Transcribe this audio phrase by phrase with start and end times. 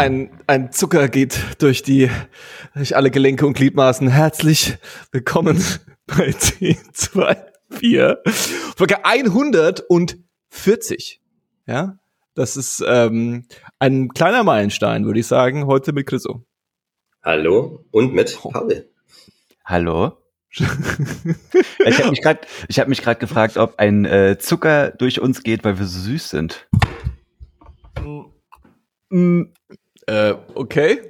[0.00, 2.10] ein, ein Zucker geht durch die,
[2.74, 4.08] durch alle Gelenke und Gliedmaßen.
[4.08, 4.78] Herzlich
[5.12, 5.62] willkommen
[6.06, 7.36] bei 10, 2,
[7.70, 8.22] 4.
[8.78, 11.20] Folge 140.
[11.66, 11.98] Ja,
[12.34, 13.44] das ist ähm,
[13.78, 16.46] ein kleiner Meilenstein, würde ich sagen, heute mit Chriso.
[17.22, 18.88] Hallo und mit Paul.
[19.66, 20.16] Hallo.
[20.50, 20.62] ich
[21.98, 25.62] habe mich gerade, ich habe mich gerade gefragt, ob ein äh, Zucker durch uns geht,
[25.62, 26.66] weil wir so süß sind.
[29.10, 29.42] Mm,
[30.10, 31.02] äh, okay.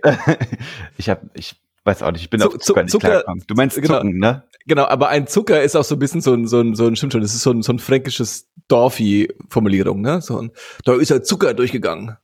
[0.98, 3.98] ich habe, ich weiß auch nicht, ich bin auf Zucker nicht Zucker, Du meinst genau,
[3.98, 4.45] Zucken, ne?
[4.66, 6.96] Genau, aber ein Zucker ist auch so ein bisschen so ein, so ein, so ein
[6.96, 10.20] stimmt schon, das ist so ein, so ein fränkisches Dorfi-Formulierung, ne?
[10.20, 10.50] So ein,
[10.84, 12.16] da ist ein Zucker durchgegangen.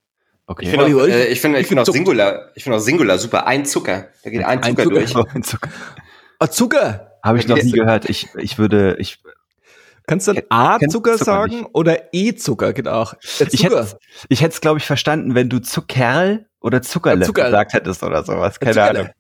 [0.47, 0.67] Okay.
[0.67, 3.47] Ich finde auch, äh, ich finde, ich finde auch Singular, ich finde auch Singular super.
[3.47, 4.09] Ein Zucker.
[4.23, 5.17] Da geht ein, ein Zucker, Zucker, durch.
[5.35, 5.71] Ein Zucker.
[6.39, 7.19] Ah, Zucker.
[7.23, 8.09] Habe ich noch nie gehört.
[8.09, 9.19] Ich, ich würde, ich,
[10.07, 11.75] Kannst du dann A-Zucker sagen nicht.
[11.75, 12.73] oder E-Zucker?
[12.73, 13.15] Geht auch.
[13.15, 17.27] Äh, ich hätte ich hätte es, glaube ich, verstanden, wenn du Zuckerl oder Zuckerle, ja,
[17.27, 18.61] Zuckerle gesagt hättest oder sowas.
[18.61, 18.99] Keine Zuckerle.
[19.01, 19.13] Ahnung.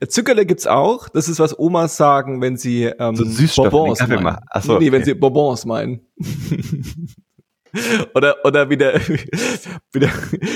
[0.00, 1.08] Äh, Zuckerle gibt's auch.
[1.08, 4.38] Das ist, was Omas sagen, wenn sie ähm, so Bonbons meinen.
[4.48, 4.92] Achso, nee, okay.
[4.92, 6.00] wenn sie Bonbons meinen.
[8.14, 8.94] oder oder wieder
[9.92, 10.08] wieder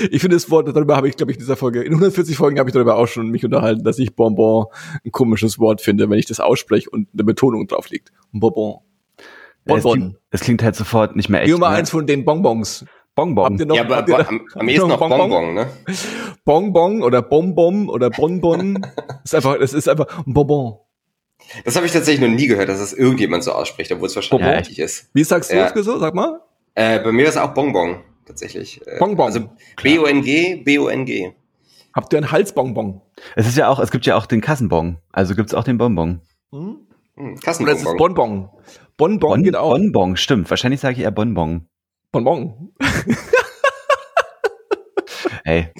[0.09, 2.59] ich finde das Wort darüber habe ich glaube ich in dieser Folge in 140 Folgen
[2.59, 4.67] habe ich darüber auch schon mich unterhalten dass ich Bonbon
[5.03, 8.79] ein komisches Wort finde wenn ich das ausspreche und eine Betonung drauf liegt Bonbon
[9.69, 9.91] Bonbon.
[9.91, 11.51] Es klingt, es klingt halt sofort nicht mehr echt.
[11.51, 11.77] Gib mal ne?
[11.77, 12.85] eins von den Bonbons.
[13.15, 13.45] Bonbon.
[13.45, 15.67] Habt ihr noch, ja, aber ihr am, am ehesten noch Bonbon, Bonbon, ne?
[16.45, 18.85] Bonbon oder Bonbon oder Bonbon.
[19.23, 20.77] ist einfach, es ist einfach ein Bonbon.
[21.65, 24.47] Das habe ich tatsächlich noch nie gehört, dass es irgendjemand so ausspricht, obwohl es wahrscheinlich
[24.47, 25.09] ja, richtig ist.
[25.13, 25.69] Wie sagst du ja.
[25.69, 25.97] das so?
[25.97, 26.41] Sag mal.
[26.75, 28.85] Äh, bei mir ist es auch Bonbon, tatsächlich.
[28.85, 29.25] Äh, Bonbon.
[29.25, 29.49] Also
[29.81, 31.33] B-O-N-G, B-O-N-G.
[31.93, 33.01] Habt ihr ein Halsbonbon?
[33.35, 34.97] Es ist ja auch, es gibt ja auch den Kassenbon.
[35.11, 36.21] Also gibt's auch den Bonbon.
[36.51, 36.77] Hm?
[37.15, 37.63] Hm, Kassenbonbon.
[37.63, 38.49] Oder das ist Bonbon.
[38.99, 39.71] Bonbon bon, geht auch.
[39.71, 40.49] Bonbon, stimmt.
[40.49, 41.69] Wahrscheinlich sage ich eher Bonbon.
[42.11, 42.73] Bonbon.
[45.45, 45.71] hey.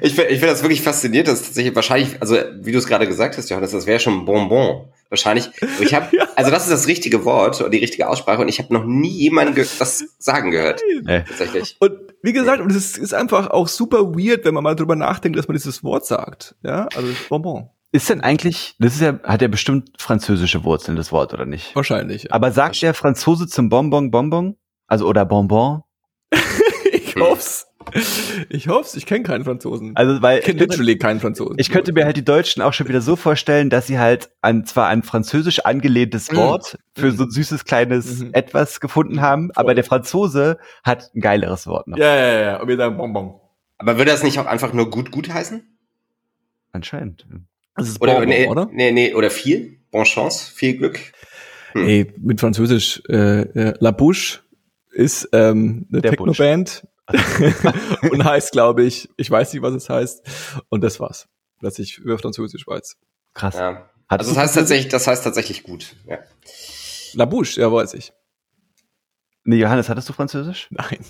[0.00, 3.38] Ich, ich finde das wirklich faszinierend, dass tatsächlich wahrscheinlich, also wie du es gerade gesagt
[3.38, 4.88] hast, Johannes, das wäre schon Bonbon.
[5.08, 5.50] Wahrscheinlich.
[5.78, 6.26] Ich habe, ja.
[6.34, 9.20] also das ist das richtige Wort oder die richtige Aussprache und ich habe noch nie
[9.20, 10.82] jemanden das sagen gehört.
[11.06, 11.22] Hey.
[11.28, 11.76] Tatsächlich.
[11.78, 11.92] Und
[12.24, 15.46] wie gesagt, und es ist einfach auch super weird, wenn man mal drüber nachdenkt, dass
[15.46, 16.56] man dieses Wort sagt.
[16.64, 17.70] Ja, also Bonbon.
[17.94, 21.76] Ist denn eigentlich, das ist ja, hat ja bestimmt französische Wurzeln, das Wort, oder nicht?
[21.76, 22.24] Wahrscheinlich.
[22.24, 22.30] Ja.
[22.30, 24.56] Aber sagt der Franzose zum Bonbon Bonbon?
[24.86, 25.82] Also, oder Bonbon?
[26.92, 27.66] ich hoff's.
[28.48, 29.94] Ich hoff's, ich kenne keinen Franzosen.
[29.94, 30.38] Also, weil.
[30.38, 31.56] Ich kenne literally keinen Franzosen.
[31.58, 34.64] Ich könnte mir halt die Deutschen auch schon wieder so vorstellen, dass sie halt ein,
[34.64, 36.36] zwar ein französisch angelehntes mm.
[36.36, 37.00] Wort mm.
[37.00, 38.30] für so ein süßes kleines mm.
[38.32, 39.60] Etwas gefunden haben, Voll.
[39.60, 41.98] aber der Franzose hat ein geileres Wort noch.
[41.98, 43.38] Ja, ja, ja, und wir sagen Bonbon.
[43.76, 45.62] Aber würde das nicht auch einfach nur gut gut heißen?
[46.72, 47.26] Anscheinend.
[47.74, 48.68] Das ist oder, Bonbon, nee, oder?
[48.72, 49.78] Nee, nee, oder viel.
[49.90, 51.00] Bon chance, viel Glück.
[51.72, 51.88] Hm.
[51.88, 54.40] Ey, mit Französisch, äh, äh, La Bouche
[54.92, 56.86] ist ähm, eine Techno-Band
[58.10, 60.22] und heißt, glaube ich, ich weiß nicht, was es heißt.
[60.68, 61.28] Und das war's,
[61.60, 62.96] dass ich über Französisch weiß.
[63.34, 63.54] Krass.
[63.54, 63.90] Ja.
[64.08, 65.96] Also das heißt tatsächlich, das heißt tatsächlich gut.
[66.06, 66.18] Ja.
[67.14, 68.12] La Bouche, ja, weiß ich.
[69.44, 70.68] Nee, Johannes, hattest du Französisch?
[70.70, 71.04] Nein.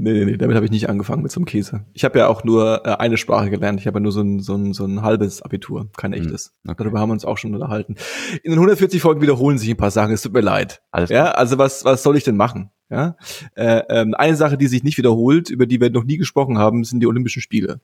[0.00, 1.84] Nee, nee, nee, damit habe ich nicht angefangen mit so einem Käse.
[1.92, 3.80] Ich habe ja auch nur äh, eine Sprache gelernt.
[3.80, 6.54] Ich habe ja nur so ein, so, ein, so ein halbes Abitur, kein hm, echtes.
[6.64, 6.76] Okay.
[6.78, 7.96] Darüber haben wir uns auch schon unterhalten.
[8.44, 10.12] In den 140 Folgen wiederholen sich ein paar Sachen.
[10.12, 10.82] Es tut mir leid.
[10.92, 12.70] Alles ja, also was, was soll ich denn machen?
[12.90, 13.16] Ja,
[13.56, 16.84] äh, ähm, eine Sache, die sich nicht wiederholt, über die wir noch nie gesprochen haben,
[16.84, 17.80] sind die Olympischen Spiele.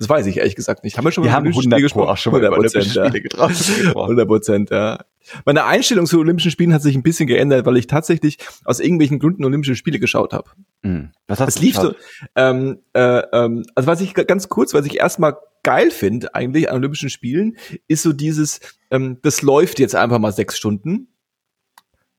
[0.00, 0.96] Das weiß ich ehrlich gesagt nicht.
[0.96, 2.08] Haben wir schon wir mal über Olympische Spiele gesprochen?
[2.08, 3.86] Auch schon mal über Olympische Spiele getroffen.
[3.88, 5.04] 100 Prozent, ja.
[5.44, 9.18] Meine Einstellung zu Olympischen Spielen hat sich ein bisschen geändert, weil ich tatsächlich aus irgendwelchen
[9.18, 10.48] Gründen Olympische Spiele geschaut habe.
[10.80, 11.10] Mhm.
[11.26, 11.96] Was hast es du lief geschaut?
[11.98, 16.70] so, ähm, äh, ähm, also was ich ganz kurz, was ich erstmal geil finde eigentlich
[16.70, 18.60] an Olympischen Spielen, ist so dieses,
[18.90, 21.08] ähm, das läuft jetzt einfach mal sechs Stunden.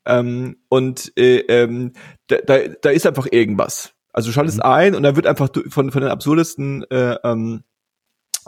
[0.06, 1.94] Ähm, und äh, ähm,
[2.28, 3.96] da, da, da ist einfach irgendwas.
[4.14, 4.66] Also du schaltest mhm.
[4.66, 7.64] ein und dann wird einfach von, von den absurdesten äh, ähm,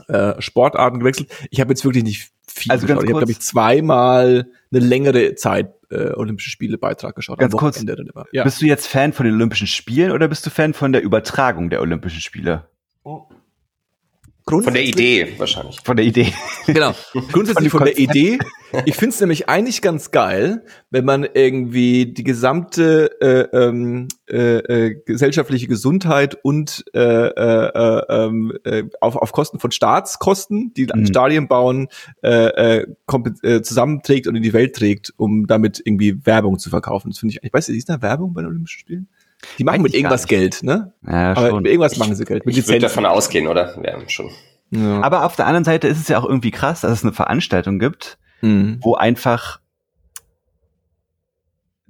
[0.07, 1.29] äh, Sportarten gewechselt.
[1.49, 3.03] Ich habe jetzt wirklich nicht viel also geschaut.
[3.03, 7.40] Ich habe, glaube ich, zweimal eine längere Zeit äh, Olympische Spiele Beitrag geschaut.
[7.40, 7.84] Ganz kurz,
[8.31, 8.43] ja.
[8.43, 11.69] bist du jetzt Fan von den Olympischen Spielen oder bist du Fan von der Übertragung
[11.69, 12.67] der Olympischen Spiele?
[13.03, 13.28] Oh.
[14.45, 15.79] Von der Idee wahrscheinlich.
[15.84, 16.34] Von der Idee.
[16.66, 16.93] Genau.
[17.31, 18.40] Grundsätzlich von, von der Idee.
[18.85, 24.57] Ich finde es nämlich eigentlich ganz geil, wenn man irgendwie die gesamte äh, ähm, äh,
[24.57, 30.87] äh, gesellschaftliche Gesundheit und äh, äh, äh, ähm, äh, auf, auf Kosten von Staatskosten, die
[30.93, 31.05] mhm.
[31.05, 31.87] Stadien bauen,
[32.23, 32.87] äh, äh,
[33.43, 37.11] äh, zusammenträgt und in die Welt trägt, um damit irgendwie Werbung zu verkaufen.
[37.11, 39.07] Das finde ich, ich weiß nicht, ist da Werbung bei den Olympischen Spielen?
[39.57, 40.93] Die machen mit irgendwas Geld, ne?
[41.05, 42.45] Ja, Aber mit irgendwas machen sie Geld.
[42.45, 43.81] Mit ich würde davon ausgehen, oder?
[43.84, 44.31] Ja, schon.
[44.72, 45.01] Ja.
[45.01, 47.79] Aber auf der anderen Seite ist es ja auch irgendwie krass, dass es eine Veranstaltung
[47.79, 48.79] gibt, mhm.
[48.81, 49.59] wo einfach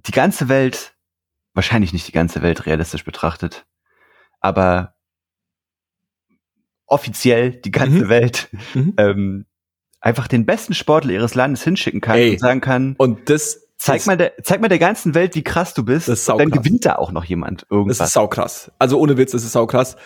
[0.05, 0.93] die ganze Welt,
[1.53, 3.65] wahrscheinlich nicht die ganze Welt realistisch betrachtet,
[4.41, 4.95] aber
[6.85, 8.09] offiziell die ganze mhm.
[8.09, 8.93] Welt mhm.
[8.97, 9.45] Ähm,
[10.01, 12.31] einfach den besten Sportler ihres Landes hinschicken kann Ey.
[12.31, 12.95] und sagen kann.
[12.97, 16.07] Und das Zeig mal, der, zeig mal der ganzen Welt, wie krass du bist.
[16.29, 17.97] Dann gewinnt da auch noch jemand irgendwas.
[17.97, 18.71] Das ist saukrass.
[18.79, 19.97] Also ohne Witz, das ist saukrass.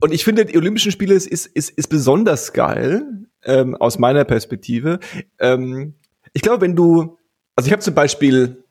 [0.00, 3.06] Und ich finde, die Olympischen Spiele ist, ist, ist, ist besonders geil,
[3.44, 5.00] ähm, aus meiner Perspektive.
[5.38, 5.94] Ähm,
[6.34, 7.16] ich glaube, wenn du,
[7.56, 8.64] also ich habe zum Beispiel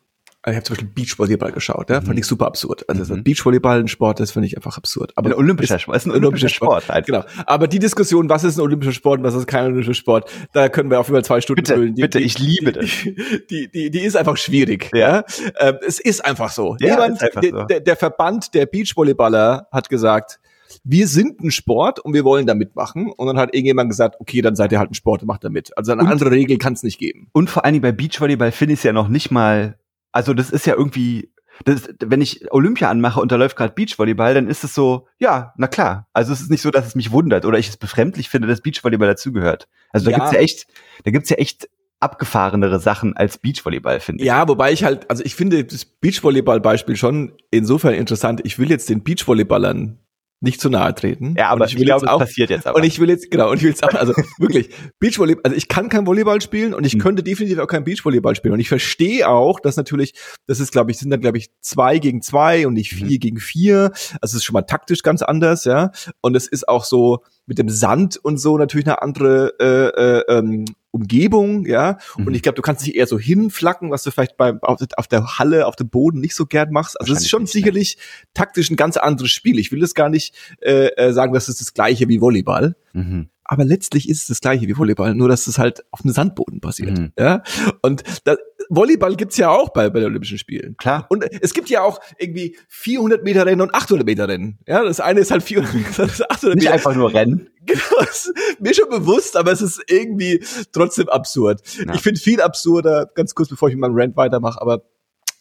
[0.47, 2.05] ich habe zum Beispiel Beachvolleyball geschaut, ja, mhm.
[2.05, 2.89] fand ich super absurd.
[2.89, 3.23] Also mhm.
[3.23, 5.11] Beachvolleyball ein Sport, das finde ich einfach absurd.
[5.15, 7.05] Aber ein olympischer Sport, ist ein olympischer Sport, halt.
[7.05, 7.23] Genau.
[7.45, 10.67] Aber die Diskussion, was ist ein olympischer Sport und was ist kein olympischer Sport, da
[10.69, 11.93] können wir auf über zwei Stunden bitte, füllen.
[11.93, 12.89] Die, bitte, ich liebe das.
[13.49, 14.89] Die, die, die ist einfach schwierig.
[14.93, 15.23] Ja, ja?
[15.55, 16.75] Äh, es ist einfach so.
[16.79, 17.63] Ja, Jemand, einfach so.
[17.63, 20.39] Der, der Verband der Beachvolleyballer hat gesagt,
[20.83, 23.11] wir sind ein Sport und wir wollen da mitmachen.
[23.11, 25.49] Und dann hat irgendjemand gesagt, okay, dann seid ihr halt ein Sport und macht da
[25.49, 25.75] mit.
[25.77, 27.27] Also eine und, andere Regel kann es nicht geben.
[27.33, 29.77] Und vor allen Dingen bei Beachvolleyball finde ich es ja noch nicht mal
[30.11, 31.31] also das ist ja irgendwie,
[31.65, 35.53] das, wenn ich Olympia anmache und da läuft gerade Beachvolleyball, dann ist es so, ja,
[35.57, 36.07] na klar.
[36.13, 38.61] Also es ist nicht so, dass es mich wundert oder ich es befremdlich finde, dass
[38.61, 39.67] Beachvolleyball dazugehört.
[39.91, 40.17] Also da ja.
[40.17, 40.67] gibt's ja echt,
[41.03, 41.69] da gibt's ja echt
[41.99, 44.27] abgefahrenere Sachen als Beachvolleyball, finde ich.
[44.27, 48.41] Ja, wobei ich halt, also ich finde das Beachvolleyball-Beispiel schon insofern interessant.
[48.43, 49.99] Ich will jetzt den Beachvolleyballern
[50.41, 51.35] nicht zu nahe treten.
[51.37, 52.77] Ja, aber ich, will ich glaube, auch, passiert jetzt aber.
[52.77, 55.67] Und ich will jetzt, genau, und ich will jetzt auch, also wirklich, Beachvolleyball, also ich
[55.67, 56.99] kann kein Volleyball spielen und ich mhm.
[56.99, 58.55] könnte definitiv auch kein Beachvolleyball spielen.
[58.55, 60.13] Und ich verstehe auch, dass natürlich,
[60.47, 62.97] das ist, glaube ich, sind dann, glaube ich, zwei gegen zwei und nicht mhm.
[62.97, 63.19] vier mhm.
[63.19, 63.91] gegen vier.
[64.19, 65.91] Also es ist schon mal taktisch ganz anders, ja.
[66.21, 70.37] Und es ist auch so, mit dem Sand und so natürlich eine andere äh, äh,
[70.37, 71.97] ähm, Umgebung, ja.
[72.17, 72.27] Mhm.
[72.27, 75.07] Und ich glaube, du kannst dich eher so hinflacken, was du vielleicht beim auf, auf,
[75.07, 76.99] der Halle, auf dem Boden nicht so gern machst.
[76.99, 77.97] Also es ist schon sicherlich
[78.33, 79.57] taktisch ein ganz anderes Spiel.
[79.57, 82.75] Ich will das gar nicht äh, äh, sagen, das ist das gleiche wie Volleyball.
[82.93, 86.11] Mhm aber letztlich ist es das gleiche wie Volleyball, nur dass es halt auf dem
[86.11, 86.97] Sandboden passiert.
[86.97, 87.11] Mhm.
[87.19, 87.43] Ja?
[87.81, 88.37] Und da,
[88.73, 90.75] Volleyball gibt's ja auch bei, bei den Olympischen Spielen.
[90.77, 91.05] Klar.
[91.09, 94.57] Und es gibt ja auch irgendwie 400 Meter Rennen und 800 Meter Rennen.
[94.67, 96.73] Ja, das eine ist halt 400 Meter, das ist 800 Nicht Meter.
[96.73, 97.47] einfach nur Rennen.
[97.63, 101.61] Genau, ist mir schon bewusst, aber es ist irgendwie trotzdem absurd.
[101.85, 101.93] Ja.
[101.93, 104.81] Ich finde viel absurder, ganz kurz bevor ich mit meinem Rant weitermache, aber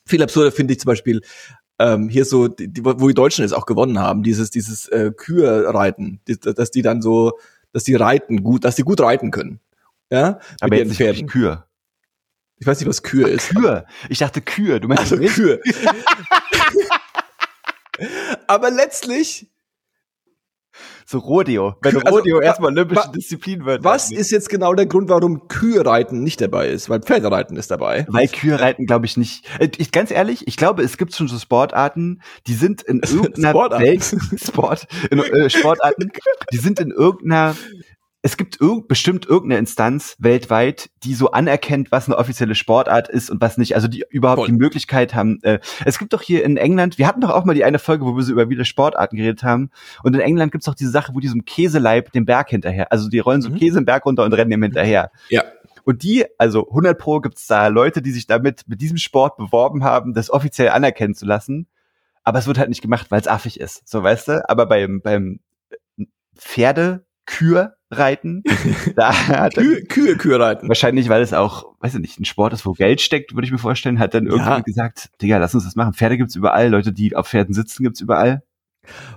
[0.05, 1.23] viel absurder finde ich zum Beispiel
[1.79, 6.21] ähm, hier so, die, wo die Deutschen es auch gewonnen haben, dieses, dieses äh, Kühe-Reiten,
[6.29, 7.39] die, dass die dann so
[7.73, 9.61] dass die reiten gut, dass die gut reiten können.
[10.11, 11.29] Ja, aber jetzt Pferden.
[11.29, 11.65] Kühe.
[12.61, 13.49] Ich weiß nicht, was Kühe Ach, ist.
[13.49, 13.87] Kühe.
[14.11, 14.81] Ich dachte Kühe.
[14.81, 15.61] Du meinst also Kühe.
[18.47, 19.51] aber letztlich
[21.07, 21.75] so Rodeo.
[21.83, 23.83] Wenn Kü Rodeo also, erstmal olympische Disziplin wird.
[23.83, 26.89] Was ist jetzt genau der Grund, warum Kühe reiten nicht dabei ist?
[26.89, 28.07] Weil Pferdereiten ist dabei.
[28.09, 29.45] Weil Kühe reiten, glaube ich, nicht.
[29.59, 33.51] Äh, ich, ganz ehrlich, ich glaube, es gibt schon so Sportarten, die sind in irgendeiner
[33.51, 33.85] Sportarten.
[33.85, 36.13] Welt, Sport, in, äh, Sportarten,
[36.53, 37.57] die sind in irgendeiner
[38.23, 43.31] es gibt irg bestimmt irgendeine Instanz weltweit, die so anerkennt, was eine offizielle Sportart ist
[43.31, 43.75] und was nicht.
[43.75, 44.49] Also die überhaupt Voll.
[44.49, 45.43] die Möglichkeit haben.
[45.43, 48.05] Äh, es gibt doch hier in England, wir hatten doch auch mal die eine Folge,
[48.05, 49.71] wo wir so über wieder Sportarten geredet haben.
[50.03, 52.93] Und in England gibt's doch diese Sache, wo die so einem Käseleib den Berg hinterher,
[52.93, 53.57] also die rollen so mhm.
[53.57, 55.11] Käse im Berg runter und rennen dem hinterher.
[55.31, 55.45] Ja.
[55.85, 59.83] Und die, also 100 pro gibt's da Leute, die sich damit mit diesem Sport beworben
[59.83, 61.69] haben, das offiziell anerkennen zu lassen.
[62.23, 63.89] Aber es wird halt nicht gemacht, weil es affig ist.
[63.89, 64.49] So weißt du.
[64.49, 65.41] Aber beim beim
[66.37, 68.43] Pferde Kür reiten.
[68.97, 70.69] Da hat Kühe, Kühe, Kühe reiten.
[70.69, 73.53] Wahrscheinlich, weil es auch, weiß ich nicht, ein Sport ist, wo Geld steckt, würde ich
[73.53, 74.61] mir vorstellen, hat dann irgendwie ja.
[74.61, 75.95] gesagt, Digga, lass uns das machen.
[75.95, 78.43] Pferde gibt's überall, Leute, die auf Pferden sitzen, gibt's überall.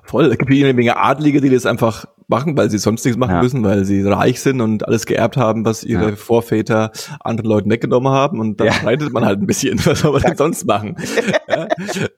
[0.03, 3.17] Voll, es gibt hier eine Menge Adlige, die das einfach machen, weil sie sonst nichts
[3.17, 3.41] machen ja.
[3.41, 6.15] müssen, weil sie reich sind und alles geerbt haben, was ihre ja.
[6.15, 8.73] Vorväter anderen Leuten weggenommen haben und dann ja.
[8.73, 10.95] reitet man halt ein bisschen, was soll man denn sonst machen?
[11.47, 11.67] ja?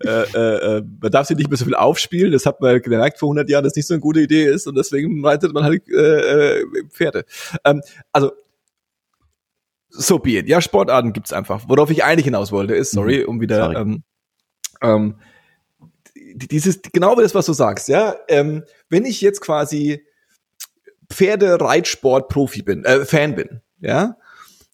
[0.04, 3.20] äh, äh, äh, man darf sich nicht mehr so viel aufspielen, das hat man gemerkt
[3.20, 5.84] vor 100 Jahren, dass nicht so eine gute Idee ist und deswegen reitet man halt
[5.90, 7.26] äh, äh, Pferde.
[7.64, 8.32] Ähm, also
[9.90, 10.48] so be it.
[10.48, 11.64] Ja, Sportarten gibt's einfach.
[11.68, 13.30] Worauf ich eigentlich hinaus wollte, ist, sorry, mhm.
[13.30, 13.76] um wieder sorry.
[13.78, 14.04] Ähm,
[14.82, 15.16] ähm,
[16.16, 20.06] dieses, genau das, was du sagst, ja, ähm, wenn ich jetzt quasi
[21.12, 24.18] Pferdereitsport-Profi bin, äh, Fan bin, ja,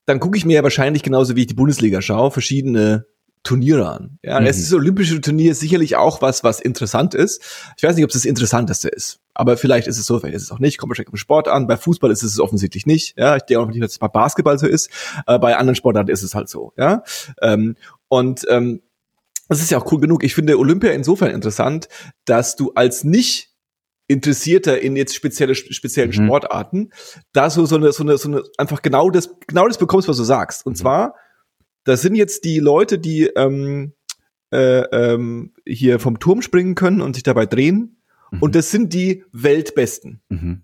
[0.06, 3.06] dann gucke ich mir ja wahrscheinlich genauso wie ich die Bundesliga schaue, verschiedene
[3.44, 4.20] Turniere an.
[4.24, 4.46] Ja, mhm.
[4.46, 7.42] es ist das olympische Turnier sicherlich auch was, was interessant ist.
[7.76, 9.20] Ich weiß nicht, ob es das Interessanteste ist.
[9.34, 10.78] Aber vielleicht ist es so, vielleicht ist es auch nicht.
[10.78, 11.66] Kommt wahrscheinlich auf den Sport an.
[11.66, 13.18] Bei Fußball ist es offensichtlich nicht.
[13.18, 14.92] Ja, ich denke auch nicht, dass es bei Basketball so ist.
[15.26, 16.74] Äh, bei anderen Sportarten ist es halt so.
[16.78, 17.04] Ja,
[17.42, 17.78] ähm,
[18.10, 18.82] und ähm,
[19.52, 20.24] das ist ja auch cool genug.
[20.24, 21.88] Ich finde Olympia insofern interessant,
[22.26, 23.50] dass du als nicht
[24.08, 26.26] Interessierter in jetzt spezielle speziellen mhm.
[26.26, 26.90] Sportarten
[27.32, 30.18] da so so eine so eine so eine einfach genau das genau das bekommst, was
[30.18, 30.66] du sagst.
[30.66, 30.78] Und mhm.
[30.78, 31.16] zwar,
[31.86, 33.94] das sind jetzt die Leute, die ähm,
[34.52, 38.02] äh, ähm, hier vom Turm springen können und sich dabei drehen.
[38.32, 38.40] Mhm.
[38.42, 40.22] Und das sind die Weltbesten.
[40.28, 40.64] Mhm.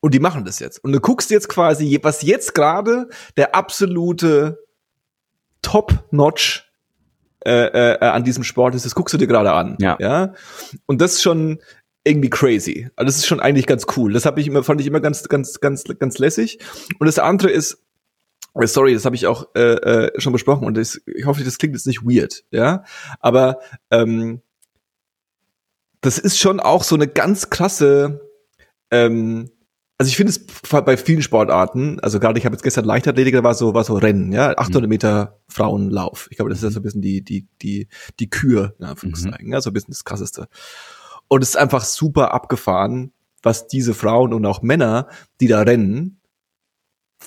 [0.00, 0.82] Und die machen das jetzt.
[0.84, 4.58] Und du guckst jetzt quasi, was jetzt gerade der absolute
[5.62, 6.70] Top-Notch
[7.44, 9.76] äh, äh, an diesem Sport ist, das guckst du dir gerade an.
[9.80, 9.96] Ja.
[10.00, 10.32] ja.
[10.86, 11.58] Und das schon,
[12.04, 12.90] irgendwie crazy.
[12.96, 14.12] Also das ist schon eigentlich ganz cool.
[14.12, 16.58] Das habe ich immer, fand ich immer ganz, ganz, ganz, ganz lässig.
[16.98, 17.82] Und das andere ist,
[18.54, 21.58] äh, sorry, das habe ich auch äh, äh, schon besprochen und das, ich hoffe, das
[21.58, 22.84] klingt jetzt nicht weird, ja.
[23.20, 23.60] Aber
[23.90, 24.42] ähm,
[26.02, 28.20] das ist schon auch so eine ganz krasse
[28.90, 29.50] ähm,
[29.96, 33.44] also ich finde es bei vielen Sportarten, also gerade ich habe jetzt gestern Leichtathletik, da
[33.44, 34.88] war so, war so Rennen, ja, 800 mhm.
[34.88, 36.26] Meter Frauenlauf.
[36.30, 39.46] Ich glaube, das ist ja so ein bisschen die, die, die, die Kür, in Anführungszeichen,
[39.46, 39.52] mhm.
[39.52, 40.48] ja, so ein bisschen das krasseste.
[41.28, 45.08] Und es ist einfach super abgefahren, was diese Frauen und auch Männer,
[45.40, 46.20] die da rennen,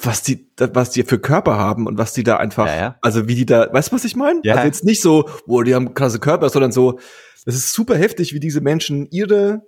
[0.01, 2.97] was die, was die für Körper haben und was die da einfach, ja, ja.
[3.01, 4.41] also wie die da, weißt du, was ich meine?
[4.43, 4.55] Ja.
[4.55, 6.99] Also jetzt nicht so, wo die haben krasse Körper, sondern so,
[7.45, 9.63] das ist super heftig, wie diese Menschen ihre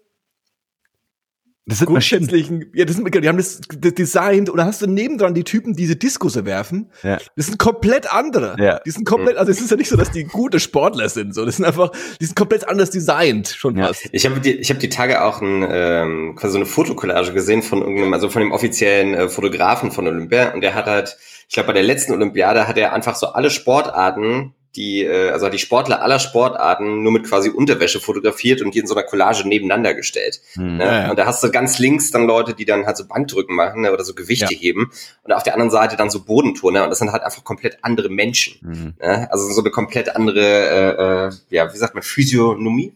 [1.70, 5.34] das sind grundsätzlichen, ja, das sind, die haben das, das designt oder hast du nebendran
[5.34, 6.92] die Typen, die diese Diskusse werfen.
[7.04, 7.18] Ja.
[7.36, 8.56] Das sind komplett andere.
[8.60, 8.80] Ja.
[8.86, 11.46] Die sind komplett, also es ist ja nicht so, dass die gute Sportler sind, so.
[11.46, 13.88] Das sind einfach, die sind komplett anders designt, schon ja.
[13.88, 14.10] fast.
[14.12, 17.62] Ich habe die, ich habe die Tage auch ein, ähm, quasi so eine Fotokollage gesehen
[17.62, 21.54] von irgendeinem, also von dem offiziellen äh, Fotografen von Olympia und der hat halt, ich
[21.54, 25.58] glaube bei der letzten Olympiade hat er einfach so alle Sportarten die, äh, also die
[25.58, 29.94] Sportler aller Sportarten nur mit quasi Unterwäsche fotografiert und die in so einer Collage nebeneinander
[29.94, 30.42] gestellt.
[30.56, 30.86] Mhm, ne?
[30.86, 31.10] ja, ja.
[31.10, 33.92] Und da hast du ganz links dann Leute, die dann halt so Bankdrücken machen ne?
[33.92, 34.60] oder so Gewichte ja.
[34.60, 34.92] heben
[35.24, 38.10] und auf der anderen Seite dann so Bodenturner und das sind halt einfach komplett andere
[38.10, 38.60] Menschen.
[38.62, 38.94] Mhm.
[39.00, 39.28] Ne?
[39.32, 42.94] Also so eine komplett andere, äh, äh, ja, wie sagt man, Physiognomie.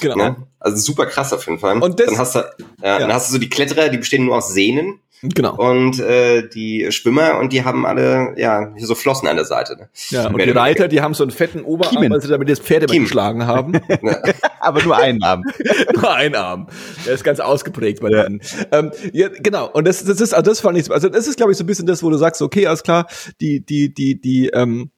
[0.00, 0.16] Genau.
[0.16, 0.36] Ne?
[0.60, 1.78] Also super krass auf jeden Fall.
[1.82, 2.44] Und das, dann hast du, äh,
[2.80, 5.56] dann hast du so die Kletterer, die bestehen nur aus Sehnen Genau.
[5.56, 9.76] Und äh, die Schwimmer und die haben alle ja hier so Flossen an der Seite.
[9.76, 9.88] Ne?
[10.10, 12.12] Ja, und die Reiter, die haben so einen fetten Oberarm, Kiemen.
[12.12, 13.72] weil sie damit das Pferd immer geschlagen haben.
[14.60, 15.42] Aber nur einen Arm.
[15.94, 16.68] nur einen Arm.
[17.04, 18.40] Der ist ganz ausgeprägt bei denen.
[18.70, 19.68] Ähm, ja, genau.
[19.70, 21.66] Und das, das ist, also das fand ich, also das ist, glaube ich, so ein
[21.66, 23.06] bisschen das, wo du sagst, okay, alles klar,
[23.40, 24.97] die, die, die, die, ähm, äh,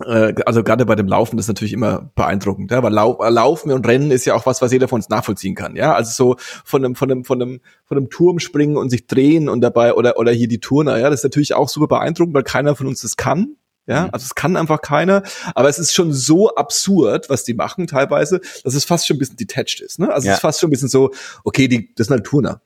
[0.00, 4.10] also gerade bei dem Laufen ist natürlich immer beeindruckend, ja, weil Lau Laufen und Rennen
[4.10, 6.94] ist ja auch was, was jeder von uns nachvollziehen kann, ja, also so von einem
[6.94, 10.30] von einem von einem von einem Turm springen und sich drehen und dabei oder oder
[10.30, 13.16] hier die Turner, ja, das ist natürlich auch super beeindruckend, weil keiner von uns das
[13.16, 14.10] kann, ja, mhm.
[14.12, 15.22] also es kann einfach keiner,
[15.54, 19.18] aber es ist schon so absurd, was die machen teilweise, dass es fast schon ein
[19.18, 20.12] bisschen detached ist, ne?
[20.12, 20.32] Also ja.
[20.32, 21.10] es ist fast schon ein bisschen so,
[21.42, 22.60] okay, die das sind halt Turner,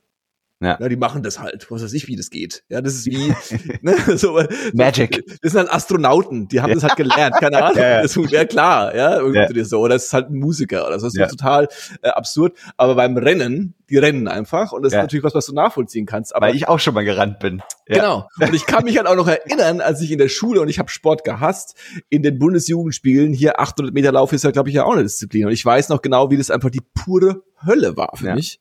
[0.63, 0.77] ja.
[0.79, 0.89] ja.
[0.89, 1.69] die machen das halt.
[1.69, 2.63] Was weiß ich, wie das geht.
[2.69, 3.33] Ja, das ist wie
[3.81, 4.41] ne, so,
[4.73, 5.23] Magic.
[5.41, 6.75] Das sind halt Astronauten, die haben ja.
[6.75, 7.35] das halt gelernt.
[7.39, 7.73] Keine Ahnung.
[7.83, 8.01] Ja, ja.
[8.03, 9.65] Das wäre klar, ja, irgendwie ja.
[9.65, 9.79] so.
[9.79, 11.07] Oder es ist halt ein Musiker oder so.
[11.07, 11.27] Das ist ja.
[11.27, 11.67] total
[12.01, 12.55] äh, absurd.
[12.77, 16.35] Aber beim Rennen, die rennen einfach und das ist natürlich was, was du nachvollziehen kannst.
[16.35, 17.61] Aber Weil ich auch schon mal gerannt bin.
[17.87, 18.27] Genau.
[18.39, 20.79] Und ich kann mich halt auch noch erinnern, als ich in der Schule und ich
[20.79, 21.75] habe Sport gehasst,
[22.09, 25.47] in den Bundesjugendspielen hier 800 Meter Lauf ist ja, glaube ich, ja auch eine Disziplin.
[25.47, 28.59] Und ich weiß noch genau, wie das einfach die pure Hölle war für mich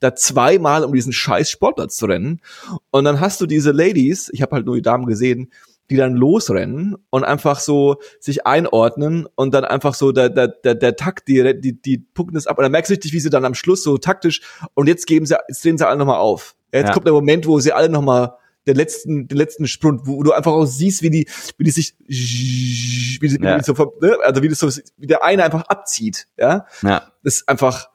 [0.00, 2.40] da zweimal um diesen scheiß Sportplatz zu rennen.
[2.90, 5.52] Und dann hast du diese Ladies, ich habe halt nur die Damen gesehen,
[5.90, 10.76] die dann losrennen und einfach so sich einordnen und dann einfach so der, der, der,
[10.76, 12.58] der Takt, die, die, die pucken das ab.
[12.58, 14.40] Und dann merkst du richtig, wie sie dann am Schluss so taktisch
[14.74, 16.54] und jetzt geben sie, jetzt drehen sie alle nochmal auf.
[16.72, 16.92] Jetzt ja.
[16.92, 18.34] kommt der Moment, wo sie alle nochmal
[18.66, 21.28] den letzten, den letzten Sprung, wo du einfach auch siehst, wie die,
[21.58, 23.56] wie die sich, wie die, ja.
[23.56, 24.16] wie die so, ne?
[24.22, 26.66] also wie das so, wie der eine einfach abzieht, ja.
[26.82, 27.10] ja.
[27.24, 27.88] Das ist einfach,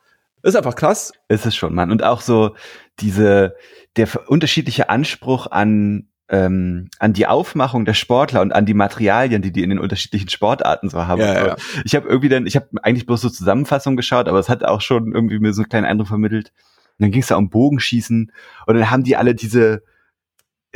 [0.45, 1.13] ist einfach krass.
[1.27, 1.91] Ist es schon, Mann.
[1.91, 2.55] Und auch so
[2.99, 3.55] diese,
[3.95, 9.51] der unterschiedliche Anspruch an ähm, an die Aufmachung der Sportler und an die Materialien, die
[9.51, 11.21] die in den unterschiedlichen Sportarten so haben.
[11.21, 11.55] Ja, ja.
[11.83, 14.81] Ich habe irgendwie dann, ich habe eigentlich bloß so Zusammenfassungen geschaut, aber es hat auch
[14.81, 16.51] schon irgendwie mir so einen kleinen Eindruck vermittelt.
[16.97, 18.31] Und dann ging es da um Bogenschießen
[18.65, 19.83] und dann haben die alle diese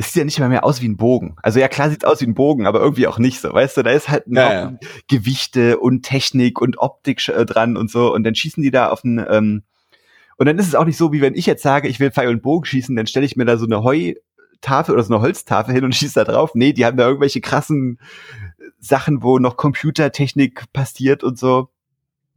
[0.00, 1.36] es sieht ja nicht mal mehr aus wie ein Bogen.
[1.42, 3.52] Also ja, klar sieht es aus wie ein Bogen, aber irgendwie auch nicht so.
[3.52, 4.78] Weißt du, da ist halt noch ja, ja.
[5.08, 8.10] Gewichte und Technik und Optik äh, dran und so.
[8.10, 9.62] Und dann schießen die da auf einen, ähm,
[10.38, 12.30] und dann ist es auch nicht so, wie wenn ich jetzt sage, ich will Pfeil
[12.30, 15.74] und Bogen schießen, dann stelle ich mir da so eine Heutafel oder so eine Holztafel
[15.74, 16.52] hin und schieße da drauf.
[16.54, 18.00] Nee, die haben da irgendwelche krassen
[18.78, 21.68] Sachen, wo noch Computertechnik passiert und so.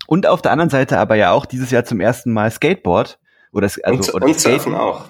[0.06, 3.20] Und auf der anderen Seite aber ja auch dieses Jahr zum ersten Mal Skateboard.
[3.54, 5.06] Oder, also, und, oder und Surfen auch.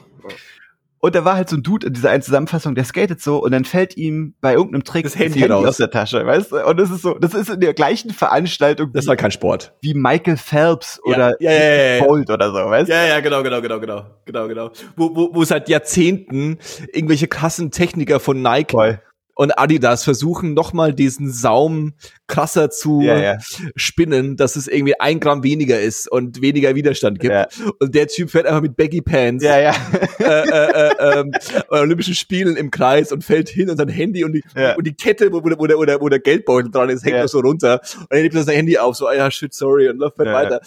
[1.04, 3.52] Und da war halt so ein Dude in dieser einen Zusammenfassung, der skatet so und
[3.52, 6.66] dann fällt ihm bei irgendeinem Trick das Handy, das Handy aus der Tasche, weißt du?
[6.66, 8.94] Und das ist so, das ist in der gleichen Veranstaltung.
[8.94, 9.74] Das war kein Sport.
[9.82, 11.14] Wie Michael Phelps ja.
[11.14, 12.94] oder ja, ja, ja, Bolt oder so, weißt du?
[12.94, 14.72] Ja, ja, genau, genau, genau, genau, genau, genau.
[14.96, 16.58] Wo, wo, wo seit Jahrzehnten
[16.94, 19.02] irgendwelche krassen Techniker von Nike Voll
[19.36, 21.94] und Adidas versuchen nochmal diesen Saum
[22.28, 23.38] krasser zu ja, ja.
[23.76, 27.34] spinnen, dass es irgendwie ein Gramm weniger ist und weniger Widerstand gibt.
[27.34, 27.48] Ja.
[27.80, 29.76] Und der Typ fährt einfach mit Baggy Pants ja, ja.
[30.20, 31.32] Äh, äh, äh, ähm,
[31.70, 34.44] Olympischen Spielen im Kreis und fällt hin und sein Handy und die,
[34.78, 37.28] und die Kette, wo, wo, der, wo, der, wo der Geldbeutel dran ist, hängt ja.
[37.28, 37.82] so runter.
[38.00, 40.62] Und er nimmt das Handy auf, so, ah ja, shit, sorry, und läuft weiter.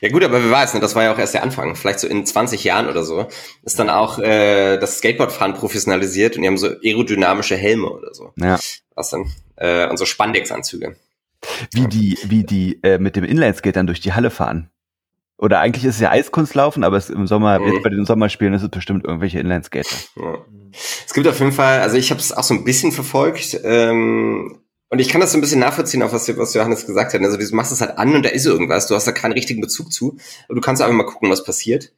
[0.00, 1.76] Ja gut, aber wer weiß, ne, das war ja auch erst der Anfang.
[1.76, 3.26] Vielleicht so in 20 Jahren oder so
[3.62, 8.32] ist dann auch äh, das Skateboardfahren professionalisiert und die haben so aerodynamische Helme oder so.
[8.36, 8.58] Ja.
[8.94, 9.30] Was dann?
[9.56, 10.96] Äh, und so Spandex-Anzüge.
[11.72, 14.70] Wie die, wie die äh, mit dem Inlineskate dann durch die Halle fahren.
[15.38, 17.72] Oder eigentlich ist es ja Eiskunstlaufen, aber es im Sommer, mhm.
[17.72, 19.96] jetzt bei den Sommerspielen ist es bestimmt irgendwelche Inlineskater.
[20.16, 20.38] Ja.
[21.06, 23.58] Es gibt auf jeden Fall, also ich habe es auch so ein bisschen verfolgt.
[23.64, 24.59] Ähm,
[24.90, 27.22] und ich kann das so ein bisschen nachvollziehen, auf was, was Johannes gesagt hat.
[27.22, 28.88] Also du machst es halt an und da ist irgendwas.
[28.88, 30.18] Du hast da keinen richtigen Bezug zu.
[30.48, 31.92] Und du kannst einfach mal gucken, was passiert.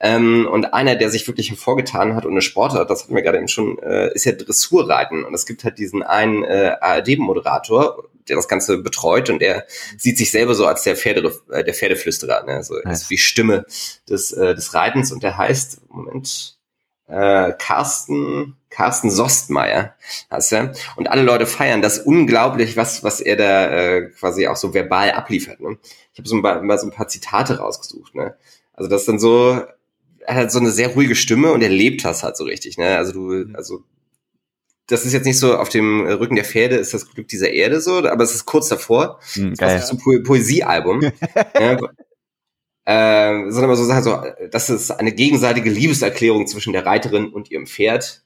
[0.00, 3.36] Ähm, und einer, der sich wirklich hervorgetan hat und eine Sportart, das hatten wir gerade
[3.36, 5.24] eben schon, äh, ist ja Dressurreiten.
[5.24, 9.66] Und es gibt halt diesen einen äh, ARD-Moderator, der das Ganze betreut und der
[9.98, 12.44] sieht sich selber so als der Pferde, äh, der Pferdeflüsterer.
[12.44, 12.62] Ne?
[12.64, 13.02] So nice.
[13.02, 13.66] ist die Stimme
[14.08, 16.57] des, äh, des Reitens und der heißt, Moment,
[17.08, 19.94] äh, Carsten, Carsten Sostmeier
[20.30, 20.72] heißt er.
[20.96, 25.12] Und alle Leute feiern das unglaublich, was, was er da äh, quasi auch so verbal
[25.12, 25.60] abliefert.
[25.60, 25.78] Ne?
[26.12, 28.14] Ich habe so ein mal so ein paar Zitate rausgesucht.
[28.14, 28.36] Ne?
[28.74, 29.60] Also das ist dann so,
[30.20, 32.76] er hat so eine sehr ruhige Stimme und er lebt das halt so richtig.
[32.76, 32.96] Ne?
[32.96, 33.56] Also du, mhm.
[33.56, 33.82] also
[34.86, 37.80] das ist jetzt nicht so auf dem Rücken der Pferde ist das Glück dieser Erde
[37.80, 39.20] so, aber es ist kurz davor.
[39.36, 41.02] Mhm, das ist so ein po Poesiealbum.
[41.60, 41.78] ja,
[42.88, 44.18] äh, sondern so Sachen so,
[44.50, 48.22] das ist eine gegenseitige Liebeserklärung zwischen der Reiterin und ihrem Pferd.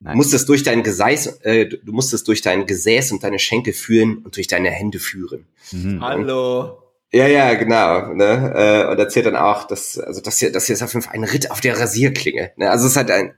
[0.00, 3.38] Du musst es durch dein Gesäß, äh, du musst es durch dein Gesäß und deine
[3.38, 5.46] Schenkel führen und durch deine Hände führen.
[5.70, 6.00] Mhm.
[6.00, 6.78] Hallo.
[7.12, 8.12] Ja, ja, genau.
[8.14, 8.52] Ne?
[8.56, 11.14] Äh, und erzählt dann auch, dass, also das hier, das hier ist auf jeden Fall
[11.14, 12.50] ein Ritt auf der Rasierklinge.
[12.56, 12.68] Ne?
[12.68, 13.34] Also es ist halt ein,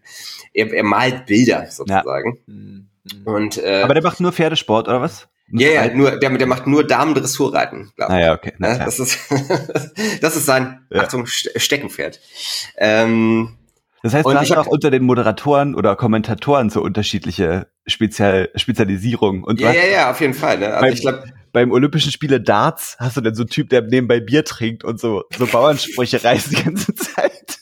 [0.55, 2.39] er, er malt Bilder sozusagen.
[2.47, 2.55] Ja.
[2.55, 2.89] Mhm.
[3.27, 5.29] Und, äh, Aber der macht nur Pferdesport, oder was?
[5.51, 8.19] Ja, ja, nur, der, der macht nur Damen-Dressurreiten, glaube ich.
[8.19, 8.55] Ah, ja, okay.
[8.59, 9.19] Na, das, ist,
[10.21, 11.03] das ist sein, ja.
[11.03, 12.21] Achtung, Steckenpferd.
[12.79, 13.59] Ähm,
[14.03, 19.45] das heißt, du hast auch unter den Moderatoren oder Kommentatoren so unterschiedliche Spezial Spezialisierungen.
[19.45, 20.59] Und ja, ja, ja, auf jeden Fall.
[20.59, 20.69] Ne?
[20.69, 23.83] Also beim, ich glaub, beim Olympischen Spiele Darts hast du dann so einen Typ, der
[23.83, 27.59] nebenbei Bier trinkt und so, so Bauernsprüche reißt die ganze Zeit.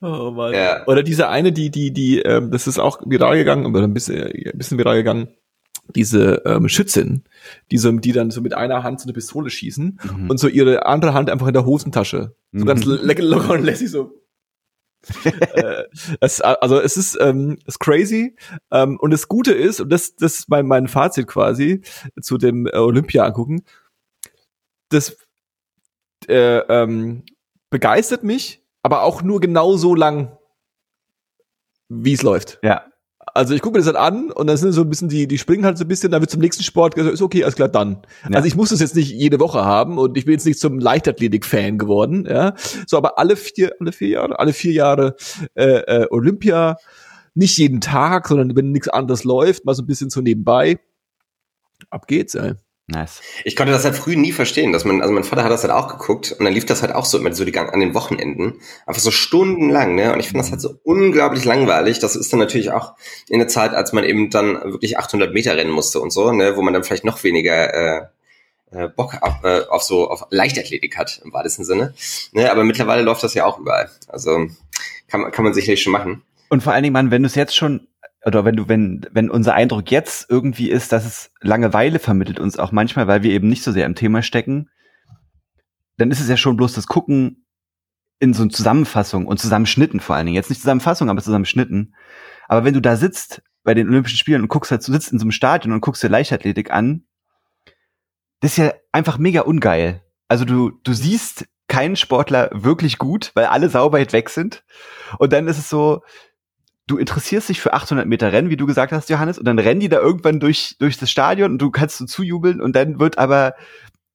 [0.00, 0.54] Oh Mann.
[0.54, 0.86] Ja.
[0.86, 4.22] Oder diese eine, die, die, die, ähm, das ist auch viral gegangen, oder ein bisschen,
[4.22, 5.28] ein bisschen viral gegangen,
[5.94, 7.24] diese ähm, Schützin,
[7.70, 10.30] die, so, die dann so mit einer Hand so eine Pistole schießen mhm.
[10.30, 12.34] und so ihre andere Hand einfach in der Hosentasche.
[12.52, 12.66] So mhm.
[12.66, 14.12] ganz lecker locker und lässig so.
[15.24, 15.84] äh,
[16.20, 18.36] es, also es ist, ähm, ist crazy.
[18.70, 21.82] Ähm, und das Gute ist, und das, das ist mein, mein Fazit quasi
[22.20, 23.62] zu dem äh, Olympia angucken,
[24.90, 25.16] das
[26.26, 27.24] äh, ähm,
[27.70, 30.38] begeistert mich, aber auch nur genau so lang,
[31.90, 32.58] wie es läuft.
[32.62, 32.86] Ja.
[33.34, 35.36] Also ich gucke mir das halt an und dann sind so ein bisschen die, die
[35.36, 37.68] springen halt so ein bisschen, dann wird zum nächsten Sport gesagt, ist okay, alles klar,
[37.68, 38.02] dann.
[38.24, 38.36] Ja.
[38.36, 40.78] Also ich muss das jetzt nicht jede Woche haben und ich bin jetzt nicht zum
[40.78, 42.54] Leichtathletik-Fan geworden, ja.
[42.86, 45.16] So, aber alle vier, alle vier Jahre, alle vier Jahre
[45.54, 46.76] äh, äh, Olympia,
[47.34, 50.80] nicht jeden Tag, sondern wenn nichts anderes läuft, mal so ein bisschen so nebenbei.
[51.90, 52.54] Ab geht's, ey.
[52.90, 53.20] Nice.
[53.44, 55.74] Ich konnte das halt früh nie verstehen, dass man, also mein Vater hat das halt
[55.74, 57.92] auch geguckt und dann lief das halt auch so immer so die Gang an den
[57.92, 58.54] Wochenenden,
[58.86, 60.10] einfach so stundenlang, ne?
[60.10, 61.98] Und ich finde das halt so unglaublich langweilig.
[61.98, 62.94] Das ist dann natürlich auch
[63.28, 66.56] in der Zeit, als man eben dann wirklich 800 Meter rennen musste und so, ne,
[66.56, 68.06] wo man dann vielleicht noch weniger äh,
[68.70, 71.92] äh, Bock auf, äh, auf so auf Leichtathletik hat im weitesten Sinne.
[72.32, 72.50] Ne?
[72.50, 73.90] Aber mittlerweile läuft das ja auch überall.
[74.08, 74.46] Also
[75.08, 76.22] kann man kann man sicherlich schon machen.
[76.48, 77.86] Und vor allen Dingen, man, wenn du es jetzt schon
[78.28, 82.58] oder wenn du, wenn, wenn unser Eindruck jetzt irgendwie ist, dass es Langeweile vermittelt uns
[82.58, 84.70] auch manchmal, weil wir eben nicht so sehr im Thema stecken,
[85.96, 87.44] dann ist es ja schon bloß das Gucken
[88.20, 90.36] in so Zusammenfassung und Zusammenschnitten vor allen Dingen.
[90.36, 91.94] Jetzt nicht Zusammenfassung, aber Zusammenschnitten.
[92.48, 95.18] Aber wenn du da sitzt bei den Olympischen Spielen und guckst halt, du sitzt in
[95.18, 97.04] so einem Stadion und guckst dir Leichtathletik an,
[98.40, 100.02] das ist ja einfach mega ungeil.
[100.28, 104.64] Also du, du siehst keinen Sportler wirklich gut, weil alle sauber weg sind.
[105.18, 106.02] Und dann ist es so,
[106.88, 109.80] du interessierst dich für 800 Meter Rennen, wie du gesagt hast, Johannes, und dann rennen
[109.80, 113.18] die da irgendwann durch, durch das Stadion und du kannst so zujubeln und dann wird
[113.18, 113.54] aber,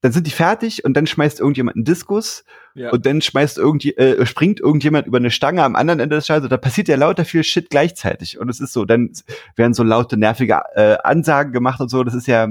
[0.01, 2.89] dann sind die fertig und dann schmeißt irgendjemand einen Diskus ja.
[2.89, 6.49] und dann schmeißt irgendwie, äh, springt irgendjemand über eine Stange am anderen Ende des Stadions.
[6.49, 9.11] Da passiert ja lauter viel Shit gleichzeitig und es ist so, dann
[9.55, 12.03] werden so laute, nervige äh, Ansagen gemacht und so.
[12.03, 12.49] Das ist ja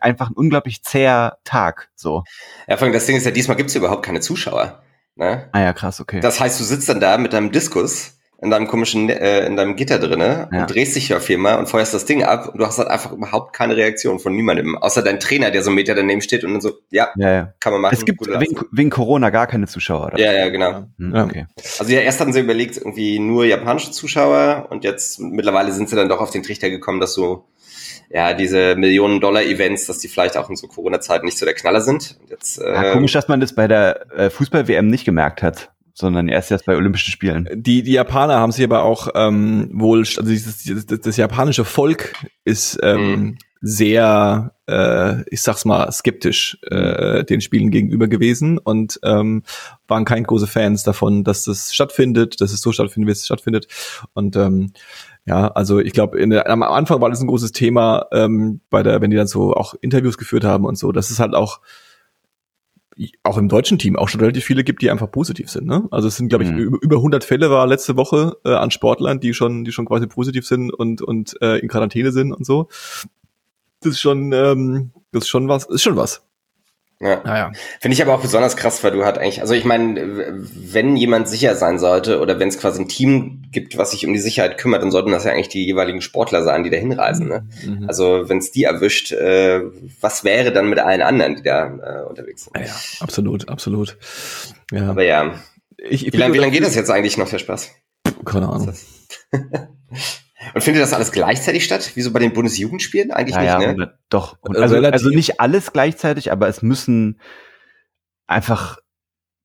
[0.00, 2.24] einfach ein unglaublich zäher Tag, so.
[2.68, 4.82] Ja, vor allem das Ding ist ja, diesmal gibt's überhaupt keine Zuschauer.
[5.14, 5.48] Ne?
[5.52, 6.20] Ah ja, krass, okay.
[6.20, 9.76] Das heißt, du sitzt dann da mit deinem Diskus in deinem komischen, äh, in deinem
[9.76, 10.62] Gitter drinne ja.
[10.62, 13.12] und drehst dich ja viermal und feuerst das Ding ab und du hast halt einfach
[13.12, 16.52] überhaupt keine Reaktion von niemandem, außer dein Trainer, der so einen Meter daneben steht und
[16.52, 17.52] dann so, ja, ja, ja.
[17.60, 17.96] kann man machen.
[17.98, 20.18] Es gibt wegen, wegen, Corona gar keine Zuschauer, oder?
[20.18, 20.86] Ja, ja, genau.
[20.98, 21.46] Hm, okay.
[21.78, 25.96] Also ja, erst hatten sie überlegt, irgendwie nur japanische Zuschauer und jetzt mittlerweile sind sie
[25.96, 27.44] dann doch auf den Trichter gekommen, dass so
[28.08, 32.16] ja, diese Millionen-Dollar-Events, dass die vielleicht auch in so Corona-Zeiten nicht so der Knaller sind.
[32.28, 35.70] Jetzt, äh, ja, komisch, dass man das bei der äh, Fußball-WM nicht gemerkt hat
[36.00, 37.48] sondern erst jetzt bei Olympischen Spielen.
[37.52, 42.14] Die, die Japaner haben sich aber auch ähm, wohl, also dieses, das, das japanische Volk
[42.44, 43.38] ist ähm, mhm.
[43.60, 49.42] sehr, äh, ich sag's mal, skeptisch äh, den Spielen gegenüber gewesen und ähm,
[49.86, 53.68] waren kein große Fans davon, dass das stattfindet, dass es so stattfindet, wie es stattfindet.
[54.14, 54.72] Und ähm,
[55.26, 59.10] ja, also ich glaube, am Anfang war das ein großes Thema, ähm, bei der, wenn
[59.10, 61.60] die dann so auch Interviews geführt haben und so, das ist halt auch
[63.22, 65.66] auch im deutschen Team auch schon relativ viele gibt, die einfach positiv sind.
[65.66, 65.86] Ne?
[65.90, 66.78] Also es sind, glaube ich, mhm.
[66.80, 70.46] über 100 Fälle war letzte Woche äh, an Sportlern, die schon, die schon quasi positiv
[70.46, 72.68] sind und und äh, in Quarantäne sind und so.
[73.80, 76.22] Das ist schon, ähm, das ist schon was, ist schon was.
[77.02, 77.22] Ja.
[77.24, 77.52] Naja.
[77.80, 81.28] Finde ich aber auch besonders krass, weil du halt eigentlich, also ich meine, wenn jemand
[81.28, 84.58] sicher sein sollte oder wenn es quasi ein Team gibt, was sich um die Sicherheit
[84.58, 87.28] kümmert, dann sollten das ja eigentlich die jeweiligen Sportler sein, die da hinreisen.
[87.28, 87.48] Ne?
[87.64, 87.88] Mhm.
[87.88, 89.62] Also wenn es die erwischt, äh,
[90.00, 92.58] was wäre dann mit allen anderen, die da äh, unterwegs sind?
[92.58, 93.96] Ja, absolut, absolut.
[94.70, 94.90] Ja.
[94.90, 95.34] Aber ja.
[95.78, 97.70] Ich, ich wie lange lang geht das jetzt eigentlich noch, der Spaß?
[98.26, 98.74] Keine Ahnung.
[100.54, 103.10] Und findet das alles gleichzeitig statt, wie so bei den Bundesjugendspielen?
[103.10, 103.98] Eigentlich ja, nicht, ne?
[104.08, 104.36] Doch.
[104.42, 107.20] Also, also, also nicht alles gleichzeitig, aber es müssen
[108.26, 108.78] einfach,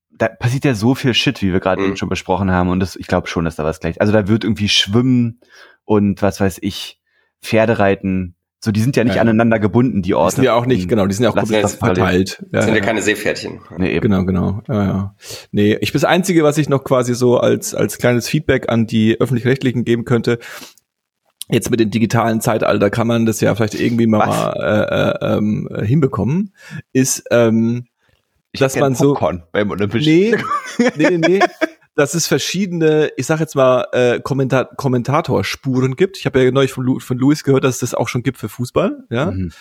[0.10, 1.88] da passiert ja so viel Shit, wie wir gerade mhm.
[1.90, 2.70] eben schon besprochen haben.
[2.70, 4.00] Und das, ich glaube schon, dass da was gleich.
[4.02, 5.40] Also da wird irgendwie Schwimmen
[5.84, 7.00] und was weiß ich,
[7.42, 8.36] Pferdereiten.
[8.60, 9.22] So, die sind ja nicht ja.
[9.22, 10.32] aneinander gebunden, die Orte.
[10.32, 12.44] Die sind ja auch nicht, genau, die sind ja auch komplett verteilt.
[12.52, 13.60] Ja, sind ja, keine Seepferdchen.
[13.78, 14.02] Nee, eben.
[14.02, 14.64] Genau, genau.
[14.68, 15.16] Ja, ja.
[15.52, 18.88] Nee, ich bin das Einzige, was ich noch quasi so als, als kleines Feedback an
[18.88, 20.40] die Öffentlich-Rechtlichen geben könnte
[21.50, 25.70] jetzt mit dem digitalen Zeitalter kann man das ja vielleicht irgendwie mal äh, äh, ähm,
[25.84, 26.54] hinbekommen,
[26.94, 27.88] ist, ähm,
[28.52, 29.18] ich dass man so
[29.52, 30.36] beim Olympischen.
[30.98, 31.40] Nee, nee, nee,
[31.96, 36.18] dass es verschiedene, ich sag jetzt mal, äh, Kommentar Kommentatorspuren gibt.
[36.18, 38.38] Ich habe ja neulich von, Lu von Luis gehört, dass es das auch schon gibt
[38.38, 39.32] für Fußball, ja.
[39.32, 39.52] Mhm.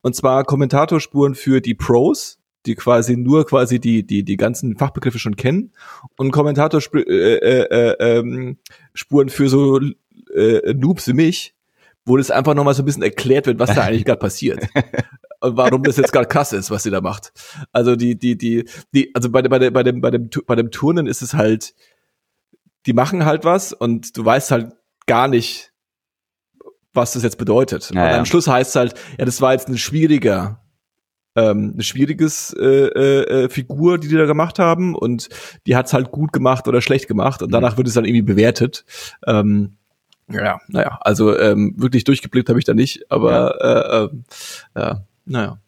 [0.00, 5.18] Und zwar Kommentatorspuren für die Pros, die quasi nur quasi die die die ganzen Fachbegriffe
[5.18, 5.72] schon kennen
[6.16, 8.58] und Kommentatorspuren äh, äh, äh, ähm,
[8.94, 9.80] Spuren für so
[10.34, 11.54] äh, Noobs wie mich,
[12.04, 14.66] wo das einfach nochmal so ein bisschen erklärt wird, was da eigentlich gerade passiert.
[15.40, 17.32] Und warum das jetzt gerade krass ist, was sie da macht.
[17.72, 18.64] Also die, die, die,
[18.94, 21.74] die, also bei, bei, bei, bei, dem, bei, dem, bei dem Turnen ist es halt,
[22.86, 24.72] die machen halt was und du weißt halt
[25.06, 25.72] gar nicht,
[26.92, 27.90] was das jetzt bedeutet.
[27.92, 30.62] Ja, und am Schluss heißt es halt, ja, das war jetzt ein schwieriger,
[31.34, 35.28] ähm, eine schwieriges äh, äh, Figur, die die da gemacht haben und
[35.66, 37.52] die hat's halt gut gemacht oder schlecht gemacht und mhm.
[37.52, 38.84] danach wird es dann irgendwie bewertet.
[39.26, 39.78] Ähm,
[40.32, 44.04] ja, naja, also ähm, wirklich durchgeblickt habe ich da nicht, aber ja.
[44.04, 44.10] Äh, äh,
[44.80, 45.58] ja, naja.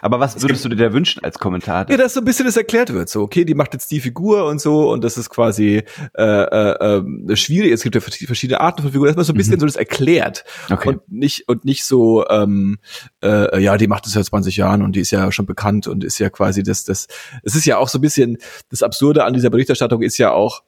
[0.00, 1.90] Aber was würdest du dir da wünschen als Kommentar?
[1.90, 3.08] Ja, dass so ein bisschen das erklärt wird.
[3.08, 5.82] So, okay, die macht jetzt die Figur und so und das ist quasi
[6.16, 7.72] äh, äh, äh, schwierig.
[7.72, 9.60] Es gibt ja verschiedene Arten von Figuren, dass man so ein bisschen mhm.
[9.60, 10.90] so das erklärt okay.
[10.90, 12.78] und nicht und nicht so, ähm,
[13.22, 16.04] äh, ja, die macht das seit 20 Jahren und die ist ja schon bekannt und
[16.04, 17.06] ist ja quasi das, das.
[17.42, 18.38] Es ist ja auch so ein bisschen
[18.70, 20.62] das Absurde an dieser Berichterstattung ist ja auch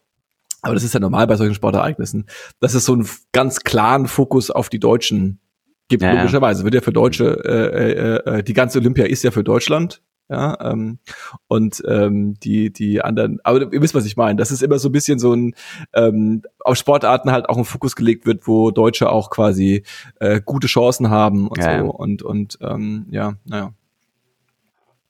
[0.63, 2.27] aber das ist ja normal bei solchen Sportereignissen,
[2.61, 5.41] dass es so einen ganz klaren Fokus auf die Deutschen
[5.89, 6.03] gibt.
[6.03, 9.45] Ja, logischerweise wird ja für Deutsche, äh, äh, äh, die ganze Olympia ist ja für
[9.45, 10.03] Deutschland.
[10.31, 11.01] Ja, ähm,
[11.49, 14.37] und ähm, die die anderen, aber ihr wisst, was ich meine.
[14.37, 15.57] Das ist immer so ein bisschen so ein
[15.93, 19.83] ähm, auf Sportarten halt auch ein Fokus gelegt wird, wo Deutsche auch quasi
[20.21, 23.73] äh, gute Chancen haben und ja, so und und ähm, ja, naja.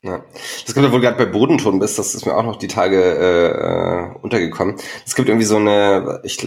[0.03, 0.25] Ja.
[0.65, 2.97] Das kommt ja wohl gerade bei Bodenton bist, das ist mir auch noch die Tage
[2.97, 4.75] äh, untergekommen.
[5.05, 6.39] Es gibt irgendwie so eine, ich,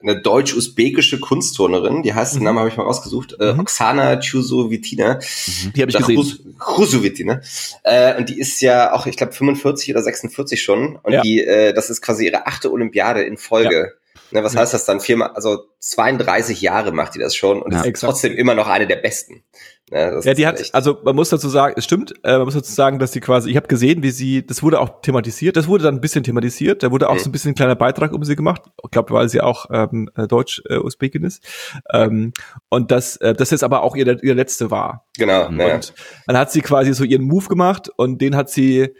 [0.00, 2.38] eine deutsch-usbekische Kunstturnerin, die heißt, mhm.
[2.38, 3.60] den Namen habe ich mal rausgesucht, äh, mhm.
[3.60, 5.14] Oksana Chusovitina.
[5.14, 5.72] Mhm.
[5.74, 6.56] Die habe ich gesehen.
[6.76, 7.40] Chusovitina.
[7.82, 10.96] Äh, und die ist ja auch, ich glaube, 45 oder 46 schon.
[10.96, 11.22] Und ja.
[11.22, 13.76] die, äh, das ist quasi ihre achte Olympiade in Folge.
[13.76, 13.86] Ja.
[14.30, 15.00] Ne, was heißt das dann?
[15.00, 18.10] Viermal, also 32 Jahre macht die das schon und ja, ist exakt.
[18.10, 19.42] trotzdem immer noch eine der besten.
[19.90, 20.74] Ja, ja die hat, echt.
[20.74, 23.50] also man muss dazu sagen, es stimmt, äh, man muss dazu sagen, dass sie quasi,
[23.50, 26.82] ich habe gesehen, wie sie, das wurde auch thematisiert, das wurde dann ein bisschen thematisiert,
[26.82, 27.18] da wurde auch mhm.
[27.20, 30.10] so ein bisschen ein kleiner Beitrag um sie gemacht, ich glaube, weil sie auch ähm,
[30.16, 31.44] äh, Deutsch-Usbekin äh, ist.
[31.92, 32.32] Ähm,
[32.68, 35.06] und das, äh, das jetzt aber auch ihr, ihr letzte war.
[35.16, 35.48] Genau.
[35.48, 35.80] Und ja.
[36.26, 38.90] dann hat sie quasi so ihren Move gemacht und den hat sie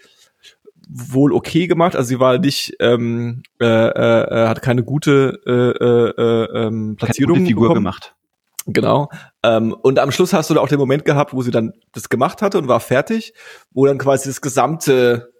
[0.89, 1.97] wohl okay gemacht.
[1.97, 7.45] Also sie war nicht, ähm, äh, äh, hat keine gute äh, äh, ähm, Platzierung keine
[7.45, 7.85] gute Figur bekommen.
[7.85, 8.15] gemacht.
[8.67, 9.09] Genau.
[9.43, 12.09] Ähm, und am Schluss hast du da auch den Moment gehabt, wo sie dann das
[12.09, 13.35] gemacht hatte und war fertig,
[13.71, 15.33] wo dann quasi das gesamte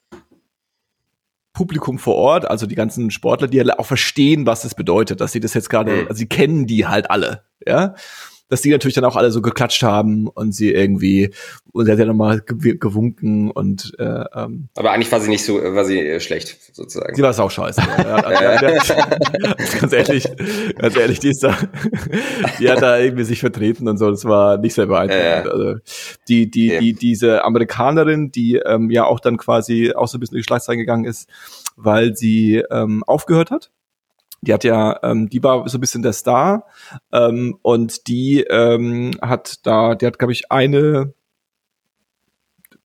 [1.53, 5.33] Publikum vor Ort, also die ganzen Sportler, die ja auch verstehen, was das bedeutet, dass
[5.33, 6.09] sie das jetzt gerade, mhm.
[6.09, 7.95] also sie kennen die halt alle, ja
[8.49, 11.31] dass die natürlich dann auch alle so geklatscht haben und sie irgendwie,
[11.73, 15.63] und sie hat ja nochmal gewunken und äh, ähm, Aber eigentlich war sie nicht so,
[15.63, 17.15] war sie äh, schlecht, sozusagen.
[17.15, 17.81] Sie war es auch scheiße.
[19.81, 20.25] ganz ehrlich,
[20.79, 21.57] ganz ehrlich, die ist da,
[22.59, 25.53] die hat da irgendwie sich vertreten und so, das war nicht sehr beeindruckend.
[25.53, 25.75] Also
[26.29, 30.37] die, die, die, diese Amerikanerin, die ähm, ja auch dann quasi auch so ein bisschen
[30.37, 31.29] durch die Schlagzeilen gegangen ist,
[31.77, 33.71] weil sie ähm, aufgehört hat
[34.41, 36.67] die hat ja, ähm, die war so ein bisschen der Star
[37.13, 41.13] ähm, und die ähm, hat da, die hat, glaube ich, eine,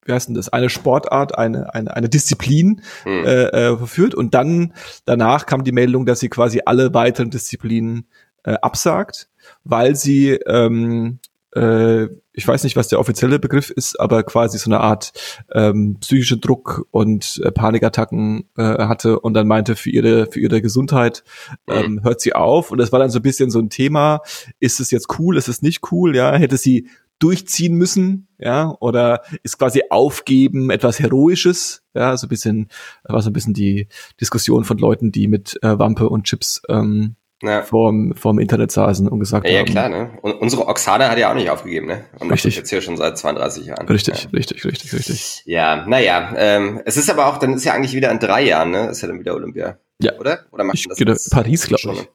[0.06, 3.26] wie heißt denn das, eine Sportart, eine, eine, eine Disziplin hm.
[3.26, 4.74] äh, äh, verführt und dann
[5.06, 8.08] danach kam die Meldung, dass sie quasi alle weiteren Disziplinen
[8.44, 9.30] äh, absagt,
[9.64, 11.20] weil sie ähm,
[11.56, 15.14] äh, ich weiß nicht, was der offizielle Begriff ist, aber quasi so eine Art
[15.54, 20.62] ähm, psychische Druck und äh, Panikattacken äh, hatte und dann meinte, für ihre, für ihre
[20.62, 21.24] Gesundheit
[21.68, 22.72] ähm, hört sie auf.
[22.72, 24.22] Und das war dann so ein bisschen so ein Thema,
[24.60, 26.90] ist es jetzt cool, ist es nicht cool, ja, hätte sie
[27.20, 32.68] durchziehen müssen, ja, oder ist quasi aufgeben etwas Heroisches, ja, so ein bisschen,
[33.04, 33.88] war so ein bisschen die
[34.20, 37.62] Diskussion von Leuten, die mit äh, Wampe und Chips ähm, ja.
[37.62, 39.66] vorm, vorm Internet saßen und gesagt ja, haben.
[39.68, 40.18] Ja, klar, ne?
[40.22, 42.06] Und unsere Oksana hat ja auch nicht aufgegeben, ne?
[42.20, 42.56] Und richtig.
[42.56, 43.88] jetzt hier schon seit 32 Jahren.
[43.88, 44.30] Richtig, ja.
[44.32, 45.44] richtig, richtig, richtig.
[45.46, 48.72] Ja, naja, ähm, es ist aber auch, dann ist ja eigentlich wieder in drei Jahren,
[48.72, 48.88] ne?
[48.88, 49.78] Ist ja dann wieder Olympia.
[50.00, 50.14] Ja.
[50.20, 50.46] Oder?
[50.52, 52.10] Oder macht ich das gedacht, Paris, glaube ich.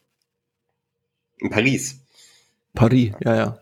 [1.38, 2.00] In Paris.
[2.74, 3.58] Paris, ja, ja.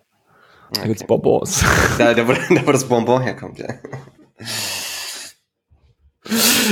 [0.73, 0.89] Da okay.
[0.89, 1.65] gibt's Bonbons.
[1.99, 3.69] Da, da, wo, da, wo das Bonbon herkommt, ja.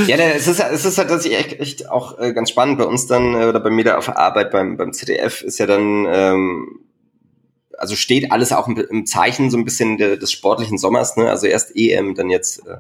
[0.07, 2.85] Ja, es ist, es ist halt dass ich echt, echt auch äh, ganz spannend bei
[2.85, 5.67] uns dann, äh, oder bei mir da auf der Arbeit beim, beim ZDF ist ja
[5.67, 6.81] dann, ähm,
[7.79, 11.31] also steht alles auch im, im Zeichen so ein bisschen de, des sportlichen Sommers, ne?
[11.31, 12.79] Also erst EM, dann jetzt, äh,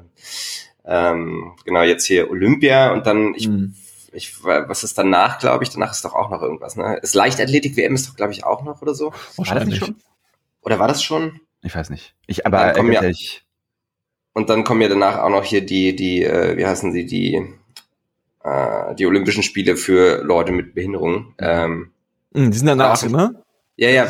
[0.85, 3.75] ähm, genau, jetzt hier Olympia und dann, ich, mhm.
[4.13, 5.71] ich, was ist danach, glaube ich?
[5.71, 6.99] Danach ist doch auch noch irgendwas, ne?
[7.03, 9.13] Ist Leichtathletik-WM ist doch, glaube ich, auch noch oder so?
[9.37, 9.97] War das nicht schon?
[10.61, 11.41] Oder war das schon?
[11.63, 12.15] Ich weiß nicht.
[12.27, 13.44] Ich, aber ja, ich,
[14.35, 17.37] und dann kommen ja danach auch noch hier die, die, äh, wie heißen sie, die,
[18.43, 21.35] äh, die Olympischen Spiele für Leute mit Behinderung.
[21.39, 21.93] Ähm,
[22.35, 23.43] hm, die sind danach immer?
[23.77, 24.07] Ja, ja.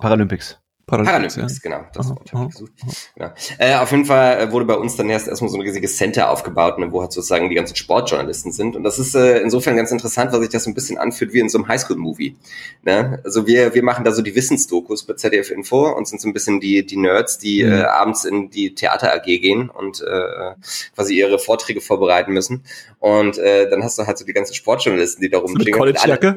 [0.00, 0.60] Paralympics.
[0.90, 1.46] Paralympics, ja.
[1.62, 1.84] genau.
[1.92, 2.72] Das aha, Wort habe ich gesucht.
[3.14, 3.30] Genau.
[3.58, 6.30] Äh, auf jeden Fall äh, wurde bei uns dann erst erstmal so ein riesiges Center
[6.30, 8.76] aufgebaut, ne, wo halt sozusagen die ganzen Sportjournalisten sind.
[8.76, 11.40] Und das ist äh, insofern ganz interessant, weil sich das so ein bisschen anfühlt wie
[11.40, 12.36] in so einem Highschool-Movie.
[12.82, 13.20] Ne?
[13.24, 16.32] Also wir, wir machen da so die Wissensdokus bei ZDF Info und sind so ein
[16.32, 17.72] bisschen die, die Nerds, die mhm.
[17.72, 20.54] äh, abends in die Theater AG gehen und äh,
[20.94, 22.64] quasi ihre Vorträge vorbereiten müssen.
[22.98, 25.78] Und äh, dann hast du halt so die ganzen Sportjournalisten, die da rumklingeln.
[25.78, 26.36] College-Jacke?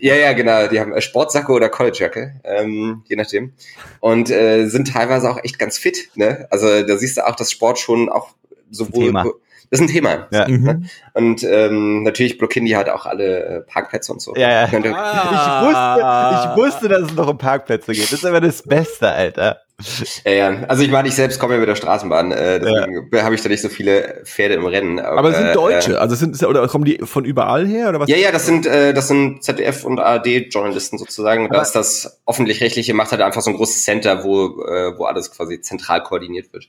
[0.00, 0.68] Ja, ja, genau.
[0.68, 3.52] Die haben äh, Sportsacke oder College-Jacke, ähm, je nachdem
[4.00, 6.10] und äh, sind teilweise auch echt ganz fit.
[6.14, 6.46] Ne?
[6.50, 8.30] Also da siehst du auch, dass Sport schon auch
[8.70, 9.12] sowohl.
[9.70, 10.28] Das ist ein Thema.
[10.30, 10.48] Ja.
[10.48, 10.58] Ne?
[10.58, 10.86] Mhm.
[11.14, 14.34] Und ähm, natürlich blockieren die halt auch alle äh, Parkplätze und so.
[14.36, 14.68] Ja, ja.
[14.94, 15.60] Ah.
[15.62, 18.04] Ich, wusste, ich wusste, dass es noch um Parkplätze geht.
[18.04, 19.62] Das ist aber das Beste, Alter.
[20.24, 20.62] Ja, ja.
[20.68, 23.22] Also ich meine, ich selbst komme ja mit der Straßenbahn, äh, deswegen ja.
[23.22, 24.98] habe ich da nicht so viele Pferde im Rennen.
[24.98, 27.90] Aber, aber es sind äh, Deutsche, äh, also sind oder kommen die von überall her
[27.90, 28.08] oder was?
[28.08, 31.50] Ja, ja, das sind äh, das sind ZDF und ARD Journalisten sozusagen.
[31.50, 35.30] Da ist das öffentlich-rechtliche macht halt einfach so ein großes Center, wo äh, wo alles
[35.30, 36.68] quasi zentral koordiniert wird.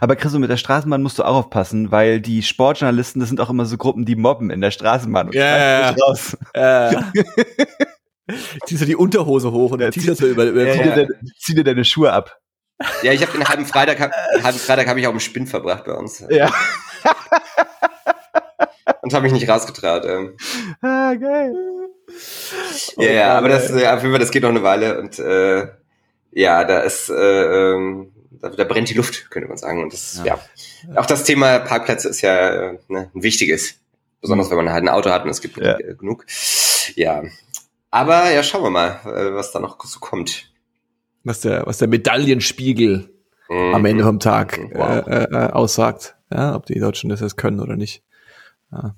[0.00, 3.50] Aber Chris, mit der Straßenbahn musst du auch aufpassen, weil die Sportjournalisten, das sind auch
[3.50, 5.30] immer so Gruppen, die mobben in der Straßenbahn.
[5.32, 6.36] Ja, ja, raus.
[8.66, 11.54] Ziehst du die Unterhose hoch und ziehst du über, über ja, zieh, dir deine, zieh
[11.54, 12.38] dir deine Schuhe ab.
[13.02, 15.46] Ja, ich habe den halben Freitag, hab, den halben Freitag habe ich auch im Spinn
[15.46, 16.24] verbracht bei uns.
[16.30, 16.50] Ja.
[19.02, 20.04] und habe mich nicht rausgetraut.
[20.04, 20.36] Ähm.
[20.80, 21.54] Ah, geil.
[22.96, 25.18] Ja, ja, oh, aber das, ja, auf jeden Fall, das geht noch eine Weile und
[25.18, 25.68] äh,
[26.32, 29.82] ja, da ist, äh, ähm, da, da brennt die Luft, könnte man sagen.
[29.82, 30.38] Und das, ja.
[30.88, 31.00] ja.
[31.00, 33.74] Auch das Thema Parkplätze ist ja ne, ein wichtiges.
[34.20, 35.76] Besonders wenn man halt ein Auto hat und es gibt ja.
[35.76, 36.26] genug.
[36.94, 37.24] Ja.
[37.90, 40.50] Aber ja, schauen wir mal, äh, was da noch so kommt.
[41.24, 43.10] Was der, was der Medaillenspiegel
[43.48, 43.74] mhm.
[43.74, 44.70] am Ende vom Tag mhm.
[44.74, 45.06] wow.
[45.06, 46.16] äh, äh, aussagt.
[46.32, 48.02] Ja, ob die Deutschen das jetzt können oder nicht.
[48.70, 48.94] Ja.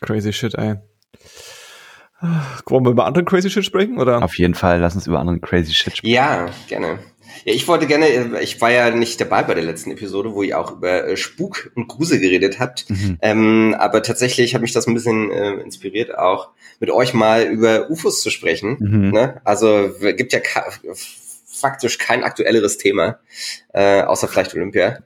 [0.00, 0.76] Crazy shit, ey.
[2.66, 4.22] Wollen wir über andere crazy shit sprechen, oder?
[4.22, 6.12] Auf jeden Fall, lass uns über anderen crazy shit sprechen.
[6.12, 6.98] Ja, gerne.
[7.44, 10.58] Ja, ich wollte gerne, ich war ja nicht dabei bei der letzten Episode, wo ihr
[10.58, 12.88] auch über äh, Spuk und Grusel geredet habt.
[12.88, 13.18] Mhm.
[13.22, 17.90] Ähm, aber tatsächlich hat mich das ein bisschen äh, inspiriert, auch mit euch mal über
[17.90, 18.76] UFOs zu sprechen.
[18.80, 19.10] Mhm.
[19.10, 19.40] Ne?
[19.44, 20.40] Also gibt ja
[21.46, 23.18] faktisch kein aktuelleres Thema,
[23.72, 24.98] äh, außer vielleicht Olympia.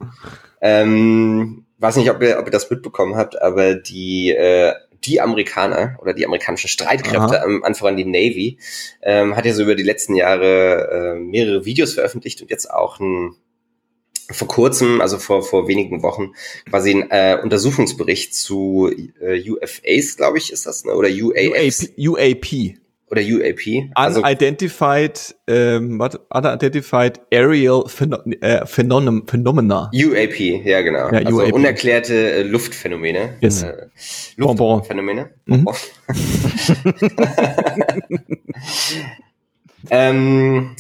[0.60, 4.72] Ähm, weiß nicht, ob ihr, ob ihr das mitbekommen habt, aber die äh,
[5.08, 8.58] die Amerikaner oder die amerikanischen Streitkräfte, am Anfang die Navy,
[9.02, 13.00] ähm, hat ja so über die letzten Jahre äh, mehrere Videos veröffentlicht und jetzt auch
[13.00, 13.34] ein
[14.30, 16.32] vor kurzem, also vor, vor wenigen Wochen,
[16.68, 18.90] quasi ein äh, Untersuchungsbericht zu
[19.20, 20.94] äh, UFAs, glaube ich, ist das, ne?
[20.94, 21.92] oder UAPs.
[21.96, 22.52] UAP.
[22.52, 22.78] UAP
[23.10, 23.90] oder UAP.
[23.94, 27.84] Also unidentified, ähm, what, unidentified Aerial
[28.40, 29.90] äh, Phenom Phenomena.
[29.94, 31.10] UAP, ja genau.
[31.10, 31.52] Ja, also UAP.
[31.52, 33.36] unerklärte äh, Luftphänomene.
[33.40, 33.62] Yes.
[33.62, 33.88] Äh,
[34.36, 35.30] Luftphänomene.
[35.46, 35.68] Mhm.
[39.90, 40.76] ähm,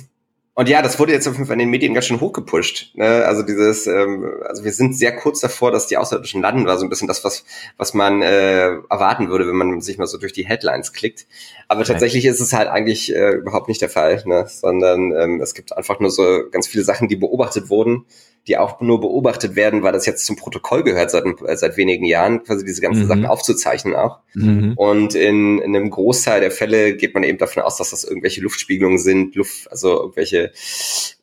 [0.58, 2.90] und ja, das wurde jetzt auf jeden Fall in den Medien ganz schön hochgepusht.
[2.94, 3.24] Ne?
[3.24, 6.84] Also dieses, ähm, also wir sind sehr kurz davor, dass die Außerirdischen landen, war so
[6.84, 7.44] ein bisschen das, was,
[7.76, 11.28] was man äh, erwarten würde, wenn man sich mal so durch die Headlines klickt.
[11.68, 11.92] Aber okay.
[11.92, 14.46] tatsächlich ist es halt eigentlich äh, überhaupt nicht der Fall, ne?
[14.48, 18.04] sondern ähm, es gibt einfach nur so ganz viele Sachen, die beobachtet wurden,
[18.48, 22.42] die auch nur beobachtet werden, weil das jetzt zum Protokoll gehört seit, seit wenigen Jahren,
[22.42, 23.08] quasi diese ganzen mhm.
[23.08, 24.20] Sachen aufzuzeichnen auch.
[24.34, 24.72] Mhm.
[24.76, 28.40] Und in, in einem Großteil der Fälle geht man eben davon aus, dass das irgendwelche
[28.40, 30.52] Luftspiegelungen sind, Luft, also irgendwelche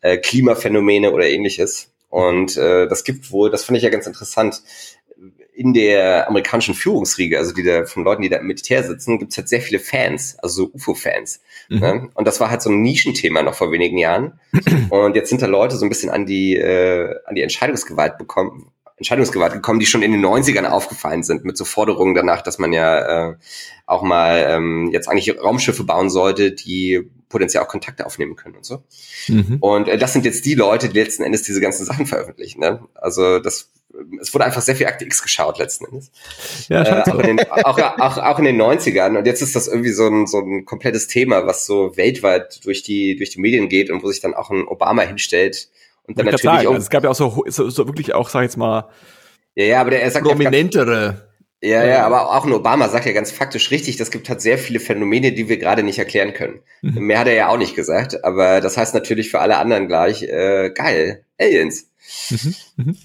[0.02, 1.92] äh, Klimaphänomene oder ähnliches.
[2.10, 4.62] Und äh, das gibt wohl, das finde ich ja ganz interessant,
[5.56, 9.32] in der amerikanischen Führungsriege, also die da von Leuten, die da im Militär sitzen, gibt
[9.32, 11.41] es halt sehr viele Fans, also so UFO-Fans.
[11.70, 11.80] Mhm.
[11.80, 12.10] Ne?
[12.13, 14.39] Und das war halt so ein Nischenthema noch vor wenigen Jahren.
[14.89, 18.72] Und jetzt sind da Leute so ein bisschen an die, äh, an die Entscheidungsgewalt bekommen,
[18.98, 22.74] Entscheidungsgewalt gekommen, die schon in den 90ern aufgefallen sind, mit so Forderungen danach, dass man
[22.74, 23.36] ja äh,
[23.86, 28.65] auch mal ähm, jetzt eigentlich Raumschiffe bauen sollte, die potenziell auch Kontakte aufnehmen können und
[28.65, 28.84] so.
[29.28, 29.58] Mhm.
[29.60, 32.60] Und äh, das sind jetzt die Leute, die letzten Endes diese ganzen Sachen veröffentlichen.
[32.60, 32.82] Ne?
[32.94, 33.72] Also das
[34.22, 36.12] es wurde einfach sehr viel Akte X geschaut letzten Endes.
[36.70, 39.18] Ja, äh, auch, in den, auch, auch, auch in den 90ern.
[39.18, 42.84] Und jetzt ist das irgendwie so ein, so ein komplettes Thema, was so weltweit durch
[42.84, 45.70] die, durch die Medien geht und wo sich dann auch ein Obama hinstellt.
[46.08, 48.30] Und dann natürlich sagen, auch, also es gab ja auch so, so, so wirklich auch,
[48.30, 48.90] sag ich jetzt mal,
[49.56, 51.30] ja, ja, aber der, er sagt prominentere.
[51.62, 54.58] Ja, ja, aber auch ein Obama sagt ja ganz faktisch richtig, das gibt halt sehr
[54.58, 56.60] viele Phänomene, die wir gerade nicht erklären können.
[56.82, 57.06] Mhm.
[57.06, 60.24] Mehr hat er ja auch nicht gesagt, aber das heißt natürlich für alle anderen gleich,
[60.24, 61.90] äh, geil, Aliens.
[62.30, 62.56] Mhm.
[62.76, 62.98] Mhm.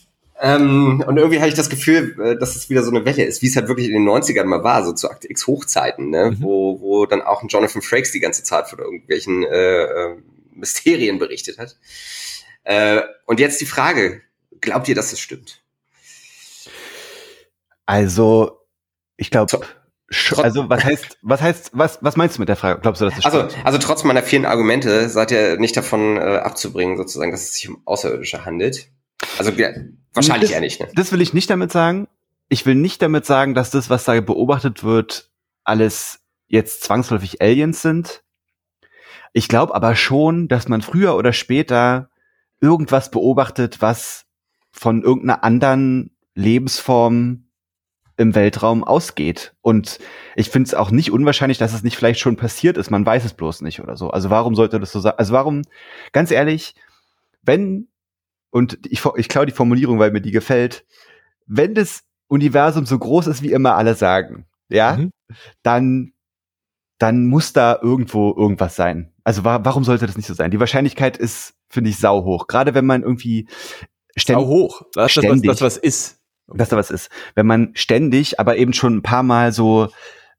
[0.42, 3.42] Ähm, und irgendwie habe ich das Gefühl, äh, dass es wieder so eine Welle ist,
[3.42, 6.31] wie es halt wirklich in den 90ern mal war, so zu Akte X Hochzeiten, ne?
[6.31, 6.42] Mhm.
[6.42, 10.16] wo, wo dann auch ein Jonathan Frakes die ganze Zeit von irgendwelchen äh, äh,
[10.55, 11.76] Mysterien berichtet hat.
[12.64, 14.22] Äh, und jetzt die Frage,
[14.62, 15.62] glaubt ihr, dass das stimmt?
[17.85, 18.61] Also,
[19.18, 19.62] ich glaube, so.
[20.38, 22.81] Also was heißt, was heißt, was, was meinst du mit der Frage?
[22.81, 23.64] Glaubst du, dass das also, stimmt?
[23.64, 27.68] Also trotz meiner vielen Argumente seid ihr nicht davon äh, abzubringen, sozusagen, dass es sich
[27.68, 28.88] um Außerirdische handelt.
[29.40, 29.70] Also ja,
[30.12, 30.81] wahrscheinlich das, eher nicht.
[30.81, 30.88] Ne?
[30.94, 32.09] Das will ich nicht damit sagen.
[32.50, 35.31] Ich will nicht damit sagen, dass das, was da beobachtet wird,
[35.64, 38.22] alles jetzt zwangsläufig Aliens sind.
[39.33, 42.11] Ich glaube aber schon, dass man früher oder später
[42.61, 44.26] irgendwas beobachtet, was
[44.72, 47.44] von irgendeiner anderen Lebensform
[48.18, 49.55] im Weltraum ausgeht.
[49.62, 49.98] Und
[50.37, 52.90] ich finde es auch nicht unwahrscheinlich, dass es nicht vielleicht schon passiert ist.
[52.90, 54.11] Man weiß es bloß nicht oder so.
[54.11, 55.14] Also warum sollte das so sein?
[55.16, 55.62] Also warum,
[56.12, 56.74] ganz ehrlich,
[57.42, 57.88] wenn
[58.50, 60.84] und ich, ich klaue die Formulierung, weil mir die gefällt,
[61.46, 65.12] wenn das Universum so groß ist, wie immer alle sagen, ja, mhm.
[65.62, 66.12] dann,
[66.98, 69.12] dann muss da irgendwo irgendwas sein.
[69.24, 70.50] Also wa warum sollte das nicht so sein?
[70.50, 72.46] Die Wahrscheinlichkeit ist, finde ich, sau hoch.
[72.46, 73.48] Gerade wenn man irgendwie
[74.16, 74.44] ständig.
[74.44, 74.82] Sau hoch.
[74.94, 76.20] Das, ständig, das, was, das was ist.
[76.52, 77.10] Dass da was ist.
[77.34, 79.88] Wenn man ständig, aber eben schon ein paar Mal so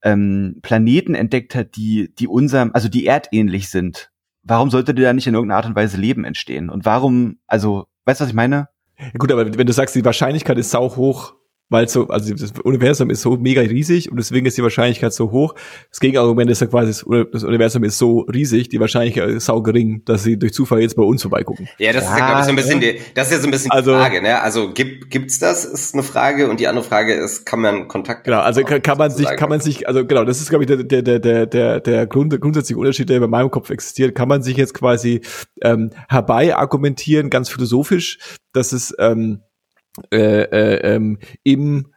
[0.03, 4.11] ähm, Planeten entdeckt hat, die, die unserem, also die erdähnlich sind,
[4.43, 6.69] warum sollte da nicht in irgendeiner Art und Weise Leben entstehen?
[6.69, 8.69] Und warum, also Weißt du, was ich meine?
[8.97, 11.35] Ja, gut, aber wenn du sagst, die Wahrscheinlichkeit ist sau hoch,
[11.71, 15.31] weil so, also das Universum ist so mega riesig und deswegen ist die Wahrscheinlichkeit so
[15.31, 15.55] hoch.
[15.89, 16.91] Das Gegenargument ist ja quasi,
[17.31, 20.97] das Universum ist so riesig, die Wahrscheinlichkeit ist sau gering, dass sie durch Zufall jetzt
[20.97, 21.69] bei uns vorbeigucken.
[21.79, 22.91] Ja, das ja, ist ja, glaube ich, so ein bisschen, ja.
[22.91, 24.41] die, das ist ja so ein bisschen also, die Frage, ne?
[24.41, 28.25] Also gibt, gibt's das, ist eine Frage und die andere Frage ist, kann man Kontakt
[28.25, 30.67] Genau, also kann, kann man sich, kann man sich, also genau, das ist, glaube ich,
[30.67, 34.13] der, der, der, der, der, der Grund, grundsätzliche Unterschied, der bei meinem Kopf existiert.
[34.13, 35.21] Kann man sich jetzt quasi
[35.61, 38.19] ähm, herbei argumentieren, ganz philosophisch,
[38.51, 39.41] dass es ähm,
[40.11, 41.87] äh, äh, ähm, im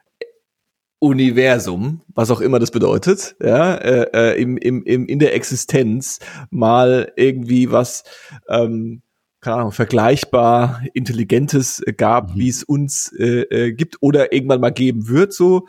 [0.98, 6.18] Universum, was auch immer das bedeutet, ja, äh, äh, im, im, im, in der Existenz
[6.50, 8.04] mal irgendwie was,
[8.48, 9.02] ähm,
[9.40, 12.38] keine Ahnung, vergleichbar Intelligentes gab, mhm.
[12.38, 15.66] wie es uns äh, äh, gibt oder irgendwann mal geben wird, so.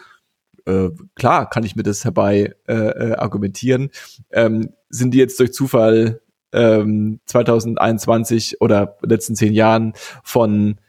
[0.66, 3.90] Äh, klar kann ich mir das herbei äh, äh, argumentieren.
[4.32, 6.22] Ähm, sind die jetzt durch Zufall
[6.54, 10.80] ähm, 2021 oder letzten zehn Jahren von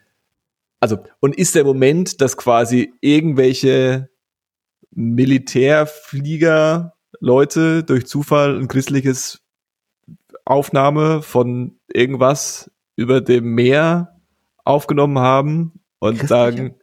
[0.87, 4.09] also, und ist der Moment, dass quasi irgendwelche
[4.93, 9.41] Militärflieger Leute durch Zufall ein christliches
[10.45, 14.21] Aufnahme von irgendwas über dem Meer
[14.65, 16.29] aufgenommen haben und Christliche?
[16.29, 16.75] sagen,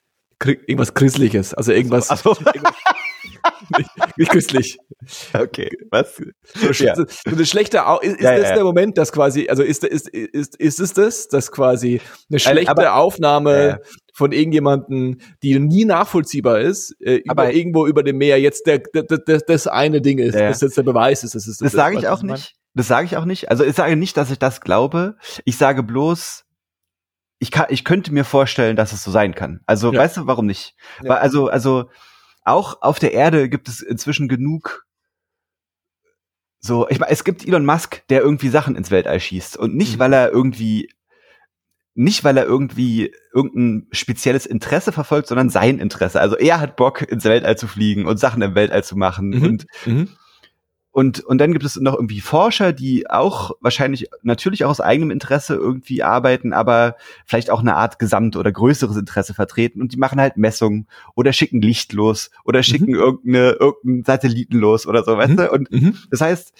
[0.43, 2.45] irgendwas Christliches, also irgendwas, also, also.
[2.45, 2.75] irgendwas
[4.29, 4.77] christlich.
[5.33, 6.21] Okay, was?
[6.55, 6.95] So, ja.
[6.95, 8.55] so eine schlechte, Au ist, ist ja, das ja.
[8.55, 12.71] der Moment, dass quasi, also ist, ist, ist, ist es das, dass quasi eine schlechte
[12.71, 13.79] aber, Aufnahme
[14.13, 18.79] von irgendjemanden, die nie nachvollziehbar ist, äh, aber über, irgendwo über dem Meer jetzt der,
[18.79, 21.35] der, der, das eine Ding ist, das jetzt der Beweis ist.
[21.35, 22.55] Das, ist, das, das sage ich auch nicht.
[22.75, 23.51] Das sage ich auch nicht.
[23.51, 25.15] Also ich sage nicht, dass ich das glaube.
[25.45, 26.45] Ich sage bloß,
[27.39, 29.61] ich kann, ich könnte mir vorstellen, dass es so sein kann.
[29.65, 30.75] Also weißt du, warum nicht?
[31.01, 31.89] Weil, also, also
[32.43, 34.85] auch auf der Erde gibt es inzwischen genug
[36.65, 39.95] so, ich meine, es gibt Elon Musk, der irgendwie Sachen ins Weltall schießt und nicht,
[39.95, 39.99] mhm.
[39.99, 40.89] weil er irgendwie
[41.93, 46.21] nicht, weil er irgendwie irgendein spezielles Interesse verfolgt, sondern sein Interesse.
[46.21, 49.29] Also er hat Bock, ins Weltall zu fliegen und Sachen im Weltall zu machen.
[49.29, 49.43] Mhm.
[49.43, 50.09] Und mhm.
[50.93, 55.09] Und, und dann gibt es noch irgendwie Forscher, die auch wahrscheinlich natürlich auch aus eigenem
[55.09, 59.97] Interesse irgendwie arbeiten, aber vielleicht auch eine Art Gesamt- oder größeres Interesse vertreten und die
[59.97, 62.63] machen halt Messungen oder schicken Licht los oder mhm.
[62.63, 62.99] schicken mhm.
[62.99, 65.37] irgendeine, irgendeinen Satelliten los oder so, weißt mhm.
[65.37, 65.51] du?
[65.51, 65.97] Und mhm.
[66.11, 66.53] das heißt,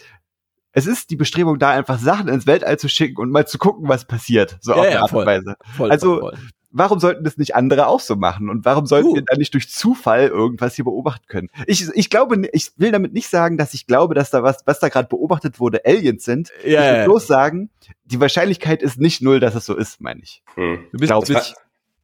[0.71, 3.88] es ist die Bestrebung da, einfach Sachen ins Weltall zu schicken und mal zu gucken,
[3.88, 4.57] was passiert.
[4.61, 5.55] So ja, auf ja, Art und Weise.
[5.77, 6.39] Voll, also voll, voll
[6.74, 8.49] warum sollten das nicht andere auch so machen?
[8.49, 9.15] Und warum sollten uh.
[9.15, 11.49] wir da nicht durch Zufall irgendwas hier beobachten können?
[11.67, 14.80] Ich, ich glaube, ich will damit nicht sagen, dass ich glaube, dass da was, was
[14.80, 16.51] da gerade beobachtet wurde, Aliens sind.
[16.65, 17.69] Ja, ich will bloß sagen,
[18.05, 20.43] die Wahrscheinlichkeit ist nicht null, dass es so ist, meine ich.
[20.55, 20.80] Hm.
[20.91, 21.53] Du bist, Glaub ich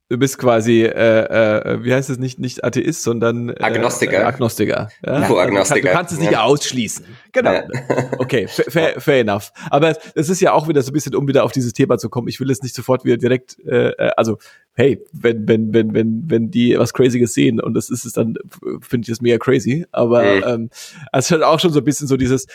[0.09, 4.25] du bist quasi, äh, äh, wie heißt es, nicht, nicht Atheist, sondern äh, Agnostiker.
[4.25, 4.89] Agnostiker.
[5.05, 5.29] Ja?
[5.29, 5.89] Agnostiker.
[5.89, 6.43] Du kannst es nicht ja.
[6.43, 7.05] ausschließen.
[7.31, 7.53] Genau.
[7.53, 7.63] Ja.
[8.19, 9.51] Okay, fair, fair enough.
[9.69, 12.09] Aber es ist ja auch wieder so ein bisschen, um wieder auf dieses Thema zu
[12.09, 12.27] kommen.
[12.27, 14.37] Ich will es nicht sofort wieder direkt, äh, äh also
[14.73, 18.35] hey, wenn, wenn, wenn, wenn, wenn die was Crazyes sehen und das ist es, dann
[18.81, 19.85] finde ich es mega crazy.
[19.91, 20.43] Aber mhm.
[20.45, 20.69] ähm,
[21.13, 22.45] es ist halt auch schon so ein bisschen so dieses,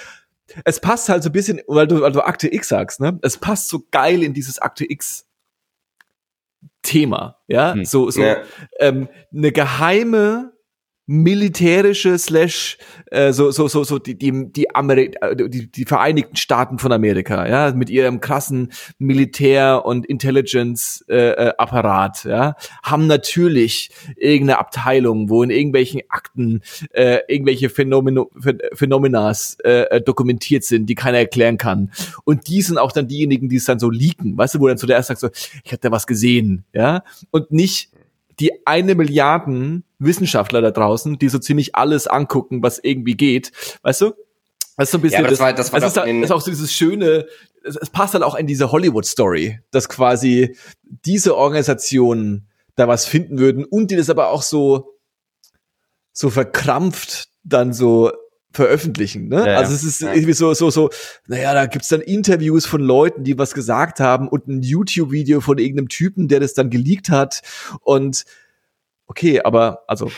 [0.65, 3.19] es passt halt so ein bisschen, weil du, weil du Akte X sagst, ne?
[3.23, 5.27] Es passt so geil in dieses Akte X
[6.85, 7.85] Thema, ja, hm.
[7.85, 8.37] so so ja.
[8.79, 10.54] Ähm, eine geheime
[11.07, 12.79] militärische slash
[13.11, 16.93] äh, so so so so die die die, Ameri äh, die die Vereinigten Staaten von
[16.93, 24.59] Amerika ja mit ihrem krassen Militär und Intelligence äh, äh, Apparat ja haben natürlich irgendeine
[24.59, 28.31] Abteilung wo in irgendwelchen Akten äh, irgendwelche Phänomeno
[28.73, 31.91] Phänomenas äh, äh, dokumentiert sind die keiner erklären kann.
[32.25, 34.79] Und die sind auch dann diejenigen die es dann so leaken weißt du wo dann
[34.79, 37.91] so der erste sagt so ich habe da was gesehen ja und nicht
[38.41, 43.53] die eine Milliarden Wissenschaftler da draußen, die so ziemlich alles angucken, was irgendwie geht.
[43.83, 44.15] Weißt du?
[44.77, 45.23] Das ist so ein bisschen.
[45.23, 47.27] Ja, das, war, das, war das ist, ist auch so dieses schöne,
[47.65, 53.39] es, es passt halt auch in diese Hollywood-Story, dass quasi diese Organisationen da was finden
[53.39, 54.99] würden und die das aber auch so,
[56.13, 58.11] so verkrampft dann so
[58.55, 59.29] veröffentlichen.
[59.29, 59.47] Ne?
[59.47, 60.13] Ja, also es ist ja.
[60.13, 60.91] irgendwie so, so, so,
[61.27, 65.59] naja, da gibt's dann Interviews von Leuten, die was gesagt haben und ein YouTube-Video von
[65.59, 67.43] irgendeinem Typen, der das dann geleakt hat.
[67.81, 68.25] Und
[69.07, 70.11] okay, aber also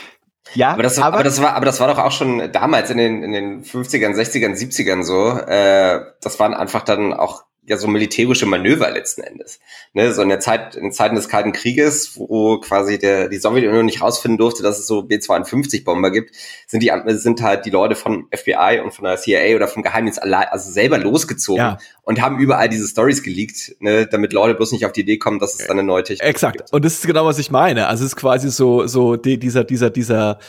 [0.53, 2.97] ja, aber das, aber, aber, das war, aber das war doch auch schon damals in
[2.97, 5.31] den, in den 50ern, 60ern, 70ern so.
[5.31, 9.59] Äh, das waren einfach dann auch ja so militärische Manöver letzten Endes.
[9.93, 13.85] Ne, so in der Zeit, in Zeiten des Kalten Krieges, wo quasi der, die Sowjetunion
[13.85, 16.31] nicht rausfinden durfte, dass es so B-52-Bomber gibt,
[16.65, 20.21] sind die, sind halt die Leute von FBI und von der CIA oder vom Geheimdienst
[20.23, 21.77] also selber losgezogen ja.
[22.03, 25.39] und haben überall diese Stories geleakt, ne, damit Leute bloß nicht auf die Idee kommen,
[25.39, 26.57] dass es dann eine neue Technik Exakt.
[26.57, 26.73] Gibt.
[26.73, 27.87] Und das ist genau, was ich meine.
[27.87, 30.39] Also es ist quasi so, so die, dieser, dieser, dieser,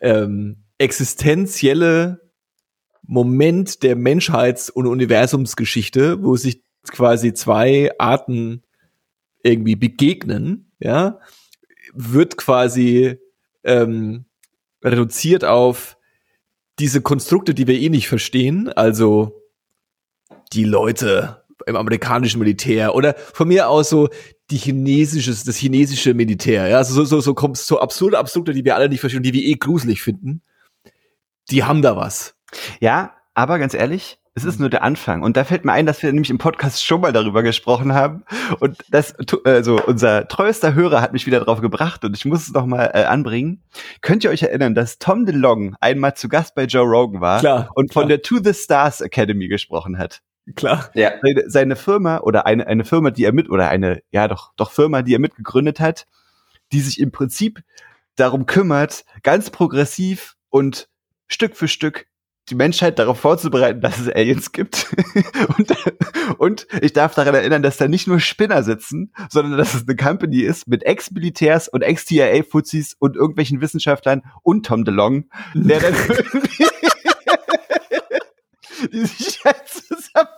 [0.00, 2.27] ähm, existenzielle
[3.08, 8.62] Moment der Menschheits- und Universumsgeschichte, wo sich quasi zwei Arten
[9.42, 11.18] irgendwie begegnen, ja,
[11.94, 13.18] wird quasi
[13.64, 14.26] ähm,
[14.84, 15.96] reduziert auf
[16.78, 19.42] diese Konstrukte, die wir eh nicht verstehen, also
[20.52, 24.10] die Leute im amerikanischen Militär oder von mir aus so
[24.50, 28.76] die chinesische, das chinesische Militär, ja, so, so, so kommt so absurde Absurde, die wir
[28.76, 30.42] alle nicht verstehen, die wir eh gruselig finden,
[31.50, 32.37] die haben da was.
[32.80, 35.22] Ja, aber ganz ehrlich, es ist nur der Anfang.
[35.22, 38.24] Und da fällt mir ein, dass wir nämlich im Podcast schon mal darüber gesprochen haben.
[38.60, 42.52] Und das, also unser treuester Hörer hat mich wieder drauf gebracht und ich muss es
[42.52, 43.62] noch mal äh, anbringen.
[44.00, 47.70] Könnt ihr euch erinnern, dass Tom DeLong einmal zu Gast bei Joe Rogan war klar,
[47.74, 50.22] und von der To the Stars Academy gesprochen hat?
[50.54, 50.90] Klar.
[50.94, 51.12] Ja.
[51.20, 54.70] Seine, seine Firma oder eine, eine Firma, die er mit, oder eine, ja doch, doch
[54.70, 56.06] Firma, die er mitgegründet hat,
[56.72, 57.62] die sich im Prinzip
[58.16, 60.88] darum kümmert, ganz progressiv und
[61.26, 62.06] Stück für Stück
[62.48, 64.86] die Menschheit darauf vorzubereiten, dass es Aliens gibt.
[65.58, 65.74] und,
[66.38, 69.96] und, ich darf daran erinnern, dass da nicht nur Spinner sitzen, sondern dass es eine
[69.96, 75.94] Company ist mit Ex-Militärs und Ex-TIA-Fuzis und irgendwelchen Wissenschaftlern und Tom DeLong, der dann
[78.92, 80.28] die sich halt zusammen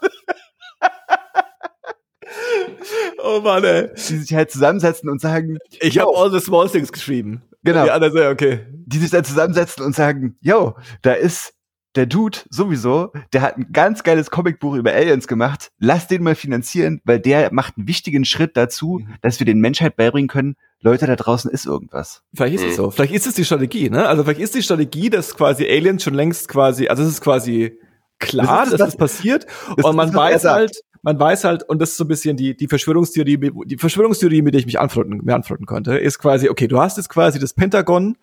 [3.22, 3.88] Oh Mann, ey.
[3.94, 7.42] Die sich halt zusammensetzen und sagen, ich habe all the small things geschrieben.
[7.62, 7.84] Genau.
[7.84, 8.66] Die anderen sagen, okay.
[8.70, 11.54] Die sich dann zusammensetzen und sagen, yo, da ist
[11.96, 15.70] der Dude sowieso, der hat ein ganz geiles Comicbuch über Aliens gemacht.
[15.78, 19.14] Lass den mal finanzieren, weil der macht einen wichtigen Schritt dazu, mhm.
[19.22, 22.22] dass wir den Menschheit beibringen können, Leute, da draußen ist irgendwas.
[22.32, 22.70] Vielleicht ist mhm.
[22.70, 22.90] es so.
[22.90, 24.06] Vielleicht ist es die Strategie, ne?
[24.06, 27.78] Also vielleicht ist die Strategie, dass quasi Aliens schon längst quasi, also es ist quasi
[28.18, 29.46] klar, das ist, dass das, das passiert.
[29.76, 32.56] Das und man weiß halt, man weiß halt, und das ist so ein bisschen die,
[32.56, 36.68] die Verschwörungstheorie, die Verschwörungstheorie, mit der ich mich anfrotten, mir anfrotten konnte, ist quasi, okay,
[36.68, 38.16] du hast jetzt quasi das Pentagon,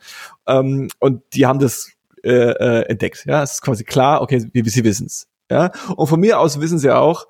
[0.47, 1.91] ähm, und die haben das
[2.23, 3.25] äh, äh, entdeckt.
[3.27, 5.27] Ja, es ist quasi klar, okay, wie, sie wissen's.
[5.49, 7.27] Ja, und von mir aus wissen sie auch,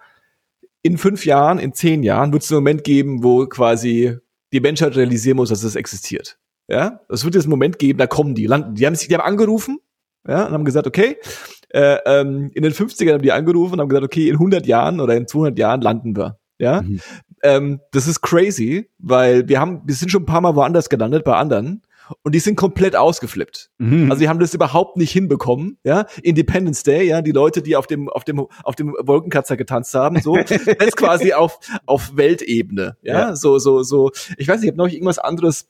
[0.81, 4.17] in fünf Jahren, in zehn Jahren wird es einen Moment geben, wo quasi
[4.53, 6.39] die Menschheit realisieren muss, dass es existiert.
[6.67, 9.13] Ja, es wird jetzt einen Moment geben, da kommen die, landen, die haben sich, die
[9.13, 9.79] haben angerufen,
[10.27, 11.17] ja, und haben gesagt, okay,
[11.69, 14.99] äh, ähm, in den 50ern haben die angerufen und haben gesagt, okay, in 100 Jahren
[14.99, 16.39] oder in 200 Jahren landen wir.
[16.59, 16.99] Ja, mhm.
[17.43, 21.23] ähm, das ist crazy, weil wir haben, wir sind schon ein paar Mal woanders gelandet
[21.23, 21.83] bei anderen
[22.23, 23.69] und die sind komplett ausgeflippt.
[23.77, 24.11] Mhm.
[24.11, 26.05] Also die haben das überhaupt nicht hinbekommen, ja.
[26.21, 30.21] Independence Day, ja, die Leute, die auf dem auf dem auf dem Wolkenkratzer getanzt haben,
[30.21, 30.35] so
[30.79, 33.19] das quasi auf auf Weltebene, ja?
[33.19, 34.11] ja, so so so.
[34.37, 35.67] Ich weiß nicht, ich habe noch irgendwas anderes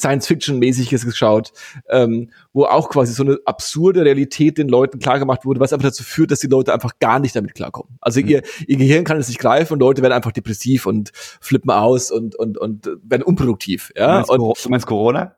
[0.00, 1.52] Science-Fiction-mäßiges geschaut,
[1.88, 6.02] ähm, wo auch quasi so eine absurde Realität den Leuten klargemacht wurde, was einfach dazu
[6.02, 7.98] führt, dass die Leute einfach gar nicht damit klarkommen.
[8.00, 8.28] Also mhm.
[8.28, 12.10] ihr, ihr Gehirn kann es nicht greifen und Leute werden einfach depressiv und flippen aus
[12.10, 13.92] und und und werden unproduktiv.
[13.96, 14.06] Ja?
[14.06, 15.36] Du meinst, und, du meinst Corona?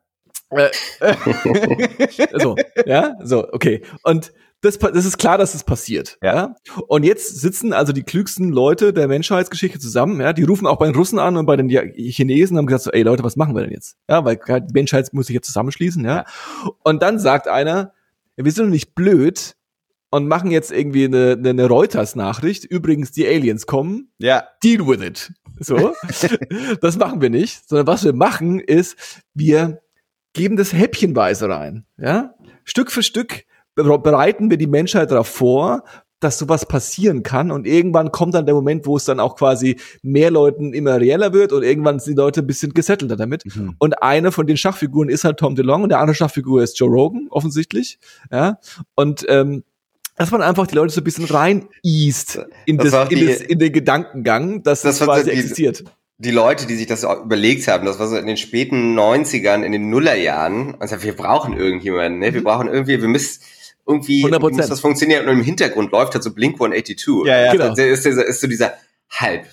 [0.53, 0.71] Äh,
[2.39, 3.83] so, ja, so, okay.
[4.03, 4.33] Und
[4.63, 6.19] das, das ist klar, dass es das passiert.
[6.23, 6.35] Ja.
[6.35, 6.57] ja.
[6.87, 10.21] Und jetzt sitzen also die klügsten Leute der Menschheitsgeschichte zusammen.
[10.21, 12.93] Ja, die rufen auch bei den Russen an und bei den Chinesen haben gesagt so,
[12.93, 13.97] ey Leute, was machen wir denn jetzt?
[14.09, 16.05] Ja, weil die Menschheit muss sich jetzt zusammenschließen.
[16.05, 16.17] Ja.
[16.17, 16.25] ja.
[16.85, 17.93] Und dann sagt einer,
[18.37, 19.57] wir sind doch nicht blöd
[20.11, 22.65] und machen jetzt irgendwie eine, eine Reuters-Nachricht.
[22.65, 24.13] Übrigens, die Aliens kommen.
[24.19, 24.45] Ja.
[24.63, 25.33] Deal with it.
[25.59, 25.95] So.
[26.81, 28.97] das machen wir nicht, sondern was wir machen ist,
[29.35, 29.81] wir
[30.33, 31.85] geben das häppchenweise rein.
[31.99, 32.35] Ja?
[32.65, 35.85] Stück für Stück bereiten wir die Menschheit darauf vor,
[36.21, 39.77] dass sowas passieren kann und irgendwann kommt dann der Moment, wo es dann auch quasi
[40.03, 43.45] mehr Leuten immer reeller wird und irgendwann sind die Leute ein bisschen gesettelter damit.
[43.45, 43.75] Mhm.
[43.79, 46.89] Und eine von den Schachfiguren ist halt Tom DeLong und der andere Schachfigur ist Joe
[46.89, 47.99] Rogan, offensichtlich.
[48.31, 48.59] Ja.
[48.95, 49.65] Und ähm,
[50.17, 53.41] dass man einfach die Leute so ein bisschen rein east in, das, das, in, das,
[53.41, 55.85] in den Gedankengang, dass das, das quasi existiert
[56.23, 59.73] die Leute, die sich das überlegt haben, das war so in den späten 90ern, in
[59.73, 62.33] den Nullerjahren, und sagen, wir brauchen irgendjemanden, ne?
[62.33, 62.45] wir mhm.
[62.45, 63.43] brauchen irgendwie, wir müssen
[63.87, 64.39] irgendwie 100%.
[64.39, 67.27] muss das funktionieren und im Hintergrund läuft halt so Blink 182.
[67.27, 67.73] Ja, ja, genau.
[67.75, 68.75] ist, ist, ist so dieser
[69.13, 69.47] Hype.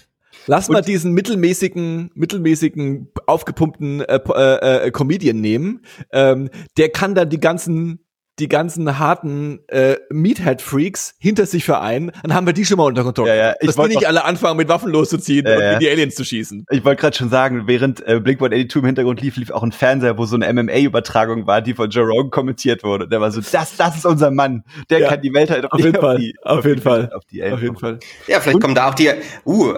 [0.45, 5.81] Lass und mal diesen mittelmäßigen, mittelmäßigen, aufgepumpten äh, äh, äh, Comedian nehmen.
[6.11, 8.05] Ähm, der kann dann die ganzen
[8.39, 13.03] die ganzen harten äh, Meathead-Freaks hinter sich vereinen, dann haben wir die schon mal unter
[13.03, 13.35] Kontrolle.
[13.35, 13.53] Ja, ja.
[13.59, 15.73] Ich Dass die nicht alle anfangen, mit Waffen loszuziehen ja, und ja.
[15.73, 16.65] in die Aliens zu schießen.
[16.69, 20.17] Ich wollte gerade schon sagen, während äh, Blink-182 im Hintergrund lief, lief auch ein Fernseher,
[20.17, 23.07] wo so eine MMA-Übertragung war, die von Joe Rogan kommentiert wurde.
[23.07, 24.63] Der war so, das, das ist unser Mann.
[24.89, 25.09] Der ja.
[25.09, 26.17] kann die Welt halt auf, auf, jeden Fall.
[26.17, 27.11] Die, auf, auf jeden Fall.
[27.13, 27.99] Auf, die auf jeden Fall.
[28.27, 28.61] Ja, vielleicht und?
[28.61, 29.09] kommen da auch die,
[29.45, 29.73] uh,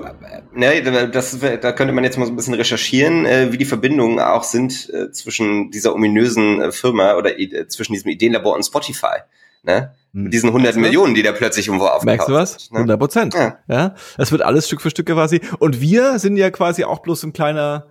[0.53, 4.19] ne, das, da könnte man jetzt mal so ein bisschen recherchieren, äh, wie die Verbindungen
[4.19, 9.21] auch sind äh, zwischen dieser ominösen äh, Firma oder äh, zwischen diesem Ideenlabor und Spotify.
[9.63, 9.93] Ne?
[10.13, 10.23] Hm.
[10.23, 12.71] Mit diesen 100 Millionen, die da plötzlich irgendwo aufgetaucht Merkst du was?
[12.71, 12.79] Ne?
[12.79, 13.33] 100 Prozent.
[13.33, 13.57] Ja.
[13.67, 13.95] ja.
[14.17, 15.41] Das wird alles Stück für Stück quasi.
[15.59, 17.87] Und wir sind ja quasi auch bloß ein kleiner,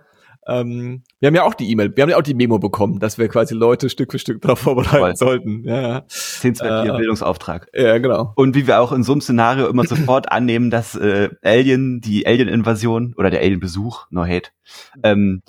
[0.47, 3.17] ähm, wir haben ja auch die E-Mail, wir haben ja auch die Memo bekommen, dass
[3.17, 5.15] wir quasi Leute Stück für Stück darauf vorbereiten Voll.
[5.15, 5.63] sollten.
[5.63, 6.03] Ja, ja.
[6.07, 7.69] Sehenswert äh, Bildungsauftrag.
[7.73, 8.33] Ja, genau.
[8.35, 12.27] Und wie wir auch in so einem Szenario immer sofort annehmen, dass äh, Alien, die
[12.27, 14.49] Alien-Invasion oder der Alien-Besuch, no hate,
[15.03, 15.41] ähm,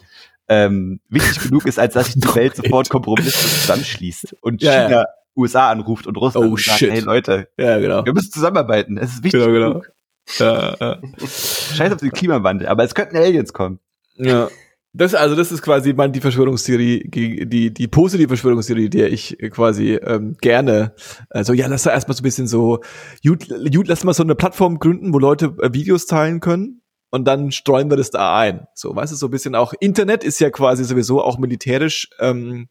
[0.52, 4.90] ähm, wichtig genug ist, als dass sich die Welt sofort Kompromisse zusammenschließt und ja, China
[4.90, 5.06] ja.
[5.36, 6.90] USA anruft und Russland oh, und sagt, shit.
[6.90, 8.04] hey Leute, ja, genau.
[8.04, 8.98] wir müssen zusammenarbeiten.
[8.98, 9.68] Es ist wichtig genau, genau.
[9.70, 9.92] genug.
[10.38, 10.98] Ja, ja.
[11.74, 13.80] Scheiß auf den Klimawandel, aber es könnten Aliens kommen.
[14.16, 14.48] Ja.
[14.94, 20.36] Das, also das ist quasi die Verschwörungstheorie, die, die positive Verschwörungstheorie, der ich quasi ähm,
[20.38, 20.94] gerne,
[21.30, 22.80] also ja, lass da erstmal so ein bisschen so,
[23.26, 26.81] gut, gut, lass mal so eine Plattform gründen, wo Leute äh, Videos teilen können
[27.12, 28.66] und dann streuen wir das da ein.
[28.74, 32.68] So, weißt du, so ein bisschen auch, Internet ist ja quasi sowieso auch militärisch ähm,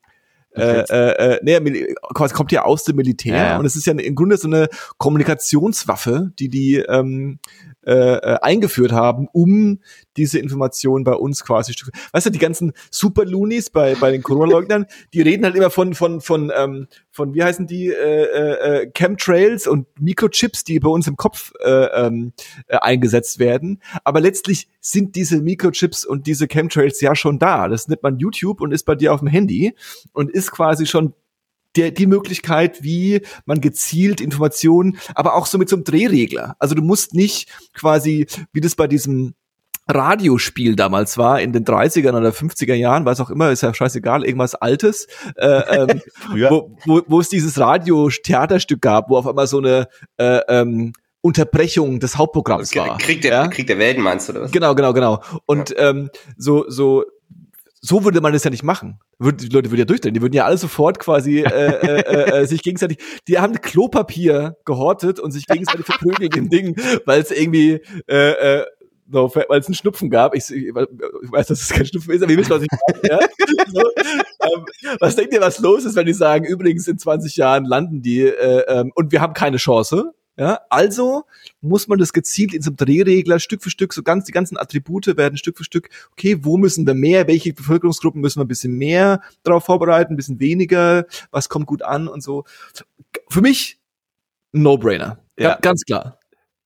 [0.54, 3.60] äh, äh, äh, nee, kommt ja aus dem Militär ja, ja.
[3.60, 4.68] und es ist ja im Grunde so eine
[4.98, 7.39] Kommunikationswaffe, die die ähm,
[7.86, 9.80] äh, äh, eingeführt haben, um
[10.18, 11.74] diese Informationen bei uns quasi.
[12.12, 15.96] Weißt du, die ganzen Super Loonies bei bei den Corona-Leugnern, die reden halt immer von
[15.96, 20.90] von von ähm, von wie heißen die äh, äh, äh, Chemtrails und Mikrochips, die bei
[20.90, 22.34] uns im Kopf äh, ähm,
[22.68, 23.82] äh, eingesetzt werden.
[24.04, 27.68] Aber letztlich sind diese Mikrochips und diese Chemtrails ja schon da.
[27.68, 29.74] Das nimmt man YouTube und ist bei dir auf dem Handy
[30.14, 31.14] und ist quasi schon
[31.76, 36.56] der, die Möglichkeit, wie man gezielt Informationen, aber auch so mit so einem Drehregler.
[36.60, 39.34] Also du musst nicht quasi, wie das bei diesem
[39.90, 44.24] Radiospiel damals war, in den 30ern oder 50er Jahren, was auch immer, ist ja scheißegal,
[44.24, 45.48] irgendwas Altes, äh,
[45.92, 46.02] ähm,
[46.50, 52.00] wo, wo, wo es dieses Radio-Theaterstück gab, wo auf einmal so eine äh, ähm, Unterbrechung
[52.00, 52.98] des Hauptprogramms war.
[52.98, 53.48] Krieg der, ja?
[53.48, 54.52] Krieg der Welten meinst du, oder was?
[54.52, 55.22] Genau, genau, genau.
[55.46, 55.90] Und ja.
[55.90, 57.06] ähm, so, so
[57.82, 59.00] so würde man das ja nicht machen.
[59.20, 60.14] Die Leute würden ja durchdrehen.
[60.14, 63.00] Die würden ja alle sofort quasi äh, äh, äh, äh, sich gegenseitig.
[63.28, 66.76] Die haben Klopapier gehortet und sich gegenseitig verprügelt im Ding,
[67.06, 68.66] weil es irgendwie äh, äh,
[69.12, 70.36] so, weil es einen Schnupfen gab.
[70.36, 73.10] Ich, ich, weiß, dass es kein Schnupfen ist, aber ihr wisst, was ich meine.
[73.10, 73.20] Ja?
[73.74, 74.66] so, ähm,
[75.00, 78.22] was denkt ihr, was los ist, wenn die sagen, übrigens in 20 Jahren landen die
[78.22, 80.14] äh, ähm, und wir haben keine Chance?
[80.38, 81.26] Ja, also
[81.60, 84.58] muss man das gezielt in so einem Drehregler Stück für Stück, so ganz die ganzen
[84.58, 88.48] Attribute werden Stück für Stück, okay, wo müssen wir mehr, welche Bevölkerungsgruppen müssen wir ein
[88.48, 92.46] bisschen mehr darauf vorbereiten, ein bisschen weniger, was kommt gut an und so.
[93.30, 93.80] Für mich
[94.54, 95.20] No-Brainer.
[95.38, 95.58] Ja.
[95.62, 96.20] Ganz klar.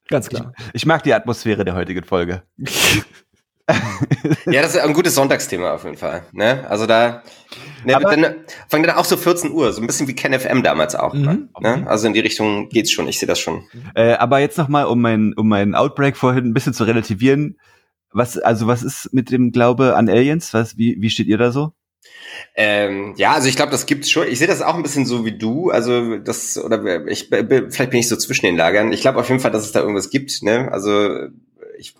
[0.08, 0.54] Ganz klar.
[0.68, 2.44] Ich, ich, mag die Atmosphäre der heutigen Folge.
[4.46, 6.24] ja, das ist ein gutes Sonntagsthema auf jeden Fall.
[6.32, 6.66] Ne?
[6.70, 7.24] Also da
[7.84, 8.36] ne, dann,
[8.68, 11.14] fangen dann auch so 14 Uhr, so ein bisschen wie KenFM damals auch.
[11.14, 11.50] Mhm.
[11.60, 11.84] Ne?
[11.88, 13.64] Also in die Richtung geht's schon, ich sehe das schon.
[13.96, 17.58] Äh, aber jetzt nochmal, um meinen um meinen Outbreak vorhin ein bisschen zu relativieren.
[18.12, 20.54] Was, also was ist mit dem Glaube an Aliens?
[20.54, 21.74] Was, wie, wie steht ihr da so?
[22.56, 24.28] Ähm, ja, also ich glaube, das gibt's schon.
[24.28, 25.70] Ich sehe das auch ein bisschen so wie du.
[25.72, 28.94] Also das oder ich vielleicht bin ich so zwischen den Lagern.
[28.94, 30.44] Ich glaube auf jeden Fall, dass es da irgendwas gibt.
[30.44, 30.72] Ne?
[30.72, 31.28] Also
[31.78, 31.96] ich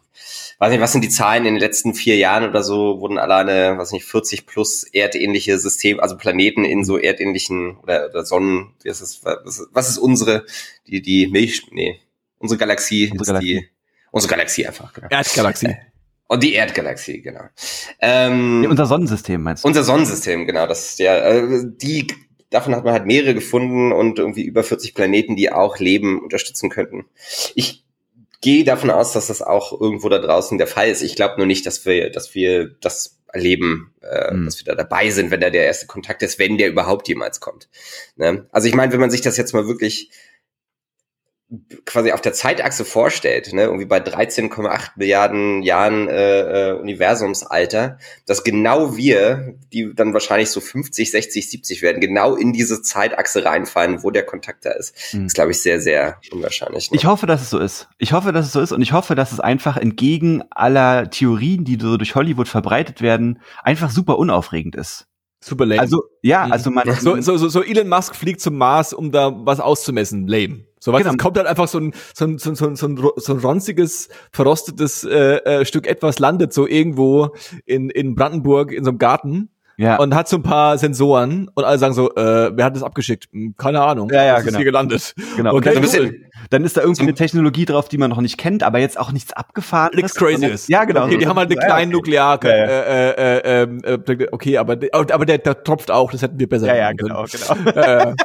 [0.60, 3.78] weiß nicht, was sind die Zahlen in den letzten vier Jahren oder so wurden alleine,
[3.78, 8.74] was nicht 40 plus erdähnliche Systeme, also Planeten in so erdähnlichen oder, oder Sonnen.
[8.84, 9.24] Wie ist es?
[9.24, 10.46] Was, was ist unsere
[10.88, 11.64] die die Milch?
[11.72, 12.00] Nee,
[12.40, 13.48] unsere Galaxie unsere ist Galaxie.
[13.48, 13.70] die
[14.12, 14.94] unsere Galaxie einfach.
[14.94, 15.08] Genau.
[15.10, 15.76] Erdgalaxie.
[16.28, 17.44] Und die Erdgalaxie, genau.
[18.00, 19.68] Ähm, ja, unser Sonnensystem meinst du?
[19.68, 20.66] Unser Sonnensystem, genau.
[20.66, 22.08] Das ist ja, äh, die,
[22.50, 26.72] davon hat man halt mehrere gefunden und irgendwie über 40 Planeten, die auch Leben unterstützen
[26.72, 27.06] könnten.
[27.54, 27.85] Ich
[28.46, 31.02] gehe davon aus, dass das auch irgendwo da draußen der Fall ist.
[31.02, 34.46] Ich glaube nur nicht, dass wir, dass wir das erleben, äh, mhm.
[34.46, 37.40] dass wir da dabei sind, wenn da der erste Kontakt ist, wenn der überhaupt jemals
[37.40, 37.70] kommt.
[38.18, 38.46] Ne?
[38.52, 40.12] Also ich meine, wenn man sich das jetzt mal wirklich
[41.86, 48.44] quasi auf der Zeitachse vorstellt, ne, irgendwie bei 13,8 Milliarden Jahren äh, äh, Universumsalter, dass
[48.44, 54.02] genau wir, die dann wahrscheinlich so 50, 60, 70 werden, genau in diese Zeitachse reinfallen,
[54.02, 55.28] wo der Kontakt da ist, mhm.
[55.28, 56.90] ist, glaube ich, sehr, sehr unwahrscheinlich.
[56.90, 56.98] Ne?
[56.98, 57.90] Ich hoffe, dass es so ist.
[58.00, 61.64] Ich hoffe, dass es so ist und ich hoffe, dass es einfach entgegen aller Theorien,
[61.64, 65.08] die so durch Hollywood verbreitet werden, einfach super unaufregend ist.
[65.46, 65.80] Super lame.
[65.80, 66.52] Also, ja, mhm.
[66.54, 66.92] also man.
[66.96, 70.28] So, so, so, so Elon Musk fliegt zum Mars, um da was auszumessen.
[70.28, 70.66] Lame.
[70.80, 71.12] So was, genau.
[71.12, 74.10] es kommt halt einfach so ein, so ein, so ein, so ein, so ein ronziges,
[74.32, 77.36] verrostetes äh, äh, Stück etwas landet so irgendwo
[77.66, 79.98] in, in Brandenburg in so einem Garten ja.
[79.98, 83.28] Und hat so ein paar Sensoren und alle sagen so, äh, wer hat das abgeschickt?
[83.32, 84.10] Hm, keine Ahnung.
[84.12, 84.52] Ja, ja, das genau.
[84.52, 85.16] ist hier gelandet.
[85.36, 85.54] Genau.
[85.56, 86.16] Okay, dann, cool.
[86.50, 89.12] dann ist da irgendwie eine Technologie drauf, die man noch nicht kennt, aber jetzt auch
[89.12, 90.70] nichts abgefahren Nichts crazy ist.
[90.70, 91.06] Ja, genau.
[91.06, 91.94] Okay, die haben halt eine kleine okay.
[91.94, 92.40] Nuklear.
[92.44, 92.66] Ja, ja.
[92.66, 96.68] Äh, äh, äh, äh, okay, aber, aber der, der tropft auch, das hätten wir besser
[96.68, 97.72] Ja, ja, genau, genau.
[97.72, 98.16] Äh,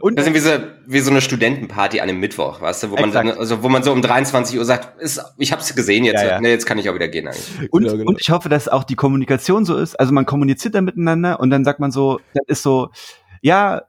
[0.00, 0.50] und das ist wie so,
[0.86, 3.82] wie so eine Studentenparty an einem Mittwoch, weißt du, wo man dann, also wo man
[3.82, 6.40] so um 23 Uhr sagt, ist, ich habe es gesehen jetzt, ja, ja.
[6.40, 7.48] Ne, jetzt kann ich auch wieder gehen eigentlich.
[7.70, 8.10] Und, genau, genau.
[8.10, 11.50] und ich hoffe, dass auch die Kommunikation so ist, also man kommuniziert da miteinander und
[11.50, 12.90] dann sagt man so, das ist so,
[13.40, 13.82] ja,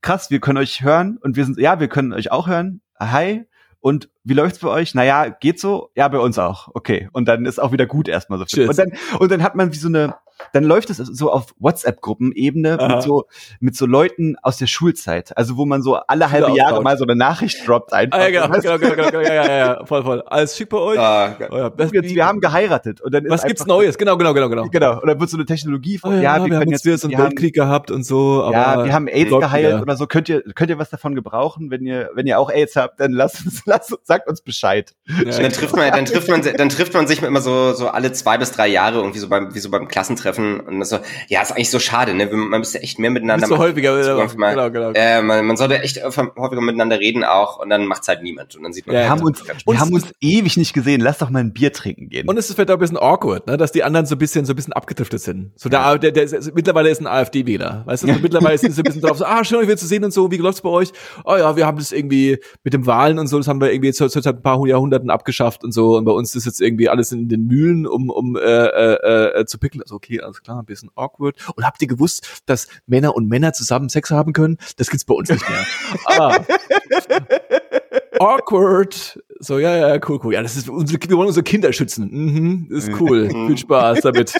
[0.00, 2.80] krass, wir können euch hören und wir sind, ja, wir können euch auch hören.
[2.98, 3.46] Hi,
[3.84, 4.94] und wie läuft's bei euch?
[4.94, 5.90] Naja, geht so?
[5.94, 6.70] Ja, bei uns auch.
[6.72, 7.10] Okay.
[7.12, 8.62] Und dann ist auch wieder gut erstmal so.
[8.62, 10.14] Und dann, und dann hat man wie so eine,
[10.52, 13.24] dann läuft es so auf WhatsApp-Gruppenebene mit so,
[13.60, 15.36] mit so Leuten aus der Schulzeit.
[15.36, 18.18] Also wo man so alle halbe Jahre mal so eine Nachricht droppt einfach.
[18.18, 20.22] Ah, ja, genau, genau, genau, genau, ja, ja, ja, voll, voll.
[20.26, 20.98] Alles schick bei euch?
[20.98, 21.72] Ah, oh, ja.
[21.76, 23.00] wir, wir, haben geheiratet.
[23.00, 23.98] Und dann ist Was gibt's Neues?
[23.98, 24.68] Genau, genau, genau, genau.
[24.68, 25.00] Genau.
[25.00, 27.08] Und dann wird so eine Technologie von, oh, ja, ja, wir, wir können jetzt, so
[27.08, 28.42] einen Weltkrieg haben, gehabt und so.
[28.42, 30.06] Aber ja, wir haben AIDS geheilt oder so.
[30.06, 31.70] Könnt ihr, könnt ihr was davon gebrauchen?
[31.70, 34.94] Wenn ihr, wenn ihr auch AIDS habt, dann lasst uns, lasst, sagt uns Bescheid.
[35.06, 38.12] Ja, dann trifft man, dann trifft man, dann trifft man sich immer so, so alle
[38.12, 40.98] zwei bis drei Jahre irgendwie so beim, wie so beim Klassentreffen und so,
[41.28, 42.26] ja, ist eigentlich so schade, ne?
[42.26, 44.90] Man müsste echt mehr miteinander so häufiger, ja, mal, genau, genau.
[44.94, 48.62] Äh, man, man sollte echt häufiger miteinander reden auch und dann macht's halt niemand und
[48.62, 48.96] dann sieht man.
[48.96, 51.00] Ja, wir haben uns, wir haben uns ewig nicht gesehen.
[51.00, 52.28] Lass doch mal ein Bier trinken gehen.
[52.28, 53.56] Und es ist vielleicht auch ein bisschen awkward, ne?
[53.56, 55.52] Dass die anderen so ein bisschen, so ein bisschen abgedriftet sind.
[55.56, 58.06] So der, der, der, ist, mittlerweile ist ein AfD-Wähler, weißt du?
[58.08, 60.12] So, mittlerweile sind sie ein bisschen drauf so, ah, schön, euch wieder zu sehen und
[60.12, 60.30] so.
[60.30, 60.92] Wie läuft's bei euch?
[61.24, 63.88] Oh ja, wir haben das irgendwie mit dem Wahlen und so, das haben wir irgendwie
[63.88, 65.96] jetzt seit ein paar Jahrhunderten abgeschafft und so.
[65.96, 69.46] Und bei uns ist jetzt irgendwie alles in den Mühlen, um, um äh, äh, äh,
[69.46, 69.82] zu pickeln.
[69.82, 71.36] Also okay, alles klar, ein bisschen awkward.
[71.56, 74.58] Und habt ihr gewusst, dass Männer und Männer zusammen Sex haben können?
[74.76, 75.66] Das gibt's bei uns nicht mehr.
[76.06, 76.38] ah.
[78.18, 79.20] Awkward.
[79.40, 80.34] So, ja, ja, cool, cool.
[80.34, 82.08] Ja, das ist unsere, wir wollen unsere Kinder schützen.
[82.10, 83.28] Mhm, ist cool.
[83.46, 84.34] Viel Spaß damit.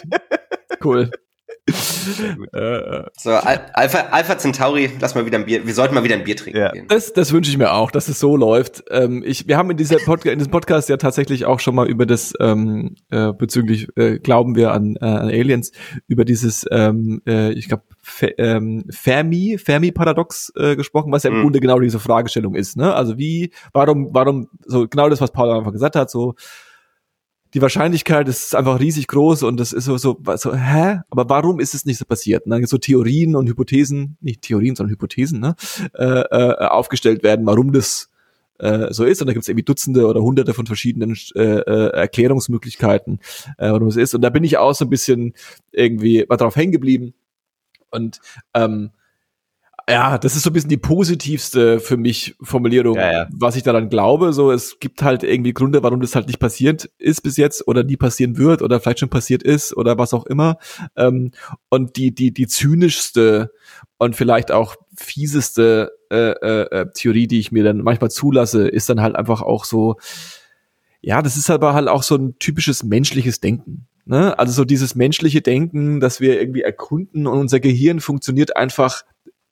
[0.83, 1.11] Cool.
[1.66, 3.04] Äh, äh.
[3.16, 5.66] so, Alpha, Alpha Centauri, lass mal wieder ein Bier.
[5.66, 6.58] Wir sollten mal wieder ein Bier trinken.
[6.58, 6.72] Ja.
[6.72, 6.86] Gehen.
[6.88, 8.84] Das, das wünsche ich mir auch, dass es so läuft.
[8.90, 11.88] Ähm, ich, wir haben in, dieser Pod in diesem Podcast ja tatsächlich auch schon mal
[11.88, 15.72] über das ähm, äh, bezüglich äh, Glauben wir an, äh, an Aliens
[16.06, 21.30] über dieses, ähm, äh, ich glaube Fe ähm, Fermi Fermi Paradox äh, gesprochen, was ja
[21.30, 21.42] im mhm.
[21.42, 22.76] Grunde genau diese Fragestellung ist.
[22.76, 22.94] Ne?
[22.94, 26.34] Also wie, warum, warum so genau das, was Paul einfach gesagt hat, so
[27.55, 31.00] die Wahrscheinlichkeit ist einfach riesig groß und das ist so, so, so hä?
[31.09, 32.46] Aber warum ist es nicht so passiert?
[32.48, 32.66] Ne?
[32.66, 35.55] So Theorien und Hypothesen, nicht Theorien, sondern Hypothesen, ne?
[35.94, 38.11] äh, äh, aufgestellt werden, warum das
[38.59, 39.20] äh, so ist.
[39.20, 43.20] Und da gibt es irgendwie Dutzende oder Hunderte von verschiedenen äh, äh, Erklärungsmöglichkeiten,
[43.59, 44.14] äh, warum es ist.
[44.14, 45.34] Und da bin ich auch so ein bisschen
[45.70, 47.14] irgendwie mal drauf hängen geblieben.
[47.90, 48.20] Und
[48.55, 48.90] ähm,
[49.89, 53.28] ja, das ist so ein bisschen die positivste für mich Formulierung, ja, ja.
[53.32, 54.32] was ich daran glaube.
[54.32, 57.85] So, es gibt halt irgendwie Gründe, warum das halt nicht passiert ist bis jetzt oder
[57.85, 60.57] nie passieren wird oder vielleicht schon passiert ist oder was auch immer.
[60.97, 61.32] Ähm,
[61.68, 63.53] und die, die, die zynischste
[63.99, 68.89] und vielleicht auch fieseste äh, äh, äh, Theorie, die ich mir dann manchmal zulasse, ist
[68.89, 69.97] dann halt einfach auch so,
[71.03, 73.87] ja, das ist aber halt auch so ein typisches menschliches Denken.
[74.07, 74.39] Ne?
[74.39, 79.03] Also so dieses menschliche Denken, dass wir irgendwie erkunden und unser Gehirn funktioniert einfach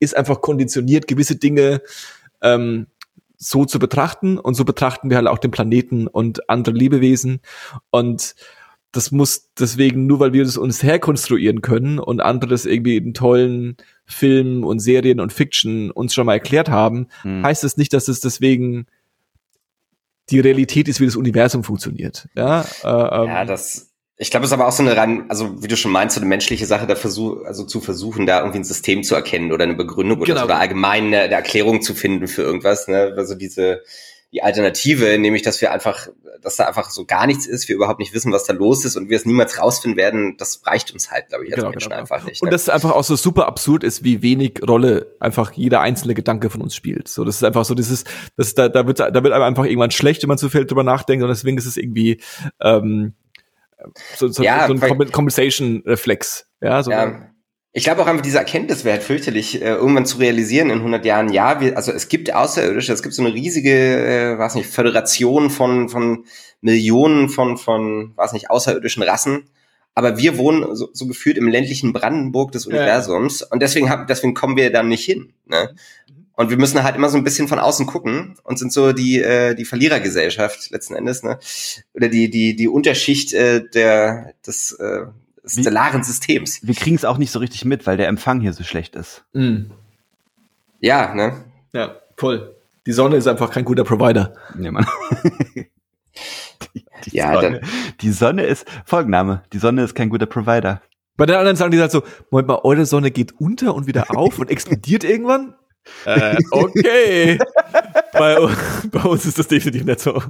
[0.03, 1.81] ist einfach konditioniert, gewisse Dinge
[2.43, 2.87] ähm,
[3.37, 7.41] so zu betrachten und so betrachten wir halt auch den Planeten und andere Lebewesen
[7.91, 8.35] und
[8.93, 13.15] das muss deswegen, nur weil wir das uns herkonstruieren können und andere das irgendwie in
[13.15, 17.43] tollen Filmen und Serien und Fiction uns schon mal erklärt haben, hm.
[17.43, 18.87] heißt das nicht, dass es deswegen
[20.29, 22.29] die Realität ist, wie das Universum funktioniert.
[22.37, 23.92] Ja, äh, ähm, ja das
[24.23, 26.21] ich glaube, es ist aber auch so eine rein, also wie du schon meinst, so
[26.21, 29.65] eine menschliche Sache, da versuch, also zu versuchen, da irgendwie ein System zu erkennen oder
[29.65, 30.45] eine Begründung oder, genau.
[30.45, 32.87] oder allgemein eine, eine, Erklärung zu finden für irgendwas.
[32.87, 33.15] Ne?
[33.17, 33.83] Also diese
[34.33, 36.07] die Alternative, nämlich dass wir einfach,
[36.41, 38.97] dass da einfach so gar nichts ist, wir überhaupt nicht wissen, was da los ist
[38.97, 41.91] und wir es niemals rausfinden werden, das reicht uns halt, glaube ich, als genau, Menschen
[41.91, 42.01] genau.
[42.01, 42.43] einfach nicht.
[42.43, 42.47] Ne?
[42.47, 46.49] Und das einfach auch so super absurd ist, wie wenig Rolle einfach jeder einzelne Gedanke
[46.49, 47.09] von uns spielt.
[47.09, 48.05] So, das ist einfach so dieses,
[48.37, 50.85] das da, da wird da wird einem einfach irgendwann schlecht, wenn man zu viel drüber
[50.85, 52.23] nachdenkt und deswegen ist es irgendwie
[52.61, 53.15] ähm,
[54.17, 56.47] so, so, ja, so ein Compensation-Reflex.
[56.61, 57.29] Ja, so ja.
[57.75, 61.07] Ich glaube auch einfach, diese Erkenntnis wäre halt fürchterlich, äh, irgendwann zu realisieren in 100
[61.07, 61.33] Jahren.
[61.33, 65.49] Ja, wir, also es gibt Außerirdische, es gibt so eine riesige, äh, weiß nicht, Föderation
[65.49, 66.27] von, von
[66.61, 69.45] Millionen von, von, weiß nicht, außerirdischen Rassen.
[69.95, 73.47] Aber wir wohnen so, so gefühlt im ländlichen Brandenburg des Universums ja.
[73.51, 75.33] und deswegen, haben, deswegen kommen wir da nicht hin.
[75.47, 75.75] Ne?
[76.35, 79.21] Und wir müssen halt immer so ein bisschen von außen gucken und sind so die,
[79.21, 81.39] äh, die Verlierergesellschaft letzten Endes, ne?
[81.93, 85.07] Oder die, die, die Unterschicht äh, der, des äh,
[85.45, 86.61] stellaren Systems.
[86.63, 89.25] Wir kriegen es auch nicht so richtig mit, weil der Empfang hier so schlecht ist.
[89.33, 89.73] Mhm.
[90.81, 91.45] Ja, ne?
[91.73, 92.57] Ja, voll.
[92.87, 94.35] Die Sonne ist einfach kein guter Provider.
[94.57, 94.87] Nee, Mann.
[96.75, 97.71] die, die ja, Sonne, dann.
[98.01, 100.83] die Sonne ist, Folgenname, die Sonne ist kein guter Provider.
[101.17, 104.17] Bei den anderen sagen die halt so, Moment mal, eure Sonne geht unter und wieder
[104.17, 105.55] auf und explodiert irgendwann?
[106.05, 107.39] Äh, okay.
[108.13, 108.49] bei,
[108.91, 110.23] bei, uns ist das definitiv nicht so.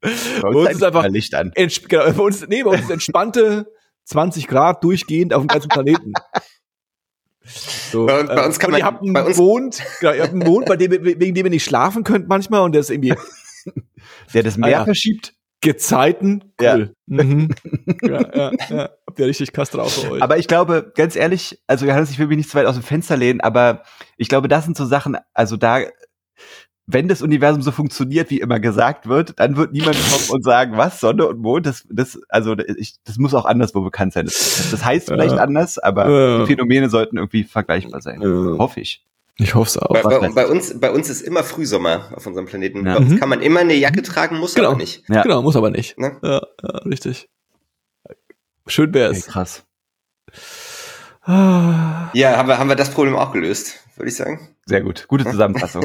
[0.00, 1.52] Bei uns, bei uns ist einfach Licht an.
[1.54, 3.66] Genau, bei uns, nee, bei uns ist entspannte
[4.04, 6.12] 20 Grad durchgehend auf dem ganzen Planeten.
[7.44, 10.22] So, bei, bei, uns äh, kann man, ihr habt einen bei uns Mond, genau, ihr
[10.22, 12.90] habt einen Mond, bei dem, wegen dem ihr nicht schlafen könnt manchmal und der ist
[12.90, 13.14] irgendwie,
[14.34, 14.84] der das Meer ah, ja.
[14.84, 15.34] verschiebt.
[15.62, 16.94] Gezeiten, cool.
[17.06, 17.24] Ja.
[17.24, 17.48] Mhm.
[18.02, 18.90] ja, ja, ja.
[19.06, 20.22] Habt ihr richtig krass drauf für euch.
[20.22, 22.82] Aber ich glaube, ganz ehrlich, also Johannes, ich will mich nicht zu weit aus dem
[22.82, 23.84] Fenster lehnen, aber
[24.16, 25.80] ich glaube, das sind so Sachen, also da,
[26.86, 30.76] wenn das Universum so funktioniert, wie immer gesagt wird, dann wird niemand kommen und sagen,
[30.76, 34.24] was, Sonne und Mond, das, das, also ich, das muss auch anderswo bekannt sein.
[34.24, 38.20] Das, das heißt vielleicht anders, aber die Phänomene sollten irgendwie vergleichbar sein.
[38.22, 39.04] Hoffe ich.
[39.42, 39.92] Ich hoffe es auch.
[39.92, 42.86] Bei, bei, bei, uns, bei uns ist immer Frühsommer auf unserem Planeten.
[42.86, 42.94] Ja.
[42.94, 43.18] Bei uns mhm.
[43.18, 44.70] kann man immer eine Jacke tragen, muss genau.
[44.70, 45.02] aber nicht.
[45.08, 45.22] Ja.
[45.22, 45.98] Genau, muss aber nicht.
[45.98, 46.16] Ne?
[46.22, 47.28] Ja, ja, richtig.
[48.66, 49.22] Schön wär's.
[49.22, 49.64] Okay, krass.
[51.26, 54.56] Ja, haben wir, haben wir das Problem auch gelöst, würde ich sagen.
[54.66, 55.06] Sehr gut.
[55.08, 55.84] Gute Zusammenfassung.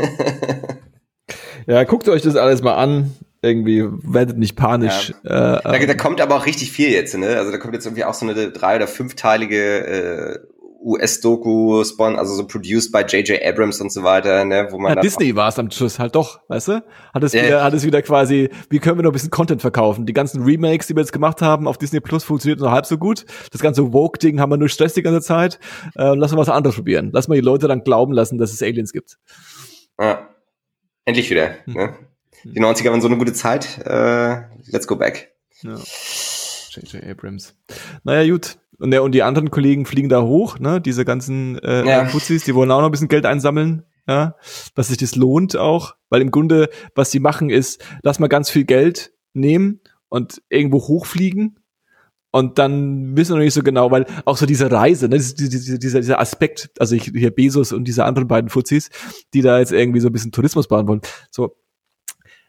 [1.68, 3.16] ja, guckt euch das alles mal an.
[3.44, 5.14] Irgendwie werdet nicht panisch.
[5.24, 5.58] Ja.
[5.60, 7.38] Äh, da, da, kommt aber auch richtig viel jetzt, ne?
[7.38, 10.40] Also da kommt jetzt irgendwie auch so eine drei- oder fünfteilige äh,
[10.80, 13.42] US-Doku, Spawn, also so produced by J.J.
[13.44, 14.96] Abrams und so weiter, ne, wo man.
[14.96, 16.84] Ja, Disney war es am Schluss halt doch, weißt du?
[17.14, 17.46] Hat es, yeah.
[17.46, 20.06] wieder, hat es wieder quasi, wie können wir noch ein bisschen Content verkaufen?
[20.06, 22.98] Die ganzen Remakes, die wir jetzt gemacht haben auf Disney Plus, funktioniert nur halb so
[22.98, 23.26] gut.
[23.52, 25.60] Das ganze Woke-Ding haben wir nur Stress die ganze Zeit.
[25.96, 27.10] Äh, lass mal was anderes probieren.
[27.14, 29.18] Lass mal die Leute dann glauben lassen, dass es Aliens gibt.
[30.00, 30.30] Ja.
[31.06, 31.56] Endlich wieder.
[31.66, 31.74] Hm.
[31.74, 31.96] Ne?
[32.44, 33.80] Die 90er waren so eine gute Zeit.
[33.86, 35.34] Äh, let's go back.
[35.64, 35.76] Ja.
[35.76, 37.04] J.J.
[37.10, 37.56] Abrams.
[38.04, 38.58] Naja, gut.
[38.80, 40.80] Und, der, und die anderen Kollegen fliegen da hoch, ne?
[40.80, 42.06] Diese ganzen äh, ja.
[42.06, 44.36] Fuzis, die wollen auch noch ein bisschen Geld einsammeln, ja,
[44.76, 48.50] dass sich das lohnt auch, weil im Grunde, was sie machen, ist, lass mal ganz
[48.50, 51.60] viel Geld nehmen und irgendwo hochfliegen
[52.32, 55.78] und dann wissen wir noch nicht so genau, weil auch so diese Reise, ne, dieser,
[55.78, 58.90] dieser, dieser Aspekt, also ich, hier Bezos und diese anderen beiden Fuzis,
[59.34, 61.02] die da jetzt irgendwie so ein bisschen Tourismus bauen wollen,
[61.32, 61.58] so,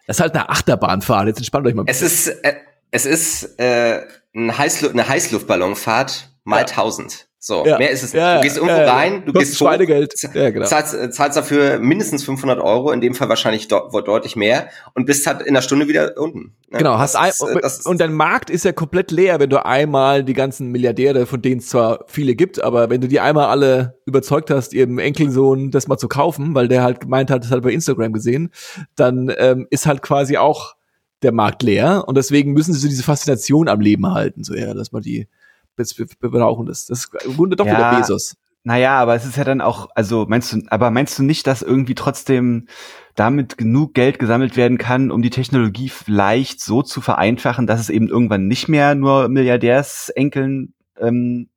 [0.07, 1.85] das ist halt eine Achterbahnfahrt, jetzt entspannt euch mal.
[1.87, 2.55] Es ist, äh,
[2.91, 4.03] es ist äh,
[4.35, 6.67] ein Heißlu eine Heißluftballonfahrt mal ja.
[6.67, 7.29] 1000.
[7.41, 7.79] So, ja.
[7.79, 8.21] mehr ist es nicht.
[8.21, 10.67] Ja, du gehst irgendwo rein, du gehst hoch, ja, genau.
[10.67, 15.07] zahlst, äh, zahlst dafür mindestens 500 Euro, in dem Fall wahrscheinlich de deutlich mehr und
[15.07, 16.57] bist halt in einer Stunde wieder unten.
[16.69, 16.79] Ne?
[16.79, 20.25] Genau, hast ein, und, äh, und dein Markt ist ja komplett leer, wenn du einmal
[20.25, 24.01] die ganzen Milliardäre, von denen es zwar viele gibt, aber wenn du die einmal alle
[24.05, 27.59] überzeugt hast, ihrem Enkelsohn das mal zu kaufen, weil der halt gemeint hat, das hat
[27.59, 28.51] er bei Instagram gesehen,
[28.97, 30.75] dann ähm, ist halt quasi auch
[31.23, 34.75] der Markt leer und deswegen müssen sie so diese Faszination am Leben halten, so ja,
[34.75, 35.29] dass man die
[35.77, 36.87] wir brauchen das.
[36.87, 38.37] Das ist im Grunde doch ja, wieder Bezos.
[38.65, 41.63] Naja, aber es ist ja dann auch, also meinst du, aber meinst du nicht, dass
[41.63, 42.67] irgendwie trotzdem
[43.15, 47.89] damit genug Geld gesammelt werden kann, um die Technologie vielleicht so zu vereinfachen, dass es
[47.89, 51.49] eben irgendwann nicht mehr nur Milliardärsenkeln ähm,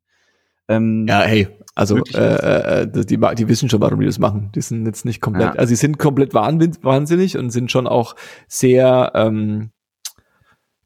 [0.72, 4.52] ähm, ja, hey, also äh, äh, die, die wissen schon, warum die das machen.
[4.56, 5.60] Die sind jetzt nicht komplett, ja.
[5.60, 8.16] also sie sind komplett wahnsinnig und sind schon auch
[8.48, 9.72] sehr ähm,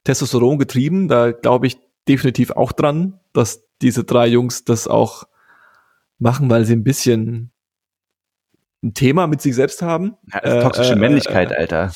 [0.04, 1.08] Testosteron getrieben.
[1.08, 1.78] Da glaube ich
[2.08, 5.24] definitiv auch dran, dass diese drei Jungs das auch
[6.20, 7.52] machen, weil sie ein bisschen
[8.86, 10.16] ein Thema mit sich selbst haben.
[10.32, 11.92] Ja, toxische äh, Männlichkeit, äh, Alter.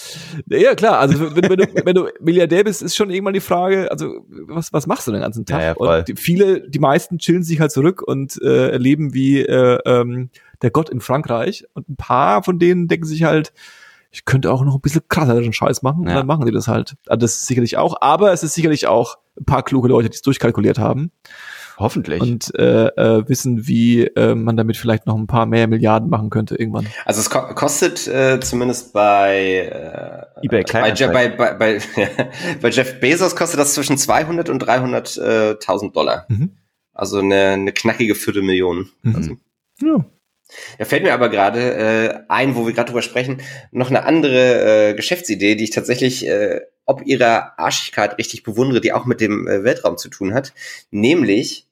[0.48, 1.00] Ja, klar.
[1.00, 4.74] Also wenn, wenn, du, wenn du Milliardär bist, ist schon irgendwann die Frage, also was,
[4.74, 5.62] was machst du den ganzen Tag?
[5.62, 6.00] Ja, ja, voll.
[6.00, 10.32] Und die, viele, die meisten chillen sich halt zurück und äh, erleben wie äh, ähm,
[10.62, 11.66] der Gott in Frankreich.
[11.74, 13.54] Und ein paar von denen denken sich halt,
[14.12, 16.10] ich könnte auch noch ein bisschen krasseren Scheiß machen ja.
[16.10, 16.96] und dann machen die das halt.
[17.08, 20.16] Also das ist sicherlich auch, aber es ist sicherlich auch ein paar kluge Leute, die
[20.16, 21.12] es durchkalkuliert haben.
[21.80, 22.22] Hoffentlich.
[22.22, 26.30] Und äh, äh, wissen, wie äh, man damit vielleicht noch ein paar mehr Milliarden machen
[26.30, 26.88] könnte irgendwann.
[27.06, 31.82] Also es ko kostet äh, zumindest bei äh, eBay bei, bei, bei, bei,
[32.62, 36.26] bei Jeff Bezos kostet das zwischen 200 und 300.000 äh, Dollar.
[36.28, 36.58] Mhm.
[36.94, 38.90] Also eine, eine knackige Viertelmillion.
[39.04, 39.16] Mhm.
[39.16, 39.38] Also.
[39.82, 40.06] Ja.
[40.80, 44.90] Da fällt mir aber gerade äh, ein, wo wir gerade drüber sprechen, noch eine andere
[44.90, 49.48] äh, Geschäftsidee, die ich tatsächlich äh, ob ihrer Arschigkeit richtig bewundere, die auch mit dem
[49.48, 50.54] äh, Weltraum zu tun hat.
[50.90, 51.69] Nämlich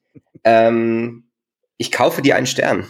[0.47, 1.29] ähm,
[1.77, 2.87] ich kaufe dir einen Stern.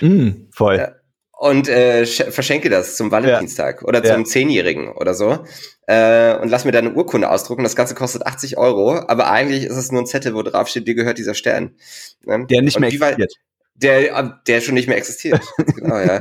[0.00, 0.78] Mm, voll.
[0.78, 0.92] Äh,
[1.32, 3.88] und äh, verschenke das zum Valentinstag ja.
[3.88, 4.24] oder zum ja.
[4.24, 5.44] Zehnjährigen oder so.
[5.86, 7.64] Äh, und lass mir da eine Urkunde ausdrucken.
[7.64, 10.86] Das Ganze kostet 80 Euro, aber eigentlich ist es nur ein Zettel, wo drauf steht,
[10.86, 11.76] dir gehört dieser Stern.
[12.24, 12.46] Ne?
[12.46, 13.32] Der nicht und mehr existiert.
[13.74, 15.40] Der, äh, der schon nicht mehr existiert.
[15.76, 16.20] genau, ja.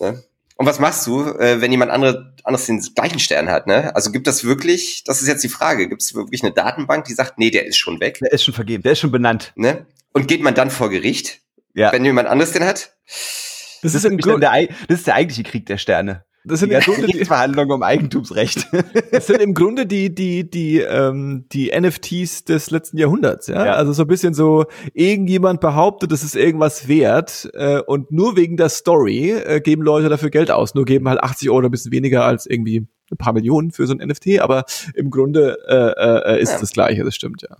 [0.00, 0.24] Ne?
[0.58, 3.68] Und was machst du, äh, wenn jemand andere, anderes den gleichen Stern hat?
[3.68, 3.94] Ne?
[3.94, 7.14] Also gibt das wirklich, das ist jetzt die Frage, gibt es wirklich eine Datenbank, die
[7.14, 8.18] sagt, nee, der ist schon weg?
[8.20, 9.52] Der ist schon vergeben, der ist schon benannt.
[9.54, 9.86] Ne?
[10.12, 11.42] Und geht man dann vor Gericht,
[11.74, 11.92] ja.
[11.92, 12.96] wenn jemand anderes den hat?
[13.06, 16.24] Das, das ist, Grunde der, das ist der eigentliche Krieg der Sterne.
[16.48, 18.66] Das sind ja die Verhandlungen um Eigentumsrecht.
[19.12, 23.66] Das sind im Grunde die die die ähm, die NFTs des letzten Jahrhunderts, ja?
[23.66, 23.72] ja.
[23.74, 28.56] Also so ein bisschen so irgendjemand behauptet, es ist irgendwas wert äh, und nur wegen
[28.56, 30.74] der Story äh, geben Leute dafür Geld aus.
[30.74, 33.94] Nur geben halt 80 Euro ein bisschen weniger als irgendwie ein paar Millionen für so
[33.94, 36.60] ein NFT, aber im Grunde äh, äh, ist ja.
[36.60, 37.04] das Gleiche.
[37.04, 37.56] Das stimmt ja.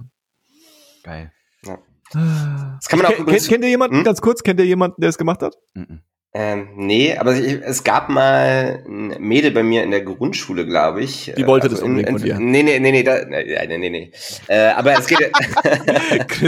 [1.03, 1.33] Geil.
[1.65, 1.79] Ja.
[2.13, 4.05] Das kann man auch kennt, kennt ihr jemanden, hm?
[4.05, 5.57] ganz kurz, kennt ihr jemanden, der es gemacht hat?
[5.75, 6.03] Mhm.
[6.41, 11.03] Ähm, nee, aber ich, es gab mal ein Mädel bei mir in der Grundschule, glaube
[11.03, 11.33] ich.
[11.37, 12.39] Die wollte also das unbedingt in, in, von dir.
[12.39, 14.13] Nee, nee, nee, nee, da, nee, nee, nee, nee.
[14.47, 15.33] Äh, aber es geht...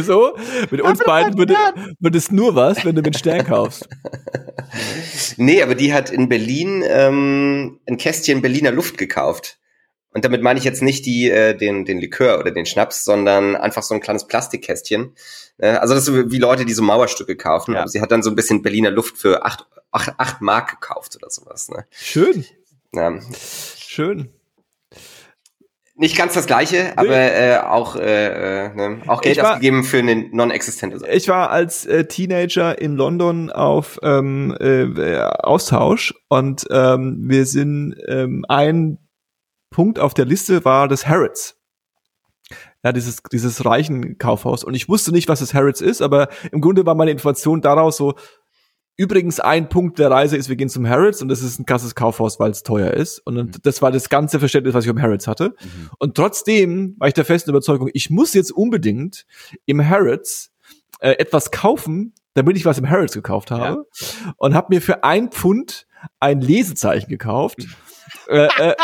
[0.04, 0.36] so,
[0.70, 1.56] mit uns beiden würde,
[1.98, 3.88] würde es nur was, wenn du mit Stern kaufst.
[5.36, 9.58] nee, aber die hat in Berlin ähm, ein Kästchen Berliner Luft gekauft.
[10.12, 13.54] Und damit meine ich jetzt nicht die, äh, den, den Likör oder den Schnaps, sondern
[13.54, 15.14] einfach so ein kleines Plastikkästchen.
[15.58, 17.74] Äh, also das ist so wie Leute, die so Mauerstücke kaufen.
[17.74, 17.80] Ja.
[17.80, 21.16] Aber sie hat dann so ein bisschen Berliner Luft für acht, acht, acht Mark gekauft
[21.16, 21.68] oder sowas.
[21.68, 21.86] Ne?
[21.90, 22.44] Schön.
[22.92, 23.20] Ja.
[23.78, 24.30] Schön.
[26.00, 29.98] Nicht ganz das gleiche, aber äh, auch, äh, äh, ne, auch Geld war, ausgegeben für
[29.98, 31.12] eine non-existente Sache.
[31.12, 37.96] Ich war als äh, Teenager in London auf ähm, äh, Austausch und ähm, wir sind
[38.08, 38.96] ähm, ein
[39.70, 41.56] Punkt auf der Liste war das Harrods.
[42.82, 44.64] Ja, dieses, dieses reichen Kaufhaus.
[44.64, 47.96] Und ich wusste nicht, was das Harrods ist, aber im Grunde war meine Information daraus
[47.96, 48.14] so,
[48.96, 51.94] übrigens ein Punkt der Reise ist, wir gehen zum Harrods und das ist ein krasses
[51.94, 53.18] Kaufhaus, weil es teuer ist.
[53.20, 53.50] Und mhm.
[53.62, 55.54] das war das ganze Verständnis, was ich um Harrods hatte.
[55.60, 55.90] Mhm.
[55.98, 59.24] Und trotzdem war ich der festen Überzeugung, ich muss jetzt unbedingt
[59.66, 60.52] im Harrods
[61.00, 63.84] äh, etwas kaufen, damit ich was im Harrods gekauft habe.
[63.94, 64.32] Ja.
[64.36, 65.86] Und habe mir für ein Pfund
[66.18, 67.58] ein Lesezeichen gekauft.
[68.28, 68.74] äh, äh,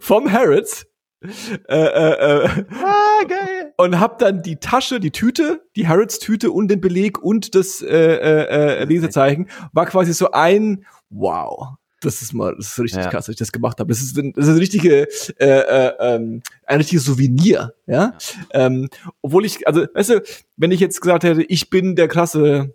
[0.00, 0.86] vom Harrods.
[1.22, 3.74] Äh, äh, äh, ah, geil.
[3.76, 7.86] Und hab dann die Tasche, die Tüte, die Harrods-Tüte und den Beleg und das äh,
[7.86, 11.74] äh, äh Lesezeichen war quasi so ein Wow.
[12.02, 13.10] Das ist mal, das ist richtig ja.
[13.10, 13.90] krass, dass ich das gemacht habe.
[13.90, 15.06] Das ist, ein, das ist ein richtige,
[15.38, 18.14] äh, äh, ähm, ein richtiges Souvenir, ja.
[18.54, 18.88] Ähm,
[19.20, 20.22] obwohl ich, also, weißt du,
[20.56, 22.74] wenn ich jetzt gesagt hätte, ich bin der krasse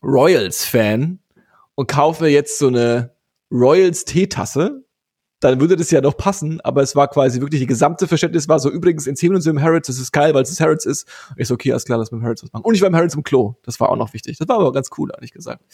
[0.00, 1.18] Royals-Fan
[1.74, 3.16] und kaufe jetzt so eine
[3.50, 4.84] Royals Teetasse,
[5.44, 8.58] dann würde das ja noch passen, aber es war quasi wirklich die gesamte Verständnis war
[8.58, 11.08] so, übrigens in 10 Minuten im Harrods, das ist geil, weil es das Harrods ist.
[11.30, 12.64] Und ich so, okay, alles klar, lass mit dem Harrods was machen.
[12.64, 14.38] Und ich war im Harrods im Klo, das war auch noch wichtig.
[14.38, 15.64] Das war aber ganz cool, ehrlich gesagt.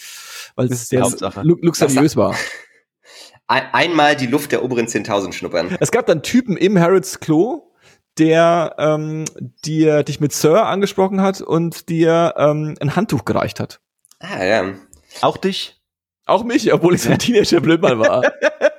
[0.54, 1.06] Weil es sehr
[1.42, 2.34] luxuriös war.
[3.46, 5.76] einmal die Luft der oberen 10.000 schnuppern.
[5.80, 7.72] Es gab dann Typen im Harrods Klo,
[8.18, 9.24] der ähm,
[9.64, 13.80] dir dich mit Sir angesprochen hat und dir ähm, ein Handtuch gereicht hat.
[14.20, 14.74] Ah, ja.
[15.20, 15.76] Auch dich?
[16.26, 18.22] Auch mich, obwohl ich so ein Teenager Blödmann war.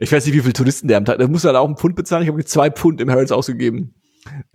[0.00, 1.18] ich weiß nicht, wie viele Touristen der am Tag.
[1.18, 2.22] Da muss halt auch einen Pfund bezahlen.
[2.22, 3.94] Ich habe zwei Pfund im Harrods ausgegeben.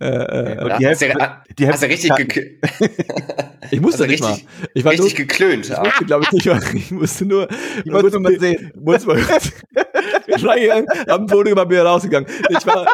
[0.00, 2.10] Äh, äh, und die Hälfte, ja, die hast du richtig
[3.70, 4.66] Ich musste nicht richtig, mal.
[4.74, 5.70] Ich war richtig nur, geklönt.
[5.70, 6.60] Ich musste, glaube ich, nicht mal.
[6.74, 7.48] Ich musste nur.
[7.84, 8.72] Ich nur mal sehen.
[8.74, 9.18] Muss mal,
[10.26, 12.28] ich war gegangen, hab ein Foto gemacht, bin rausgegangen.
[12.48, 12.86] Ich war,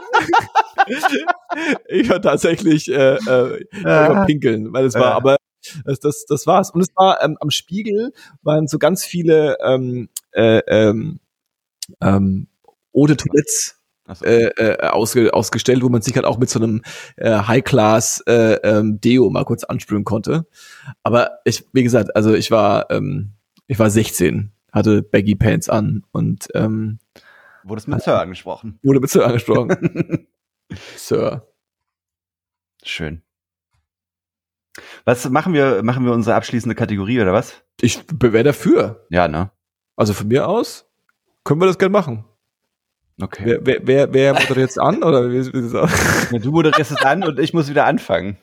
[1.88, 4.24] ich war tatsächlich, äh, äh, ah.
[4.26, 5.36] pinkeln, weil es war, aber
[5.84, 6.70] das, das, das war's.
[6.70, 8.12] Und es war ähm, am Spiegel
[8.42, 11.20] waren so ganz viele ähm, äh, ähm,
[12.00, 12.48] ähm,
[12.94, 13.76] de Toilettes
[14.14, 14.24] so.
[14.24, 16.82] äh, äh, ausge, ausgestellt, wo man sich halt auch mit so einem
[17.16, 20.46] äh, High-Class äh, ähm, Deo mal kurz ansprühen konnte.
[21.02, 23.32] Aber ich, wie gesagt, also ich war, ähm,
[23.66, 26.98] ich war 16, hatte Baggy Pants an und ähm,
[27.64, 28.78] wurde es mit Sir angesprochen.
[28.82, 30.28] Wurde mit Sir angesprochen.
[30.96, 31.46] Sir.
[32.82, 33.22] Schön.
[35.04, 35.82] Was machen wir?
[35.82, 37.62] Machen wir unsere abschließende Kategorie oder was?
[37.80, 39.06] Ich wäre dafür.
[39.10, 39.50] Ja, ne?
[39.96, 40.85] Also von mir aus
[41.46, 42.24] können wir das gerne machen.
[43.22, 43.42] Okay.
[43.46, 45.02] Wer, wer, wer, wer moderiert jetzt an?
[45.02, 45.74] Oder wie, wie
[46.36, 48.36] ja, du moderierst es an und ich muss wieder anfangen.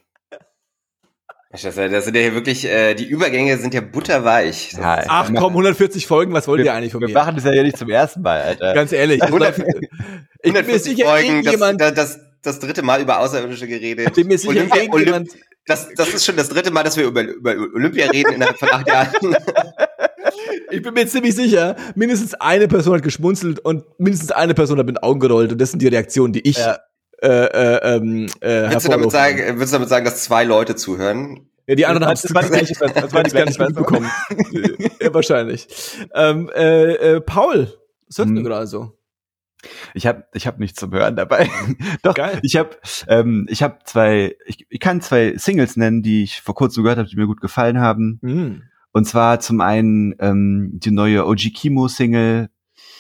[1.51, 4.73] Das sind ja hier wirklich, äh, die Übergänge sind ja butterweich.
[4.73, 7.13] Ja, Ach komm, 140 Folgen, was wollt wir, ihr eigentlich von wir mir?
[7.13, 8.73] Wir machen das ja nicht zum ersten Mal, Alter.
[8.73, 9.21] Ganz ehrlich.
[9.21, 9.59] 100,
[10.41, 12.19] ich bin mir sicher, Folgen, das, das, das,
[12.59, 14.07] dritte Mal über Außerirdische geredet.
[14.07, 15.29] Ich bin mir sicher, Olympia, Olymp
[15.65, 18.69] das, das ist schon das dritte Mal, dass wir über, über Olympia reden innerhalb von
[18.69, 19.35] acht Jahren.
[20.71, 24.85] Ich bin mir ziemlich sicher, mindestens eine Person hat geschmunzelt und mindestens eine Person hat
[24.87, 26.79] mit den Augen gerollt und das sind die Reaktionen, die ich ja.
[27.21, 30.75] äh, äh, ähm, äh, willst, du damit sagen, willst du damit sagen, dass zwei Leute
[30.75, 31.47] zuhören?
[31.67, 34.09] Ja, die anderen haben es gar nicht, das war nicht gar nicht mitbekommen.
[34.99, 35.67] ja, wahrscheinlich.
[36.15, 37.77] Ähm, äh, äh, Paul,
[38.07, 38.35] was hörst hm.
[38.35, 38.97] du gerade so?
[39.93, 41.49] Ich habe ich hab nichts zum Hören dabei.
[42.03, 42.39] Doch, Geil.
[42.43, 42.71] ich habe
[43.07, 46.99] ähm, ich hab zwei, ich, ich kann zwei Singles nennen, die ich vor kurzem gehört
[46.99, 48.19] habe, die mir gut gefallen haben.
[48.21, 48.63] Mhm.
[48.91, 52.49] Und zwar zum einen ähm, die neue OG Kimo Single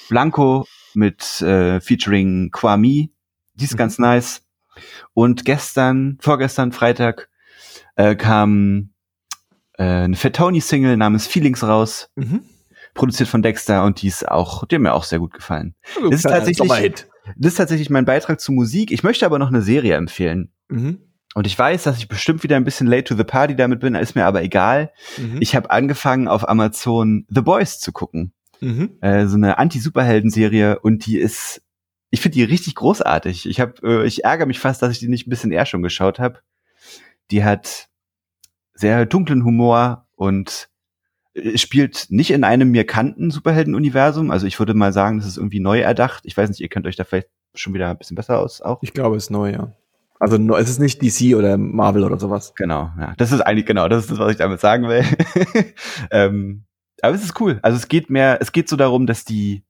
[0.09, 3.11] Blanco mit äh, featuring Kwami.
[3.55, 3.77] Die ist mhm.
[3.77, 4.41] ganz nice.
[5.13, 7.29] Und gestern, vorgestern Freitag
[7.95, 8.93] äh, kam
[9.77, 12.09] äh, eine Fatoni Single namens Feelings raus.
[12.15, 12.43] Mhm.
[12.93, 15.75] Produziert von Dexter und die ist auch, die hat mir auch sehr gut gefallen.
[15.95, 16.69] Das ist, tatsächlich,
[17.35, 18.91] das ist tatsächlich mein Beitrag zu Musik.
[18.91, 20.51] Ich möchte aber noch eine Serie empfehlen.
[20.69, 20.99] Mhm.
[21.33, 23.95] Und ich weiß, dass ich bestimmt wieder ein bisschen late to the party damit bin,
[23.95, 24.91] ist mir aber egal.
[25.17, 25.37] Mhm.
[25.39, 28.33] Ich habe angefangen auf Amazon The Boys zu gucken.
[28.61, 28.97] Mhm.
[29.01, 31.63] Äh, so eine Anti-Superhelden-Serie und die ist,
[32.11, 33.49] ich finde die richtig großartig.
[33.49, 35.81] Ich habe, äh, ich ärgere mich fast, dass ich die nicht ein bisschen eher schon
[35.81, 36.39] geschaut habe.
[37.31, 37.89] Die hat
[38.73, 40.69] sehr dunklen Humor und
[41.55, 44.31] spielt nicht in einem mir kannten Superhelden-Universum.
[44.31, 46.23] Also ich würde mal sagen, das ist irgendwie neu erdacht.
[46.25, 48.79] Ich weiß nicht, ihr kennt euch da vielleicht schon wieder ein bisschen besser aus auch.
[48.81, 49.73] Ich glaube, es ist neu, ja.
[50.19, 52.53] Also es ist nicht DC oder Marvel oder sowas.
[52.55, 53.13] Genau, ja.
[53.17, 55.03] Das ist eigentlich, genau, das ist das, was ich damit sagen will.
[56.11, 56.63] ähm,
[57.01, 57.59] aber es ist cool.
[57.61, 59.63] Also es geht mehr, es geht so darum, dass die,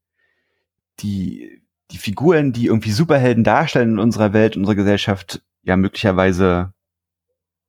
[1.00, 6.74] die, die Figuren, die irgendwie Superhelden darstellen in unserer Welt, in unserer Gesellschaft, ja möglicherweise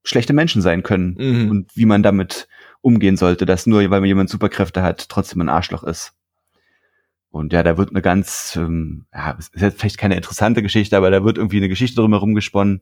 [0.03, 1.51] schlechte Menschen sein können mhm.
[1.51, 2.49] und wie man damit
[2.85, 6.13] umgehen sollte, dass nur weil man jemand Superkräfte hat, trotzdem ein Arschloch ist.
[7.31, 11.11] Und ja, da wird eine ganz, ähm, ja, ist jetzt vielleicht keine interessante Geschichte, aber
[11.11, 12.81] da wird irgendwie eine Geschichte drumherum gesponnen,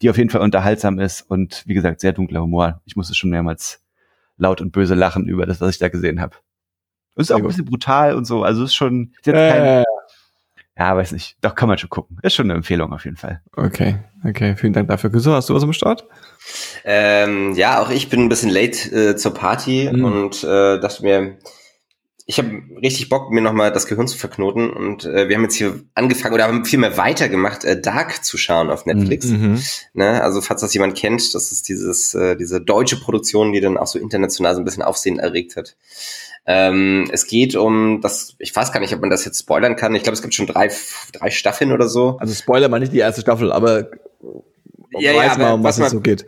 [0.00, 2.80] die auf jeden Fall unterhaltsam ist und wie gesagt, sehr dunkler Humor.
[2.84, 3.82] Ich musste schon mehrmals
[4.36, 6.36] laut und böse lachen über das, was ich da gesehen habe.
[7.14, 8.44] Und ist auch ein bisschen brutal und so.
[8.44, 9.12] Also ist schon.
[9.18, 9.84] Ist jetzt kein, äh.
[10.78, 11.36] Ja, weiß nicht.
[11.40, 12.18] Doch kann man schon gucken.
[12.22, 13.42] Ist schon eine Empfehlung auf jeden Fall.
[13.56, 14.54] Okay, okay.
[14.56, 15.10] Vielen Dank dafür.
[15.18, 16.04] So, hast du was am Start?
[16.84, 20.04] Ähm, ja, auch ich bin ein bisschen late äh, zur Party mhm.
[20.04, 21.36] und äh, dachte mir,
[22.30, 25.54] ich habe richtig Bock, mir nochmal das Gehirn zu verknoten und äh, wir haben jetzt
[25.54, 29.26] hier angefangen oder haben viel mehr weitergemacht, äh, Dark zu schauen auf Netflix.
[29.26, 29.52] Mhm.
[29.52, 29.62] mhm.
[29.94, 30.22] Ne?
[30.22, 33.86] Also falls das jemand kennt, das ist dieses äh, diese deutsche Produktion, die dann auch
[33.86, 35.74] so international so ein bisschen Aufsehen erregt hat.
[36.44, 39.94] Ähm, es geht um das, ich weiß gar nicht, ob man das jetzt spoilern kann.
[39.94, 40.70] Ich glaube, es gibt schon drei,
[41.14, 42.18] drei Staffeln oder so.
[42.20, 43.88] Also Spoiler meine ich die erste Staffel, aber
[44.98, 46.26] ja, weiß ja, mal, um was, was es so geht.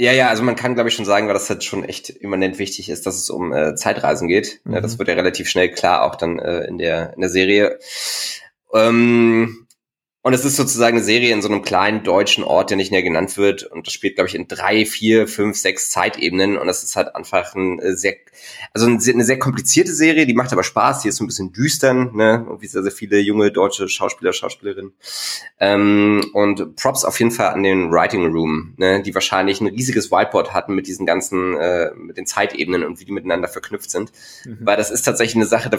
[0.00, 2.58] Ja, ja, also man kann, glaube ich, schon sagen, weil das halt schon echt immanent
[2.58, 4.62] wichtig ist, dass es um äh, Zeitreisen geht.
[4.64, 4.72] Mhm.
[4.72, 7.78] Ja, das wird ja relativ schnell klar, auch dann äh, in, der, in der Serie.
[8.72, 9.66] Ähm,
[10.22, 13.02] und es ist sozusagen eine Serie in so einem kleinen deutschen Ort, der nicht näher
[13.02, 13.62] genannt wird.
[13.62, 16.58] Und das spielt, glaube ich, in drei, vier, fünf, sechs Zeitebenen.
[16.58, 18.16] Und das ist halt einfach ein äh, sehr,
[18.74, 21.00] also eine sehr komplizierte Serie, die macht aber Spaß.
[21.00, 22.44] Die ist so ein bisschen düstern, ne?
[22.46, 24.92] Und wie sehr, sehr viele junge deutsche Schauspieler, Schauspielerinnen.
[25.58, 29.02] Ähm, und Props auf jeden Fall an den Writing Room, ne?
[29.02, 33.06] Die wahrscheinlich ein riesiges Whiteboard hatten mit diesen ganzen, äh, mit den Zeitebenen und wie
[33.06, 34.12] die miteinander verknüpft sind.
[34.44, 34.58] Mhm.
[34.60, 35.70] Weil das ist tatsächlich eine Sache,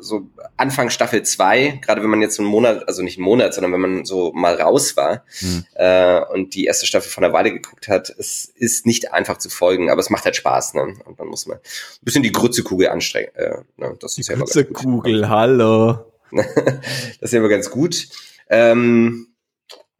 [0.00, 0.28] so
[0.58, 3.77] Anfang Staffel zwei, gerade wenn man jetzt einen Monat, also nicht einen Monat, sondern wenn
[3.80, 5.64] man so mal raus war mhm.
[5.74, 9.50] äh, und die erste Staffel von der Weile geguckt hat, es ist nicht einfach zu
[9.50, 10.94] folgen, aber es macht halt Spaß, ne?
[11.04, 11.60] Und man muss mal ein
[12.02, 13.34] bisschen die Grützekugel anstrengen.
[13.34, 13.96] Äh, ne?
[14.00, 16.04] Das ist die Grützekugel, hallo.
[16.32, 16.46] das
[17.20, 18.08] ist ja immer ganz gut.
[18.50, 19.28] Ähm,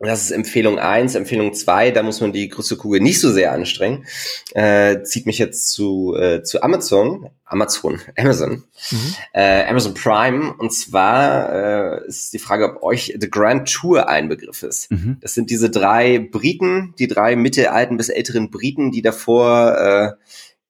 [0.01, 1.91] Das ist Empfehlung eins, Empfehlung zwei.
[1.91, 4.07] da muss man die größte Kugel nicht so sehr anstrengen.
[4.55, 9.15] Äh, zieht mich jetzt zu, äh, zu Amazon, Amazon, Amazon, mhm.
[9.33, 10.55] äh, Amazon Prime.
[10.57, 14.89] Und zwar äh, ist die Frage, ob euch The Grand Tour ein Begriff ist.
[14.93, 15.17] Mhm.
[15.21, 20.13] Das sind diese drei Briten, die drei mittelalten bis älteren Briten, die davor äh,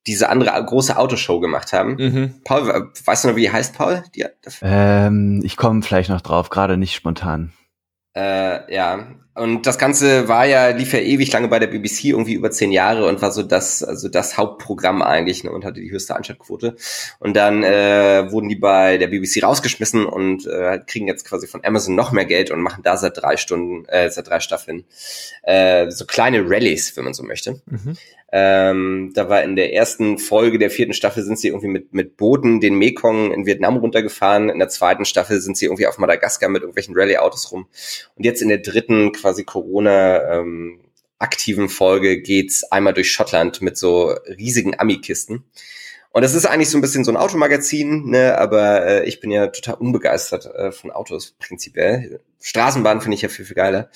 [0.06, 1.96] diese andere große Autoshow gemacht haben.
[1.96, 2.34] Mhm.
[2.44, 4.02] Paul, weißt du noch, wie die heißt, Paul?
[4.14, 4.24] Die,
[4.62, 7.52] ähm, ich komme vielleicht noch drauf, gerade nicht spontan.
[8.18, 12.34] Äh, ja, und das Ganze war ja, lief ja ewig lange bei der BBC, irgendwie
[12.34, 15.90] über zehn Jahre und war so das, also das Hauptprogramm eigentlich ne, und hatte die
[15.90, 16.76] höchste Einschaltquote.
[17.18, 21.64] Und dann äh, wurden die bei der BBC rausgeschmissen und äh, kriegen jetzt quasi von
[21.64, 24.84] Amazon noch mehr Geld und machen da seit drei Stunden, äh, seit drei Staffeln
[25.42, 27.60] äh, so kleine Rallyes, wenn man so möchte.
[27.66, 27.96] Mhm.
[28.30, 32.18] Ähm, da war in der ersten Folge der vierten Staffel sind sie irgendwie mit, mit
[32.18, 34.50] Booten den Mekong in Vietnam runtergefahren.
[34.50, 37.68] In der zweiten Staffel sind sie irgendwie auf Madagaskar mit irgendwelchen Rallye-Autos rum.
[38.16, 40.80] Und jetzt in der dritten quasi Corona ähm,
[41.18, 45.44] aktiven Folge geht's einmal durch Schottland mit so riesigen Ami-Kisten.
[46.10, 49.30] Und das ist eigentlich so ein bisschen so ein Automagazin, ne, aber äh, ich bin
[49.30, 52.20] ja total unbegeistert äh, von Autos prinzipiell.
[52.40, 53.90] Straßenbahn finde ich ja viel, viel geiler,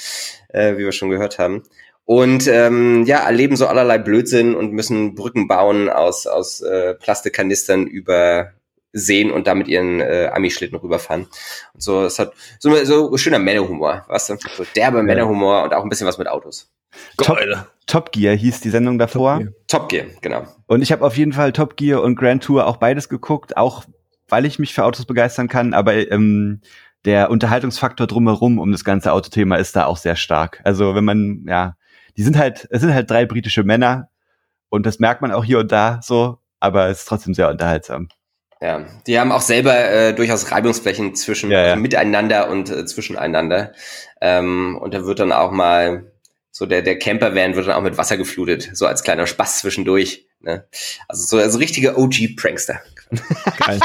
[0.49, 1.63] äh, wie wir schon gehört haben
[2.05, 7.87] und ähm, ja, erleben so allerlei Blödsinn und müssen Brücken bauen aus, aus äh, Plastikkanistern
[7.87, 8.53] über
[8.93, 11.27] Seen und damit ihren äh, Ami-Schlitten rüberfahren.
[11.75, 14.37] Und so, es hat so, so schöner Männerhumor, weißt du?
[14.57, 15.03] So derbe ja.
[15.03, 16.71] Männerhumor und auch ein bisschen was mit Autos.
[17.17, 17.39] Top,
[17.87, 19.39] Top Gear hieß die Sendung davor.
[19.39, 20.47] Top Gear, Top Gear genau.
[20.67, 23.85] Und ich habe auf jeden Fall Top Gear und Grand Tour auch beides geguckt, auch
[24.29, 26.61] weil ich mich für Autos begeistern kann, aber ähm,
[27.05, 30.61] der Unterhaltungsfaktor drumherum um das ganze Autothema ist da auch sehr stark.
[30.65, 31.77] Also wenn man, ja,
[32.17, 34.09] die sind halt, es sind halt drei britische Männer
[34.69, 38.09] und das merkt man auch hier und da so, aber es ist trotzdem sehr unterhaltsam.
[38.63, 41.77] Ja, die haben auch selber äh, durchaus Reibungsflächen zwischen ja, ja.
[41.77, 43.73] miteinander und äh, zwischeneinander.
[44.21, 46.13] Ähm, und da wird dann auch mal
[46.53, 50.29] so der der Campervan wird dann auch mit Wasser geflutet, so als kleiner Spaß zwischendurch.
[50.41, 50.65] Ne?
[51.09, 52.81] Also so also richtige OG Prankster.
[53.59, 53.81] Geil.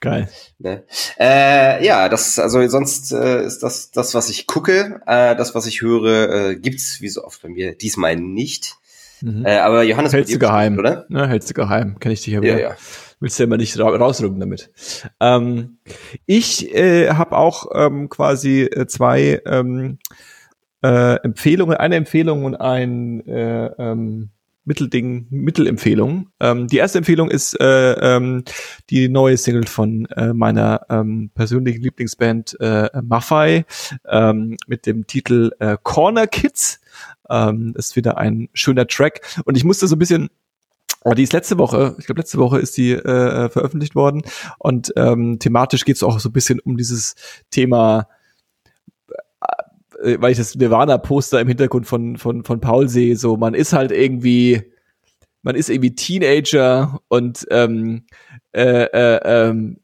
[0.00, 0.28] Geil.
[0.58, 0.84] Ne?
[1.18, 5.66] Äh, ja, das, also sonst äh, ist das das, was ich gucke, äh, das, was
[5.66, 8.76] ich höre, äh, gibt's wie so oft bei mir diesmal nicht.
[9.22, 9.44] Mhm.
[9.44, 11.06] Äh, aber Johannes, hältst du geheim, oder?
[11.08, 12.60] Ja, hältst du geheim, kenne ich dich ja wieder.
[12.60, 12.76] Ja, ja.
[13.20, 14.70] Willst du ja immer nicht ra rausrücken damit.
[15.20, 15.78] Ähm,
[16.26, 19.98] ich äh, habe auch ähm, quasi äh, zwei ähm,
[20.82, 24.30] äh, Empfehlungen, eine Empfehlung und ein äh, ähm,
[24.64, 26.28] Mittelding, Mittelempfehlung.
[26.38, 28.44] Ähm, die erste Empfehlung ist äh, ähm,
[28.88, 33.64] die neue Single von äh, meiner ähm, persönlichen Lieblingsband äh, Maffei
[34.08, 36.79] ähm, mit dem Titel äh, Corner Kids.
[37.30, 39.20] Ähm, ist wieder ein schöner Track.
[39.44, 40.30] Und ich musste so ein bisschen
[41.02, 44.20] Oh, die ist letzte Woche, ich glaube letzte Woche ist die äh, veröffentlicht worden.
[44.58, 47.14] Und ähm, thematisch geht es auch so ein bisschen um dieses
[47.50, 48.06] Thema
[50.02, 53.72] äh, weil ich das Nirvana-Poster im Hintergrund von, von, von Paul sehe, so man ist
[53.72, 54.62] halt irgendwie,
[55.42, 58.04] man ist irgendwie Teenager und ähm,
[58.52, 59.78] äh, äh, ähm,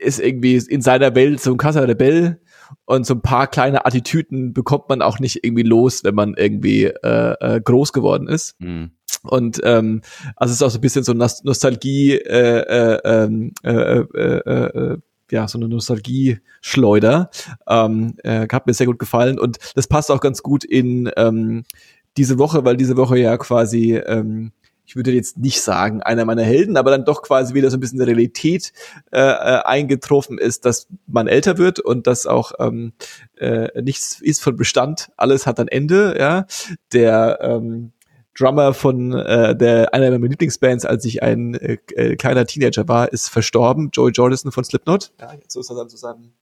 [0.00, 2.40] ist irgendwie in seiner Welt so ein krasser Rebell
[2.84, 6.84] und so ein paar kleine Attitüden bekommt man auch nicht irgendwie los, wenn man irgendwie
[6.84, 8.60] äh, äh, groß geworden ist.
[8.60, 8.92] Mhm.
[9.22, 10.02] Und ähm,
[10.36, 14.92] also es ist auch so ein bisschen so Nostalgie, äh, äh, ähm, äh, äh, äh,
[14.92, 14.98] äh,
[15.30, 17.30] ja, so eine Nostalgie-Schleuder.
[17.68, 21.64] Ähm, äh, hat mir sehr gut gefallen und das passt auch ganz gut in ähm,
[22.16, 24.52] diese Woche, weil diese Woche ja quasi, ähm,
[24.86, 27.80] ich würde jetzt nicht sagen, einer meiner Helden, aber dann doch quasi wieder so ein
[27.80, 28.72] bisschen der Realität
[29.12, 32.92] äh, äh, eingetroffen ist, dass man älter wird und dass auch ähm,
[33.36, 36.46] äh, nichts ist von Bestand, alles hat ein Ende, ja.
[36.92, 37.92] Der ähm,
[38.38, 43.12] Drummer von äh, der einer meiner Lieblingsbands, als ich ein äh, äh, kleiner Teenager war,
[43.12, 43.90] ist verstorben.
[43.92, 45.12] Joey Jordison von Slipknot.
[45.18, 46.32] Ja, jetzt so ist er dann zu seinem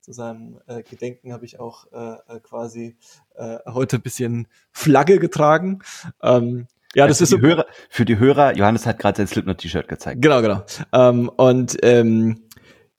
[0.00, 2.96] zu seinem äh, Gedenken habe ich auch äh, äh, quasi
[3.34, 5.80] äh, heute ein bisschen Flagge getragen.
[6.22, 7.40] Ähm, ja, also das ist so.
[7.40, 10.22] Hörer, für die Hörer, Johannes hat gerade sein Slipknot-T-Shirt gezeigt.
[10.22, 10.64] Genau, genau.
[10.92, 12.40] Ähm, und ähm,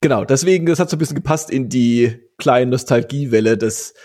[0.02, 3.95] genau, deswegen, das hat so ein bisschen gepasst in die kleine Nostalgiewelle des,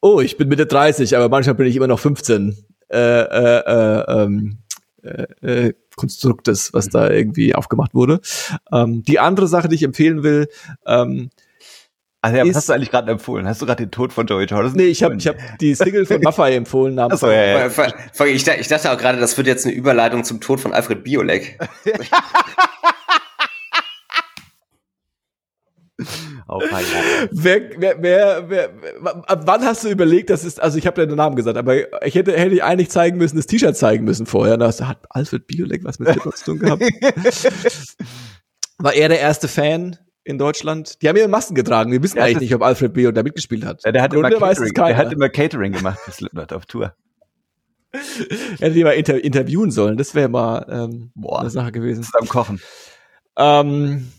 [0.00, 2.56] oh, ich bin Mitte 30, aber manchmal bin ich immer noch 15
[2.88, 4.58] äh, äh, äh, ähm,
[5.02, 8.20] äh, äh, Konstruktes, was da irgendwie aufgemacht wurde.
[8.72, 10.46] Ähm, die andere Sache, die ich empfehlen will,
[10.86, 11.30] ähm,
[12.24, 13.48] also ja, was hast du eigentlich gerade empfohlen?
[13.48, 14.76] Hast du gerade den Tod von Joey Jordison?
[14.78, 16.96] Nee, ich habe ich hab die Single von Maffei empfohlen.
[17.00, 17.66] Achso, ja, ja.
[18.26, 21.58] Ich, ich dachte auch gerade, das wird jetzt eine Überleitung zum Tod von Alfred Biolek.
[26.46, 26.62] Auf
[27.30, 28.70] wer, wer, wer, wer,
[29.26, 32.04] ab wann hast du überlegt, das ist, also ich habe ja den Namen gesagt, aber
[32.04, 34.56] ich hätte, hätte ich eigentlich zeigen müssen, das T-Shirt zeigen müssen vorher.
[34.58, 36.82] Da hat Alfred Biolek was mit Hip zu tun gehabt.
[38.78, 41.02] War er der erste Fan in Deutschland.
[41.02, 41.92] Die haben ja Masken getragen.
[41.92, 43.10] Wir wissen ja, eigentlich nicht, ob Alfred B.
[43.10, 43.84] da mitgespielt hat.
[43.84, 46.94] Ja, der hat, immer Catering, der hat immer Catering gemacht für Slipknot auf Tour.
[48.58, 49.96] Hätte die mal inter interviewen sollen.
[49.96, 52.06] Das wäre mal ähm, Boah, eine Sache gewesen.
[52.12, 52.60] Beim Kochen.
[53.36, 54.12] Ähm,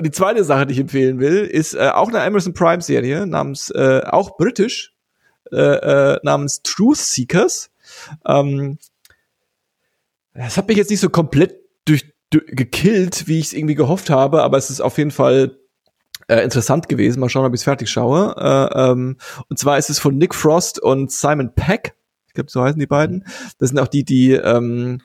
[0.00, 3.70] die zweite Sache, die ich empfehlen will, ist äh, auch eine Amazon Prime Serie namens
[3.70, 4.94] äh, auch britisch
[5.52, 7.70] äh, äh, namens Truth Seekers.
[8.26, 8.78] Ähm,
[10.32, 11.63] das hat mich jetzt nicht so komplett
[12.46, 15.58] gekillt, wie ich es irgendwie gehofft habe, aber es ist auf jeden Fall
[16.28, 17.20] äh, interessant gewesen.
[17.20, 18.34] Mal schauen, ob ich es fertig schaue.
[18.36, 19.16] Äh, ähm,
[19.48, 21.94] und zwar ist es von Nick Frost und Simon Peck.
[22.28, 23.24] Ich glaube, so heißen die beiden.
[23.58, 25.00] Das sind auch die, die ähm,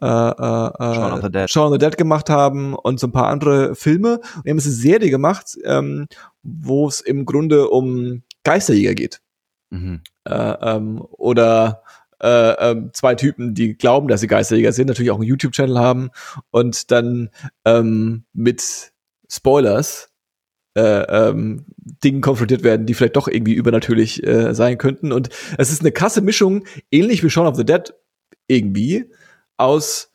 [0.00, 1.50] äh, äh, Shaun of the Dead.
[1.50, 4.20] Shaun of the Dead gemacht haben und so ein paar andere Filme.
[4.36, 6.06] Und die haben eine Serie gemacht, ähm,
[6.42, 9.20] wo es im Grunde um Geisterjäger geht.
[9.70, 10.02] Mhm.
[10.24, 11.82] Äh, ähm, oder
[12.22, 16.10] äh, ähm, zwei Typen, die glauben, dass sie Geisterjäger sind, natürlich auch einen YouTube-Channel haben
[16.50, 17.30] und dann
[17.64, 18.92] ähm, mit
[19.30, 20.10] Spoilers
[20.76, 25.12] äh, ähm, Dingen konfrontiert werden, die vielleicht doch irgendwie übernatürlich äh, sein könnten.
[25.12, 27.92] Und es ist eine krasse Mischung, ähnlich wie Shaun of the Dead
[28.46, 29.10] irgendwie,
[29.56, 30.12] aus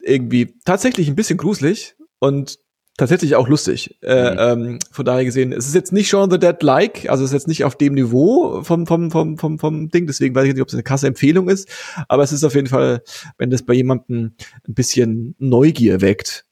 [0.00, 2.58] irgendwie tatsächlich ein bisschen gruselig und
[2.96, 3.98] tatsächlich auch lustig.
[4.02, 4.38] Äh, mhm.
[4.38, 7.34] ähm, von daher gesehen, es ist jetzt nicht Shaun the Dead like, also es ist
[7.34, 10.62] jetzt nicht auf dem Niveau vom vom vom vom vom Ding, deswegen weiß ich nicht,
[10.62, 11.68] ob es eine krasse Empfehlung ist,
[12.08, 13.02] aber es ist auf jeden Fall,
[13.38, 14.34] wenn das bei jemandem
[14.66, 16.46] ein bisschen Neugier weckt,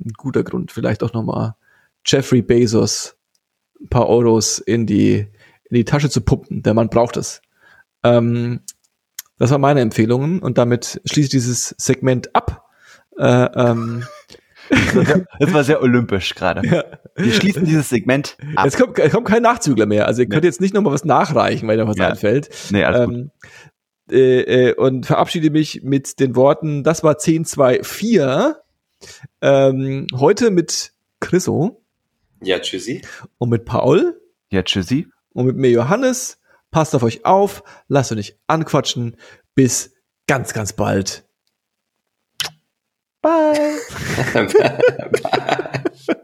[0.00, 1.56] ein guter Grund, vielleicht auch noch mal
[2.04, 3.16] Jeffrey Bezos
[3.80, 5.26] ein paar Euros in die
[5.68, 6.62] in die Tasche zu pumpen.
[6.62, 7.40] Der Mann braucht es.
[8.02, 8.60] Ähm,
[9.38, 12.70] das waren meine Empfehlungen und damit schließe ich dieses Segment ab.
[13.18, 14.04] Äh, ähm,
[15.38, 16.66] das war sehr olympisch gerade.
[16.66, 16.84] Ja.
[17.16, 18.66] Wir schließen dieses Segment ab.
[18.66, 20.06] Es kommt, kommt kein Nachzügler mehr.
[20.06, 22.08] Also ihr könnt jetzt nicht noch mal was nachreichen, weil da was ja.
[22.08, 22.48] einfällt.
[22.70, 23.30] Nee, alles ähm, gut.
[24.10, 28.62] Äh, äh, und verabschiede mich mit den Worten, das war 10, 2, 4.
[29.40, 31.82] Ähm, heute mit Chriso.
[32.42, 33.02] Ja, tschüssi.
[33.38, 34.20] Und mit Paul.
[34.50, 35.08] Ja, tschüssi.
[35.32, 36.38] Und mit mir Johannes.
[36.70, 39.16] Passt auf euch auf, lasst euch nicht anquatschen.
[39.54, 39.94] Bis
[40.26, 41.24] ganz, ganz bald.
[43.22, 43.78] Bye.
[44.34, 46.22] Bye.